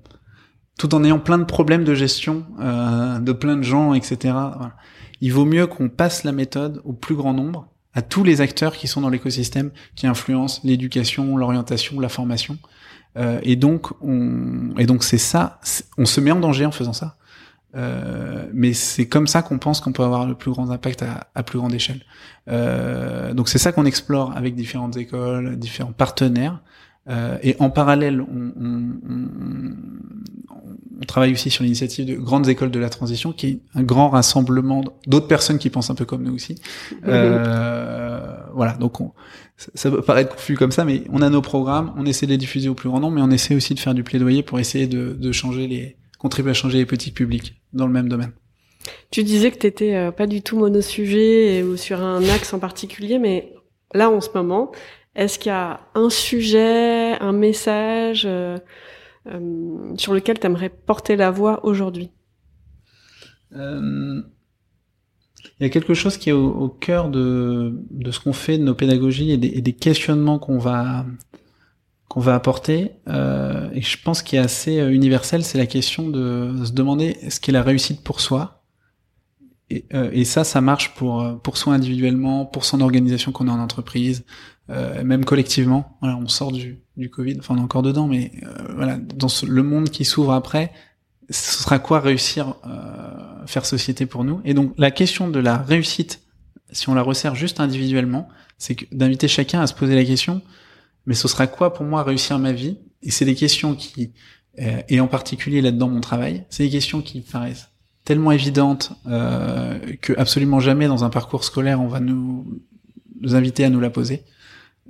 Tout 0.78 0.94
en 0.94 1.04
ayant 1.04 1.18
plein 1.18 1.38
de 1.38 1.44
problèmes 1.44 1.85
de 1.85 1.94
gestion, 1.94 2.46
euh, 2.61 3.18
de 3.18 3.33
plein 3.33 3.57
de 3.57 3.62
gens, 3.62 3.94
etc. 3.94 4.35
Il 5.20 5.33
vaut 5.33 5.44
mieux 5.44 5.66
qu'on 5.66 5.88
passe 5.88 6.24
la 6.24 6.33
méthode 6.33 6.81
au 6.85 6.92
plus 6.92 7.14
grand 7.14 7.35
nombre, 7.35 7.68
à 7.94 8.02
tous 8.02 8.24
les 8.24 8.40
acteurs 8.40 8.76
qui 8.76 8.87
sont 8.87 9.00
dans 9.00 9.09
l'écosystème, 9.09 9.70
qui 9.96 10.07
influencent 10.07 10.61
l'éducation, 10.64 11.37
l'orientation, 11.37 12.00
la 12.00 12.09
formation. 12.09 12.59
Euh, 13.16 13.40
et 13.42 13.57
donc, 13.57 13.90
on, 14.00 14.74
et 14.78 14.87
donc 14.87 15.04
c'est 15.04 15.18
ça. 15.18 15.61
On 15.96 16.07
se 16.07 16.20
met 16.20 16.31
en 16.31 16.40
danger 16.40 16.64
en 16.64 16.70
faisant 16.70 16.92
ça. 16.92 17.16
Euh, 17.74 18.46
mais 18.54 18.72
c'est 18.72 19.07
comme 19.07 19.26
ça 19.26 19.42
qu'on 19.42 19.59
pense 19.59 19.81
qu'on 19.81 19.92
peut 19.92 20.02
avoir 20.02 20.26
le 20.26 20.35
plus 20.35 20.50
grand 20.50 20.70
impact 20.70 21.02
à, 21.02 21.28
à 21.35 21.42
plus 21.42 21.59
grande 21.59 21.74
échelle. 21.74 22.00
Euh, 22.48 23.35
donc 23.35 23.48
c'est 23.48 23.59
ça 23.59 23.72
qu'on 23.72 23.85
explore 23.85 24.37
avec 24.37 24.54
différentes 24.54 24.96
écoles, 24.96 25.57
différents 25.57 25.92
partenaires. 25.92 26.62
Euh, 27.09 27.38
et 27.42 27.57
en 27.59 27.70
parallèle, 27.70 28.20
on, 28.20 28.52
on, 28.61 28.83
on, 29.09 29.72
on 31.00 31.04
travaille 31.07 31.33
aussi 31.33 31.48
sur 31.50 31.62
l'initiative 31.64 32.04
de 32.07 32.16
grandes 32.16 32.48
écoles 32.48 32.70
de 32.70 32.78
la 32.78 32.90
transition, 32.90 33.33
qui 33.33 33.46
est 33.46 33.61
un 33.74 33.83
grand 33.83 34.11
rassemblement 34.11 34.83
d'autres 35.07 35.28
personnes 35.28 35.59
qui 35.59 35.70
pensent 35.70 35.90
un 35.90 35.94
peu 35.94 36.04
comme 36.04 36.22
nous 36.22 36.35
aussi. 36.35 36.57
Euh, 37.07 38.37
voilà, 38.54 38.72
donc 38.72 39.00
on, 39.00 39.12
ça 39.57 39.90
peut 39.90 40.02
paraître 40.02 40.35
confus 40.35 40.57
comme 40.57 40.72
ça, 40.72 40.85
mais 40.85 41.04
on 41.11 41.22
a 41.22 41.31
nos 41.31 41.40
programmes, 41.42 41.92
on 41.96 42.04
essaie 42.04 42.26
de 42.26 42.33
les 42.33 42.38
diffuser 42.38 42.68
au 42.68 42.74
plus 42.74 42.88
grand 42.88 43.00
nombre, 43.00 43.14
mais 43.14 43.22
on 43.22 43.31
essaie 43.31 43.54
aussi 43.54 43.74
de 43.74 43.81
faire 43.81 43.94
du 43.94 44.02
plaidoyer 44.02 44.42
pour 44.42 44.59
essayer 44.59 44.87
de, 44.87 45.16
de 45.18 45.33
changer 45.33 45.66
les, 45.66 45.96
contribuer 46.18 46.50
à 46.50 46.54
changer 46.54 46.78
les 46.78 46.87
politiques 46.87 47.14
publiques 47.14 47.61
dans 47.72 47.87
le 47.87 47.92
même 47.92 48.09
domaine. 48.09 48.33
Tu 49.11 49.22
disais 49.22 49.50
que 49.50 49.59
tu 49.59 49.66
étais 49.66 49.94
euh, 49.94 50.11
pas 50.11 50.26
du 50.26 50.42
tout 50.42 50.59
monosujet 50.59 51.62
ou 51.62 51.76
sur 51.76 52.00
un 52.00 52.22
axe 52.28 52.52
en 52.52 52.59
particulier, 52.59 53.18
mais 53.18 53.52
là 53.94 54.11
en 54.11 54.20
ce 54.20 54.31
moment, 54.35 54.72
est-ce 55.14 55.38
qu'il 55.38 55.50
y 55.50 55.52
a 55.52 55.81
un 55.94 56.11
sujet, 56.11 57.18
un 57.20 57.33
message 57.33 58.24
euh, 58.24 58.57
euh, 59.26 59.96
sur 59.96 60.14
lequel 60.14 60.38
tu 60.38 60.46
aimerais 60.46 60.68
porter 60.70 61.16
la 61.16 61.31
voix 61.31 61.64
aujourd'hui? 61.64 62.11
Euh, 63.57 64.22
Il 65.59 65.64
y 65.64 65.66
a 65.66 65.70
quelque 65.70 65.94
chose 65.94 66.18
qui 66.18 66.31
est 66.31 66.33
au, 66.33 66.48
au 66.48 66.68
cœur 66.68 67.09
de, 67.11 67.72
de 67.90 68.11
ce 68.11 68.20
qu'on 68.20 68.33
fait, 68.33 68.59
de 68.59 68.62
nos 68.62 68.74
pédagogies 68.74 69.33
et 69.33 69.37
des, 69.37 69.48
et 69.48 69.61
des 69.61 69.72
questionnements 69.72 70.38
qu'on 70.38 70.59
va 70.59 71.04
qu'on 72.09 72.21
va 72.21 72.35
apporter, 72.35 72.92
euh, 73.09 73.68
et 73.75 73.83
je 73.83 73.99
pense 74.03 74.23
qu'il 74.23 74.38
est 74.38 74.42
assez 74.42 74.81
euh, 74.81 74.90
universel, 74.90 75.44
c'est 75.44 75.59
la 75.59 75.66
question 75.66 76.09
de 76.09 76.64
se 76.64 76.73
demander 76.73 77.18
ce 77.29 77.38
qu'est 77.38 77.53
la 77.53 77.62
réussite 77.62 78.03
pour 78.03 78.21
soi. 78.21 78.64
Et, 79.71 79.85
euh, 79.92 80.09
et, 80.14 80.25
ça, 80.25 80.44
ça 80.44 80.62
marche 80.62 80.94
pour 80.94 81.21
euh, 81.21 81.35
pour 81.35 81.59
soi 81.59 81.75
individuellement, 81.75 82.47
pour 82.47 82.64
son 82.64 82.81
organisation 82.81 83.33
qu'on 83.33 83.49
a 83.49 83.53
en 83.53 83.61
entreprise, 83.61 84.25
euh, 84.71 85.05
même 85.05 85.27
collectivement. 85.27 85.99
Voilà, 86.01 86.16
on 86.16 86.29
sort 86.29 86.53
du, 86.53 86.79
du 86.97 87.11
Covid, 87.11 87.37
enfin 87.38 87.55
on 87.55 87.59
est 87.59 87.62
encore 87.62 87.83
dedans, 87.83 88.07
mais 88.07 88.33
euh, 88.42 88.73
voilà, 88.75 88.97
dans 88.97 89.29
ce, 89.29 89.44
le 89.44 89.62
monde 89.62 89.90
qui 89.90 90.07
s'ouvre 90.07 90.33
après, 90.33 90.73
ce 91.29 91.62
sera 91.62 91.78
quoi 91.78 92.01
réussir 92.01 92.55
faire 93.45 93.66
société 93.66 94.07
pour 94.07 94.24
nous? 94.24 94.41
Et 94.47 94.55
donc 94.55 94.72
la 94.78 94.91
question 94.91 95.28
de 95.28 95.39
la 95.39 95.59
réussite, 95.59 96.22
si 96.72 96.89
on 96.89 96.95
la 96.95 97.03
resserre 97.03 97.35
juste 97.35 97.61
individuellement, 97.61 98.28
c'est 98.57 98.76
d'inviter 98.95 99.28
chacun 99.28 99.61
à 99.61 99.66
se 99.66 99.74
poser 99.74 99.95
la 99.95 100.05
question 100.05 100.41
mais 101.09 101.14
ce 101.14 101.26
sera 101.26 101.46
quoi 101.46 101.72
pour 101.72 101.86
moi 101.86 102.02
réussir 102.02 102.38
ma 102.38 102.52
vie? 102.52 102.76
Et 103.02 103.11
c'est 103.11 103.24
des 103.24 103.34
questions 103.34 103.74
qui, 103.74 104.12
euh, 104.61 104.82
et 104.88 105.00
en 105.00 105.09
particulier 105.09 105.62
là-dedans 105.62 105.88
mon 105.88 106.00
travail, 106.00 106.44
c'est 106.50 106.64
des 106.64 106.70
questions 106.70 107.00
qui 107.00 107.22
paraissent 107.22 107.70
tellement 108.04 108.30
évidentes 108.30 108.92
euh, 109.06 109.78
que 110.02 110.12
absolument 110.18 110.61
jamais 110.61 110.86
dans 110.86 111.04
un 111.04 111.11
parcours 111.11 111.44
scolaire 111.44 111.80
on 111.80 111.88
va 111.88 112.00
nous, 112.00 112.61
inviter 113.24 113.64
à 113.64 113.70
nous 113.70 113.80
la 113.80 113.88
poser. 113.88 114.24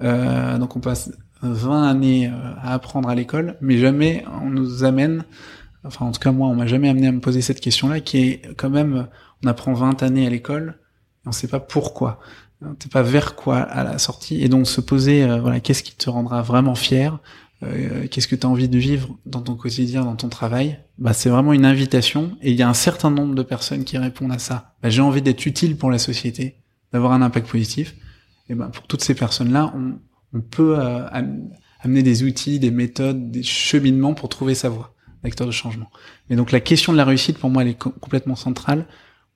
Euh, 0.03 0.59
donc 0.59 0.75
on 0.75 0.81
passe 0.81 1.13
20 1.43 1.89
années 1.89 2.27
euh, 2.27 2.33
à 2.63 2.75
apprendre 2.75 3.09
à 3.09 3.15
l'école, 3.15 3.57
mais 3.61 3.79
jamais 3.79 4.25
on 4.43 4.51
nous 4.51 4.83
amène, 4.83 5.25
enfin 5.85 6.07
en 6.07 6.11
tout 6.11 6.21
cas 6.21 6.33
moi 6.33 6.49
on 6.49 6.57
m'a 6.57 6.67
jamais 6.67 6.89
amené 6.89 7.07
à 7.07 7.13
me 7.13 7.21
poser 7.21 7.43
cette 7.43 7.61
question-là, 7.61 8.01
qui 8.01 8.19
est 8.19 8.57
quand 8.57 8.71
même, 8.71 9.07
on 9.45 9.47
apprend 9.47 9.73
20 9.73 10.03
années 10.03 10.27
à 10.27 10.31
l'école, 10.31 10.81
on 11.27 11.33
sait 11.33 11.49
pas 11.49 11.61
pourquoi. 11.61 12.19
T'es 12.79 12.89
pas 12.89 13.03
vers 13.03 13.37
quoi 13.37 13.59
à 13.59 13.85
la 13.85 13.99
sortie 13.99 14.43
et 14.43 14.49
donc 14.49 14.67
se 14.67 14.81
poser 14.81 15.23
euh, 15.23 15.41
voilà 15.41 15.61
qu'est-ce 15.61 15.85
qui 15.85 15.95
te 15.95 16.11
rendra 16.11 16.43
vraiment 16.43 16.75
fier 16.75 17.21
qu'est-ce 18.11 18.29
que 18.29 18.37
tu 18.37 18.47
as 18.47 18.49
envie 18.49 18.69
de 18.69 18.79
vivre 18.79 19.17
dans 19.27 19.41
ton 19.41 19.57
quotidien, 19.57 20.05
dans 20.05 20.15
ton 20.15 20.29
travail, 20.29 20.79
bah, 20.97 21.13
c'est 21.13 21.29
vraiment 21.29 21.53
une 21.53 21.65
invitation 21.65 22.37
et 22.41 22.53
il 22.53 22.57
y 22.57 22.63
a 22.63 22.69
un 22.69 22.75
certain 22.75 23.11
nombre 23.11 23.35
de 23.35 23.43
personnes 23.43 23.83
qui 23.83 23.99
répondent 23.99 24.31
à 24.31 24.39
ça. 24.39 24.77
Bah, 24.81 24.91
j'ai 24.91 25.03
envie 25.03 25.23
d'être 25.23 25.45
utile 25.45 25.77
pour 25.77 25.91
la 25.91 25.99
société, 25.99 26.63
d'avoir 26.93 27.11
un 27.11 27.21
impact 27.21 27.49
positif. 27.49 27.97
Et 28.49 28.55
ben 28.55 28.69
pour 28.69 28.87
toutes 28.87 29.03
ces 29.03 29.17
personnes-là, 29.17 29.73
on, 29.75 29.99
on 30.35 30.41
peut 30.41 30.79
amener 31.81 32.05
des 32.05 32.23
outils, 32.23 32.61
des 32.61 32.71
méthodes, 32.71 33.33
des 33.33 33.43
cheminements 33.43 34.15
pour 34.15 34.29
trouver 34.29 34.55
sa 34.55 34.69
voie 34.69 34.95
d'acteur 35.23 35.47
de 35.47 35.53
changement. 35.53 35.91
Et 36.31 36.37
donc 36.37 36.53
la 36.53 36.61
question 36.61 36.93
de 36.93 36.97
la 36.97 37.05
réussite, 37.05 37.39
pour 37.39 37.51
moi, 37.51 37.63
elle 37.63 37.69
est 37.69 37.79
complètement 37.79 38.37
centrale. 38.37 38.87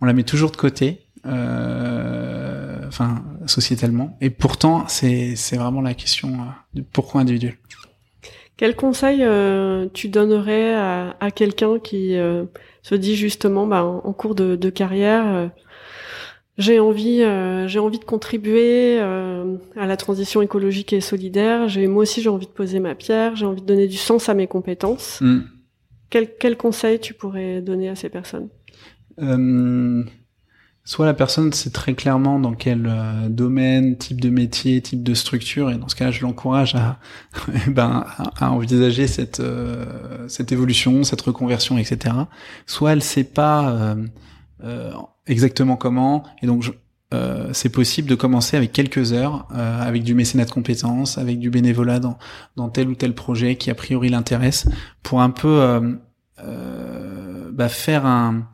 On 0.00 0.04
la 0.04 0.12
met 0.12 0.22
toujours 0.22 0.50
de 0.50 0.56
côté, 0.56 1.06
euh, 1.26 2.71
enfin 2.92 3.24
sociétalement, 3.46 4.16
et 4.20 4.30
pourtant 4.30 4.86
c'est 4.86 5.34
c'est 5.34 5.56
vraiment 5.56 5.80
la 5.80 5.94
question 5.94 6.28
euh, 6.28 6.44
du 6.74 6.82
pourquoi 6.82 7.22
individuel. 7.22 7.56
Quel 8.62 8.76
conseil 8.76 9.24
euh, 9.24 9.88
tu 9.92 10.08
donnerais 10.08 10.74
à, 10.74 11.16
à 11.18 11.30
quelqu'un 11.32 11.78
qui 11.78 12.16
euh, 12.16 12.44
se 12.82 12.94
dit 12.94 13.16
justement, 13.16 13.66
bah, 13.66 13.82
en, 13.82 14.12
cours 14.12 14.34
de, 14.36 14.54
de 14.54 14.70
carrière, 14.70 15.26
euh, 15.26 15.48
j'ai 16.58 16.78
envie, 16.78 17.24
j'ai 17.66 17.78
envie 17.78 17.98
de 17.98 18.04
contribuer 18.04 19.00
à 19.00 19.86
la 19.86 19.96
transition 19.96 20.42
écologique 20.42 20.92
et 20.92 21.00
solidaire. 21.00 21.66
J'ai 21.66 21.86
moi 21.86 22.02
aussi 22.02 22.20
j'ai 22.20 22.28
envie 22.28 22.46
de 22.46 22.52
poser 22.52 22.78
ma 22.78 22.94
pierre. 22.94 23.34
J'ai 23.34 23.46
envie 23.46 23.62
de 23.62 23.66
donner 23.66 23.88
du 23.88 23.96
sens 23.96 24.28
à 24.28 24.34
mes 24.34 24.46
compétences. 24.46 25.20
Mm. 25.22 25.40
Quel, 26.10 26.28
quel 26.38 26.58
conseil 26.58 27.00
tu 27.00 27.14
pourrais 27.14 27.62
donner 27.62 27.88
à 27.88 27.96
ces 27.96 28.10
personnes? 28.10 28.48
Soit 30.84 31.06
la 31.06 31.14
personne 31.14 31.52
sait 31.52 31.70
très 31.70 31.94
clairement 31.94 32.40
dans 32.40 32.54
quel 32.54 32.86
euh, 32.86 33.28
domaine, 33.28 33.96
type 33.96 34.20
de 34.20 34.30
métier, 34.30 34.80
type 34.80 35.02
de 35.02 35.14
structure, 35.14 35.70
et 35.70 35.76
dans 35.76 35.88
ce 35.88 35.94
cas-là, 35.94 36.10
je 36.10 36.22
l'encourage 36.22 36.74
à, 36.74 36.98
eh 37.66 37.70
ben, 37.70 38.04
à, 38.16 38.50
envisager 38.50 39.06
cette, 39.06 39.40
euh, 39.40 40.26
cette 40.28 40.50
évolution, 40.50 41.04
cette 41.04 41.22
reconversion, 41.22 41.78
etc. 41.78 42.16
Soit 42.66 42.92
elle 42.92 43.02
sait 43.02 43.24
pas 43.24 43.96
euh, 44.64 44.92
exactement 45.26 45.76
comment, 45.76 46.24
et 46.42 46.46
donc 46.46 46.64
euh, 47.12 47.50
c'est 47.52 47.68
possible 47.68 48.08
de 48.08 48.14
commencer 48.14 48.56
avec 48.56 48.72
quelques 48.72 49.12
heures, 49.12 49.46
euh, 49.54 49.82
avec 49.82 50.02
du 50.02 50.14
mécénat 50.14 50.46
de 50.46 50.50
compétences, 50.50 51.18
avec 51.18 51.38
du 51.38 51.50
bénévolat 51.50 52.00
dans, 52.00 52.68
tel 52.70 52.88
ou 52.88 52.94
tel 52.94 53.14
projet 53.14 53.56
qui 53.56 53.70
a 53.70 53.74
priori 53.74 54.08
l'intéresse, 54.08 54.66
pour 55.02 55.20
un 55.20 55.30
peu 55.30 55.60
euh, 55.60 55.94
euh 56.44 57.50
bah 57.52 57.68
faire 57.68 58.06
un, 58.06 58.48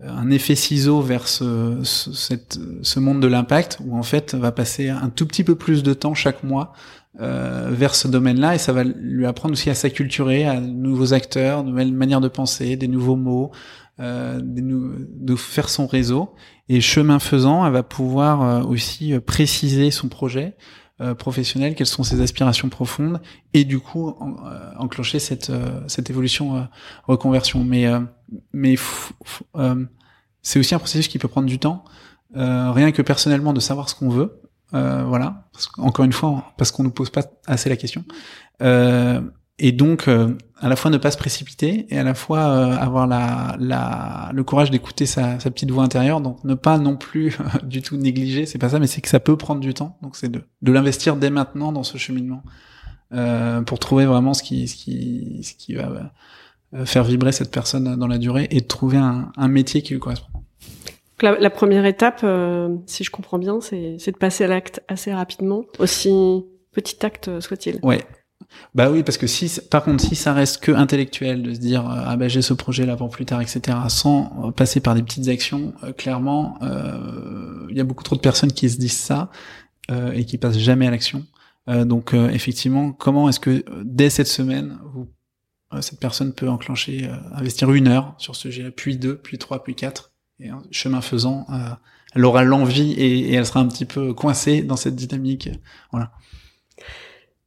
un 0.00 0.30
effet 0.30 0.54
ciseau 0.54 1.00
vers 1.00 1.26
ce, 1.28 1.80
ce, 1.82 2.34
ce 2.82 3.00
monde 3.00 3.20
de 3.20 3.26
l'impact, 3.26 3.78
où 3.84 3.96
en 3.96 4.02
fait 4.02 4.34
va 4.34 4.52
passer 4.52 4.88
un 4.88 5.08
tout 5.08 5.26
petit 5.26 5.44
peu 5.44 5.54
plus 5.54 5.82
de 5.82 5.94
temps 5.94 6.14
chaque 6.14 6.42
mois 6.42 6.72
euh, 7.20 7.70
vers 7.70 7.94
ce 7.94 8.08
domaine-là, 8.08 8.54
et 8.54 8.58
ça 8.58 8.72
va 8.72 8.84
lui 8.84 9.24
apprendre 9.26 9.52
aussi 9.52 9.70
à 9.70 9.74
s'acculturer 9.74 10.46
à 10.46 10.60
de 10.60 10.66
nouveaux 10.66 11.14
acteurs, 11.14 11.64
de 11.64 11.70
nouvelles 11.70 11.92
manières 11.92 12.20
de 12.20 12.28
penser, 12.28 12.76
des 12.76 12.88
nouveaux 12.88 13.16
mots, 13.16 13.52
euh, 13.98 14.38
de 14.42 15.36
faire 15.36 15.70
son 15.70 15.86
réseau. 15.86 16.34
Et 16.68 16.82
chemin 16.82 17.18
faisant, 17.18 17.64
elle 17.64 17.72
va 17.72 17.82
pouvoir 17.82 18.42
euh, 18.42 18.62
aussi 18.62 19.14
euh, 19.14 19.20
préciser 19.20 19.90
son 19.90 20.08
projet 20.08 20.56
professionnel, 21.18 21.74
quelles 21.74 21.86
sont 21.86 22.04
ses 22.04 22.22
aspirations 22.22 22.70
profondes, 22.70 23.20
et 23.52 23.64
du 23.64 23.78
coup 23.78 24.14
enclencher 24.78 25.18
cette 25.18 25.52
cette 25.88 26.08
évolution 26.08 26.66
reconversion. 27.06 27.64
Mais 27.64 27.84
mais 28.52 28.76
c'est 30.42 30.58
aussi 30.58 30.74
un 30.74 30.78
processus 30.78 31.08
qui 31.08 31.18
peut 31.18 31.28
prendre 31.28 31.46
du 31.46 31.58
temps. 31.58 31.84
rien 32.34 32.92
que 32.92 33.02
personnellement 33.02 33.52
de 33.52 33.60
savoir 33.60 33.88
ce 33.88 33.94
qu'on 33.94 34.08
veut, 34.08 34.40
voilà. 34.72 35.48
encore 35.78 36.04
une 36.04 36.12
fois, 36.12 36.52
parce 36.58 36.70
qu'on 36.70 36.82
nous 36.82 36.90
pose 36.90 37.10
pas 37.10 37.22
assez 37.46 37.68
la 37.68 37.76
question. 37.76 38.04
Euh, 38.62 39.20
et 39.58 39.72
donc 39.72 40.08
euh, 40.08 40.36
à 40.60 40.68
la 40.68 40.76
fois 40.76 40.90
ne 40.90 40.98
pas 40.98 41.10
se 41.10 41.16
précipiter 41.16 41.86
et 41.88 41.98
à 41.98 42.02
la 42.02 42.14
fois 42.14 42.40
euh, 42.40 42.76
avoir 42.76 43.06
la, 43.06 43.56
la, 43.58 44.30
le 44.34 44.44
courage 44.44 44.70
d'écouter 44.70 45.06
sa, 45.06 45.40
sa, 45.40 45.50
petite 45.50 45.70
voix 45.70 45.82
intérieure 45.82 46.20
donc 46.20 46.44
ne 46.44 46.54
pas 46.54 46.78
non 46.78 46.96
plus 46.96 47.38
du 47.62 47.80
tout 47.80 47.96
négliger 47.96 48.44
c'est 48.44 48.58
pas 48.58 48.70
ça 48.70 48.78
mais 48.78 48.86
c'est 48.86 49.00
que 49.00 49.08
ça 49.08 49.20
peut 49.20 49.36
prendre 49.36 49.60
du 49.60 49.72
temps 49.72 49.98
donc 50.02 50.16
c'est 50.16 50.28
de, 50.28 50.42
de 50.60 50.72
l'investir 50.72 51.16
dès 51.16 51.30
maintenant 51.30 51.72
dans 51.72 51.84
ce 51.84 51.96
cheminement 51.96 52.42
euh, 53.14 53.62
pour 53.62 53.78
trouver 53.78 54.04
vraiment 54.04 54.34
ce 54.34 54.42
qui 54.42 54.68
ce 54.68 54.76
qui 54.76 55.40
ce 55.42 55.54
qui 55.54 55.74
va 55.74 55.88
euh, 55.88 56.02
faire 56.84 57.04
vibrer 57.04 57.32
cette 57.32 57.50
personne 57.50 57.96
dans 57.96 58.06
la 58.06 58.18
durée 58.18 58.48
et 58.50 58.60
de 58.60 58.66
trouver 58.66 58.98
un, 58.98 59.32
un 59.36 59.48
métier 59.48 59.82
qui 59.82 59.92
lui 59.92 60.00
correspond 60.00 60.28
la, 61.22 61.38
la 61.38 61.50
première 61.50 61.86
étape 61.86 62.24
si 62.86 63.04
je 63.04 63.10
comprends 63.10 63.38
bien 63.38 63.60
c'est 63.60 63.96
de 64.10 64.16
passer 64.18 64.44
à 64.44 64.48
l'acte 64.48 64.82
assez 64.88 65.12
rapidement 65.12 65.64
aussi 65.78 66.44
petit 66.72 67.04
acte 67.04 67.40
soit-il 67.40 67.78
ouais 67.82 68.04
bah 68.74 68.90
oui, 68.90 69.02
parce 69.02 69.18
que 69.18 69.26
si, 69.26 69.60
par 69.70 69.82
contre, 69.84 70.04
si 70.04 70.14
ça 70.14 70.32
reste 70.32 70.62
que 70.62 70.72
intellectuel, 70.72 71.42
de 71.42 71.54
se 71.54 71.58
dire 71.58 71.88
euh, 71.88 72.02
ah 72.04 72.16
ben 72.16 72.28
j'ai 72.28 72.42
ce 72.42 72.54
projet 72.54 72.86
là 72.86 72.96
pour 72.96 73.08
plus 73.08 73.24
tard, 73.24 73.40
etc., 73.40 73.76
sans 73.88 74.46
euh, 74.46 74.50
passer 74.50 74.80
par 74.80 74.94
des 74.94 75.02
petites 75.02 75.28
actions, 75.28 75.74
euh, 75.82 75.92
clairement, 75.92 76.58
il 77.70 77.76
y 77.76 77.80
a 77.80 77.84
beaucoup 77.84 78.04
trop 78.04 78.16
de 78.16 78.20
personnes 78.20 78.52
qui 78.52 78.70
se 78.70 78.78
disent 78.78 78.98
ça 78.98 79.30
et 80.14 80.24
qui 80.24 80.36
passent 80.38 80.58
jamais 80.58 80.86
à 80.86 80.90
l'action. 80.90 81.24
donc 81.68 82.14
effectivement, 82.14 82.92
comment 82.92 83.28
est-ce 83.28 83.38
que 83.38 83.64
dès 83.84 84.10
cette 84.10 84.26
semaine, 84.26 84.78
vous, 84.92 85.06
cette 85.80 85.98
personne 85.98 86.32
peut 86.32 86.48
enclencher, 86.48 87.08
investir 87.32 87.72
une 87.72 87.88
heure 87.88 88.14
sur 88.18 88.36
ce 88.36 88.42
sujet, 88.42 88.70
puis 88.70 88.96
deux, 88.96 89.16
puis 89.16 89.38
trois, 89.38 89.62
puis 89.64 89.74
quatre, 89.74 90.12
et 90.38 90.50
chemin 90.70 91.00
faisant, 91.00 91.46
elle 92.14 92.24
aura 92.24 92.44
l'envie 92.44 92.92
et, 92.92 93.30
et, 93.30 93.34
elle 93.34 93.46
sera 93.46 93.60
un 93.60 93.68
petit 93.68 93.84
peu 93.84 94.14
coincée 94.14 94.62
dans 94.62 94.76
cette 94.76 94.96
dynamique. 94.96 95.50
Voilà. 95.92 96.12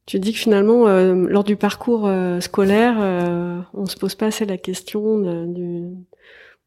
Tu 0.06 0.18
dis 0.18 0.32
que 0.32 0.38
finalement, 0.38 0.88
euh, 0.88 1.14
lors 1.14 1.44
du 1.44 1.56
parcours 1.56 2.06
euh, 2.06 2.40
scolaire, 2.40 2.96
euh, 3.00 3.60
on 3.74 3.86
se 3.86 3.96
pose 3.96 4.16
pas 4.16 4.26
assez 4.26 4.44
la 4.44 4.58
question 4.58 5.46
du, 5.46 5.84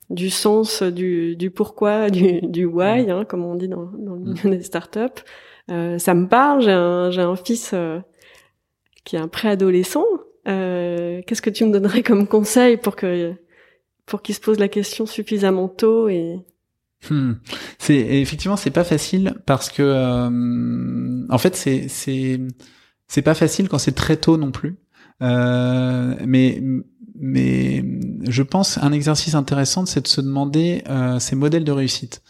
du 0.09 0.29
sens, 0.29 0.81
du, 0.81 1.35
du 1.35 1.51
pourquoi, 1.51 2.09
du, 2.09 2.39
du 2.41 2.63
why, 2.65 3.09
hein, 3.11 3.25
comme 3.25 3.43
on 3.43 3.55
dit 3.55 3.67
dans, 3.67 3.91
dans 3.97 4.15
le 4.15 4.21
mm. 4.21 4.33
milieu 4.45 4.57
des 4.57 4.63
startups. 4.63 5.23
Euh, 5.71 5.97
ça 5.97 6.13
me 6.13 6.27
parle. 6.27 6.61
J'ai 6.61 6.71
un, 6.71 7.11
j'ai 7.11 7.21
un 7.21 7.35
fils 7.35 7.75
qui 9.03 9.17
est 9.17 9.19
un 9.19 9.27
préadolescent. 9.27 10.05
Qu'est-ce 10.45 11.41
que 11.41 11.49
tu 11.49 11.65
me 11.65 11.71
donnerais 11.71 12.03
comme 12.03 12.27
conseil 12.27 12.77
pour 12.77 12.95
que 12.95 13.33
pour 14.05 14.21
qu'il 14.21 14.35
se 14.35 14.41
pose 14.41 14.59
la 14.59 14.67
question 14.67 15.05
suffisamment 15.05 15.69
tôt 15.69 16.09
et 16.09 16.39
hmm. 17.09 17.33
C'est 17.79 17.95
effectivement 17.95 18.57
c'est 18.57 18.71
pas 18.71 18.83
facile 18.83 19.35
parce 19.45 19.69
que 19.69 20.27
en 21.29 21.37
fait 21.37 21.55
c'est 21.55 21.87
c'est 21.87 22.39
c'est 23.07 23.21
pas 23.21 23.35
facile 23.35 23.69
quand 23.69 23.77
c'est 23.77 23.93
très 23.93 24.17
tôt 24.17 24.37
non 24.37 24.51
plus. 24.51 24.75
Euh, 25.21 26.15
mais 26.25 26.61
mais 27.15 27.83
je 28.27 28.43
pense 28.43 28.77
un 28.79 28.91
exercice 28.91 29.35
intéressant, 29.35 29.85
c'est 29.85 30.01
de 30.01 30.07
se 30.07 30.21
demander 30.21 30.83
euh, 30.89 31.19
ces 31.19 31.35
modèles 31.35 31.63
de 31.63 31.71
réussite. 31.71 32.21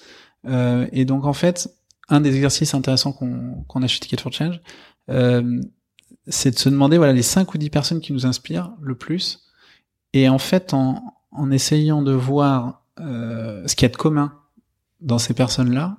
Euh, 0.46 0.88
et 0.92 1.06
donc 1.06 1.26
en 1.26 1.34
fait, 1.34 1.70
un 2.10 2.22
des 2.22 2.36
exercices 2.36 2.74
intéressants 2.74 3.14
qu'on 3.14 3.64
qu'on 3.68 3.82
a 3.82 3.88
chez 3.88 4.00
Ticket 4.00 4.22
for 4.22 4.32
Change, 4.32 4.60
euh, 5.10 5.62
c'est 6.28 6.52
de 6.52 6.60
se 6.60 6.70
demander 6.70 6.98
voilà 6.98 7.14
les 7.14 7.22
cinq 7.22 7.54
ou 7.54 7.58
dix 7.58 7.70
personnes 7.70 8.02
qui 8.02 8.14
nous 8.14 8.26
inspirent 8.26 8.72
le 8.82 8.96
plus. 8.96 9.46
Et 10.14 10.30
en 10.30 10.38
fait, 10.38 10.74
en, 10.74 11.16
en 11.32 11.52
essayant 11.52 12.02
de 12.02 12.12
voir 12.12 12.84
euh, 13.00 13.68
ce 13.68 13.76
qu'il 13.76 13.86
y 13.86 13.92
a 13.92 13.92
de 13.92 13.98
commun 13.98 14.34
dans 15.02 15.18
ces 15.18 15.34
personnes-là, 15.34 15.98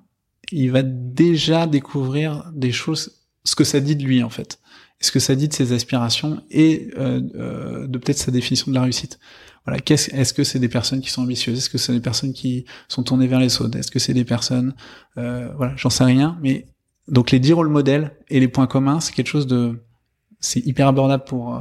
il 0.53 0.71
va 0.71 0.83
déjà 0.83 1.67
découvrir 1.67 2.51
des 2.55 2.73
choses, 2.73 3.23
ce 3.45 3.57
que 3.57 3.65
ça 3.65 3.81
dit 3.81 3.97
de 3.97 4.05
lui 4.05 4.23
en 4.23 4.31
fait 4.31 4.59
ce 5.05 5.13
que 5.13 5.21
ça 5.21 5.35
dit 5.35 5.49
de 5.49 5.53
ses 5.53 5.73
aspirations 5.73 6.43
et 6.51 6.91
euh, 6.97 7.21
euh, 7.35 7.87
de 7.87 7.99
peut-être 7.99 8.19
sa 8.19 8.31
définition 8.31 8.71
de 8.71 8.75
la 8.75 8.83
réussite. 8.83 9.19
Voilà, 9.67 9.81
qu'est-ce, 9.81 10.15
est-ce 10.15 10.35
que 10.35 10.45
c'est 10.45 10.59
des 10.59 10.69
personnes 10.69 11.01
qui 11.01 11.11
sont 11.11 11.23
ambitieuses? 11.23 11.59
Est-ce 11.59 11.71
que 11.71 11.79
c'est 11.79 11.93
des 11.93 12.01
personnes 12.01 12.33
qui 12.33 12.65
sont 12.89 13.03
tournées 13.03 13.27
vers 13.27 13.41
les 13.41 13.61
autres? 13.61 13.79
Est-ce 13.79 13.91
que 13.91 13.99
c'est 13.99 14.15
des 14.15 14.25
personnes, 14.25 14.75
euh, 15.17 15.51
voilà, 15.57 15.75
j'en 15.77 15.91
sais 15.91 16.05
rien. 16.05 16.39
Mais 16.43 16.67
donc 17.09 17.31
les 17.31 17.39
dix 17.39 17.53
rôles 17.53 17.69
modèles 17.69 18.17
et 18.29 18.41
les 18.41 18.49
points 18.49 18.67
communs, 18.67 19.01
c'est 19.01 19.13
quelque 19.15 19.29
chose 19.29 19.47
de, 19.47 19.83
c'est 20.41 20.61
hyper 20.61 20.89
abordable 20.89 21.25
pour 21.25 21.55
euh, 21.55 21.61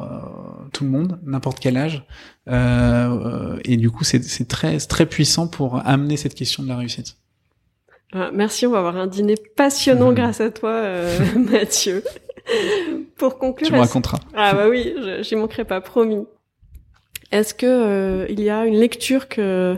tout 0.74 0.84
le 0.84 0.90
monde, 0.90 1.20
n'importe 1.24 1.60
quel 1.60 1.78
âge, 1.78 2.04
euh, 2.50 3.60
et 3.66 3.78
du 3.78 3.90
coup 3.90 4.04
c'est, 4.04 4.48
très, 4.48 4.78
très 4.78 5.06
puissant 5.06 5.48
pour 5.48 5.86
amener 5.86 6.18
cette 6.18 6.36
question 6.36 6.64
de 6.64 6.68
la 6.68 6.78
réussite. 6.78 7.18
Ah, 8.14 8.30
merci, 8.34 8.68
on 8.68 8.72
va 8.72 8.80
avoir 8.80 8.98
un 8.98 9.08
dîner 9.08 9.36
passionnant 9.56 10.12
mmh. 10.12 10.16
grâce 10.16 10.42
à 10.42 10.52
toi, 10.52 10.84
Mathieu. 11.52 12.04
Pour 13.18 13.38
conclure. 13.38 13.68
Tu 13.68 13.74
me 13.74 13.80
raconteras. 13.80 14.20
Ah 14.36 14.54
bah 14.54 14.68
oui, 14.70 14.94
j'y 15.22 15.36
manquerai 15.36 15.64
pas, 15.64 15.80
promis. 15.82 16.26
Est-ce 17.34 17.56
que 17.56 17.66
euh, 17.66 18.26
il 18.30 18.42
y 18.42 18.50
a 18.52 18.66
une 18.66 18.76
lecture 18.76 19.28
que 19.28 19.76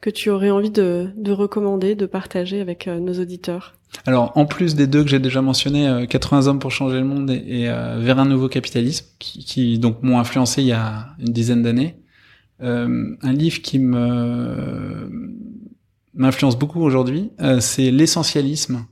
que 0.00 0.10
tu 0.10 0.30
aurais 0.30 0.50
envie 0.50 0.70
de, 0.70 1.10
de 1.14 1.30
recommander, 1.30 1.94
de 1.94 2.06
partager 2.06 2.60
avec 2.60 2.88
euh, 2.88 2.98
nos 2.98 3.20
auditeurs? 3.20 3.74
Alors, 4.06 4.32
en 4.36 4.46
plus 4.46 4.74
des 4.74 4.86
deux 4.86 5.02
que 5.02 5.10
j'ai 5.10 5.18
déjà 5.18 5.42
mentionnés, 5.42 6.06
80 6.08 6.46
euh, 6.46 6.50
hommes 6.50 6.58
pour 6.58 6.70
changer 6.70 6.98
le 6.98 7.04
monde 7.04 7.30
et, 7.30 7.66
vers 7.66 8.18
un 8.18 8.24
nouveau 8.24 8.48
capitalisme, 8.48 9.06
qui, 9.18 9.44
qui 9.44 9.78
donc 9.78 10.02
m'ont 10.02 10.18
influencé 10.18 10.62
il 10.62 10.68
y 10.68 10.72
a 10.72 11.08
une 11.18 11.32
dizaine 11.32 11.62
d'années, 11.62 11.96
un 12.60 13.32
livre 13.32 13.62
qui 13.62 13.78
me 13.78 15.10
m'influence 16.12 16.58
beaucoup 16.58 16.82
aujourd'hui, 16.82 17.30
c'est 17.60 17.90
l'essentialisme 17.90 18.84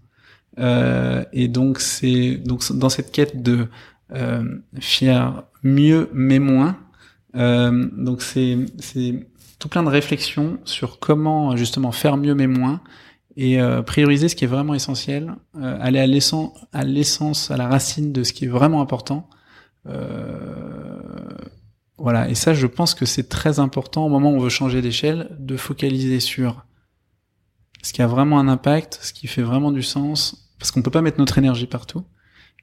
euh, 0.59 1.24
et 1.32 1.49
donc 1.49 1.78
c'est 1.80 2.36
donc 2.36 2.72
dans 2.72 2.88
cette 2.88 3.12
quête 3.12 3.42
de 3.42 3.66
faire 4.80 5.42
mieux 5.62 6.09
mais 6.14 6.38
moins. 6.38 6.76
donc 7.34 8.22
c'est 8.22 8.57
c'est 8.78 9.28
tout 9.59 9.68
plein 9.68 9.82
de 9.82 9.88
réflexions 9.88 10.59
sur 10.64 10.99
comment 10.99 11.57
justement 11.57 11.92
faire 11.92 12.16
mieux 12.16 12.34
mais 12.34 12.46
moins 12.46 12.80
et 13.41 13.59
prioriser 13.86 14.28
ce 14.28 14.34
qui 14.34 14.45
est 14.45 14.49
vraiment 14.49 14.74
essentiel, 14.74 15.36
aller 15.55 16.01
à 16.01 16.07
l'essence, 16.84 17.51
à 17.53 17.57
la 17.57 17.68
racine 17.68 18.12
de 18.12 18.24
ce 18.24 18.32
qui 18.32 18.47
est 18.47 18.49
vraiment 18.49 18.80
important. 18.80 19.30
voilà, 21.99 22.28
et 22.28 22.34
ça, 22.34 22.53
je 22.53 22.66
pense 22.66 22.95
que 22.95 23.07
c'est 23.07 23.28
très 23.28 23.61
important 23.61 24.07
au 24.07 24.09
moment 24.09 24.32
où 24.32 24.34
on 24.34 24.41
veut 24.41 24.49
changer 24.49 24.82
d'échelle, 24.82 25.36
de 25.39 25.57
focaliser 25.57 26.18
sur 26.18 26.66
ce 27.82 27.93
qui 27.93 28.03
a 28.03 28.07
vraiment 28.07 28.39
un 28.39 28.49
impact, 28.49 28.99
ce 29.03 29.12
qui 29.12 29.26
fait 29.26 29.43
vraiment 29.43 29.70
du 29.70 29.82
sens, 29.82 30.51
parce 30.59 30.70
qu'on 30.70 30.82
peut 30.82 30.91
pas 30.91 31.03
mettre 31.03 31.18
notre 31.18 31.39
énergie 31.39 31.66
partout. 31.66 32.05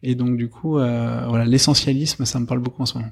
Et 0.03 0.15
donc 0.15 0.37
du 0.37 0.49
coup, 0.49 0.77
euh, 0.77 1.25
voilà, 1.27 1.45
l'essentialisme, 1.45 2.25
ça 2.25 2.39
me 2.39 2.45
parle 2.45 2.59
beaucoup 2.59 2.81
en 2.81 2.85
ce 2.85 2.97
moment. 2.97 3.11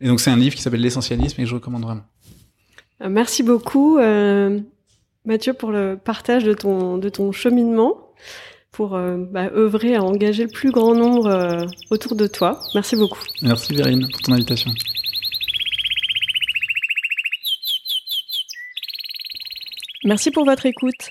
Et 0.00 0.06
donc 0.06 0.20
c'est 0.20 0.30
un 0.30 0.36
livre 0.36 0.54
qui 0.54 0.62
s'appelle 0.62 0.80
L'essentialisme 0.80 1.40
et 1.40 1.44
que 1.44 1.50
je 1.50 1.54
recommande 1.54 1.82
vraiment. 1.82 2.04
Euh, 3.02 3.08
merci 3.08 3.42
beaucoup, 3.42 3.98
euh, 3.98 4.60
Mathieu, 5.24 5.52
pour 5.52 5.70
le 5.70 5.98
partage 6.02 6.44
de 6.44 6.54
ton 6.54 6.98
de 6.98 7.08
ton 7.08 7.32
cheminement, 7.32 8.08
pour 8.72 8.94
euh, 8.94 9.16
bah, 9.18 9.50
œuvrer 9.52 9.96
à 9.96 10.02
engager 10.02 10.44
le 10.44 10.50
plus 10.50 10.70
grand 10.70 10.94
nombre 10.94 11.26
euh, 11.26 11.66
autour 11.90 12.14
de 12.14 12.26
toi. 12.26 12.60
Merci 12.74 12.96
beaucoup. 12.96 13.22
Merci 13.42 13.74
Vérine 13.74 14.08
pour 14.10 14.20
ton 14.22 14.32
invitation. 14.32 14.72
Merci 20.04 20.30
pour 20.30 20.44
votre 20.44 20.64
écoute. 20.66 21.10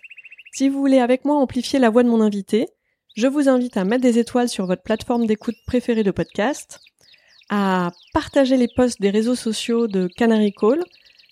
Si 0.54 0.70
vous 0.70 0.80
voulez 0.80 1.00
avec 1.00 1.26
moi 1.26 1.36
amplifier 1.36 1.78
la 1.78 1.90
voix 1.90 2.04
de 2.04 2.10
mon 2.10 2.22
invité, 2.22 2.68
je 3.16 3.28
vous 3.28 3.50
invite 3.50 3.78
à 3.78 3.84
mettre 3.84 4.02
des 4.02 4.18
étoiles 4.18 4.50
sur 4.50 4.66
votre 4.66 4.82
plateforme 4.82 5.26
d'écoute 5.26 5.56
préférée 5.66 6.04
de 6.04 6.12
podcast, 6.12 6.80
à 7.50 7.92
partager 8.14 8.58
les 8.58 8.68
posts 8.68 9.02
des 9.02 9.10
réseaux 9.10 9.36
sociaux 9.36 9.88
de 9.88 10.08
Canary 10.08 10.54
Call 10.54 10.84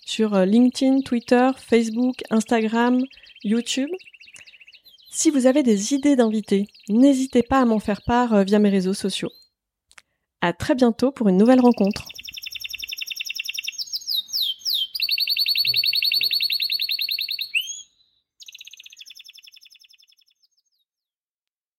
sur 0.06 0.34
euh, 0.34 0.46
LinkedIn, 0.46 1.00
Twitter, 1.00 1.50
Facebook, 1.58 2.22
Instagram, 2.30 3.02
YouTube. 3.44 3.90
Si 5.10 5.30
vous 5.30 5.46
avez 5.46 5.62
des 5.62 5.94
idées 5.94 6.16
d'invités, 6.16 6.68
n'hésitez 6.88 7.42
pas 7.42 7.60
à 7.60 7.64
m'en 7.64 7.80
faire 7.80 8.00
part 8.02 8.32
euh, 8.32 8.44
via 8.44 8.58
mes 8.58 8.70
réseaux 8.70 8.94
sociaux. 8.94 9.30
À 10.40 10.52
très 10.52 10.76
bientôt 10.76 11.10
pour 11.10 11.28
une 11.28 11.36
nouvelle 11.36 11.60
rencontre. 11.60 12.06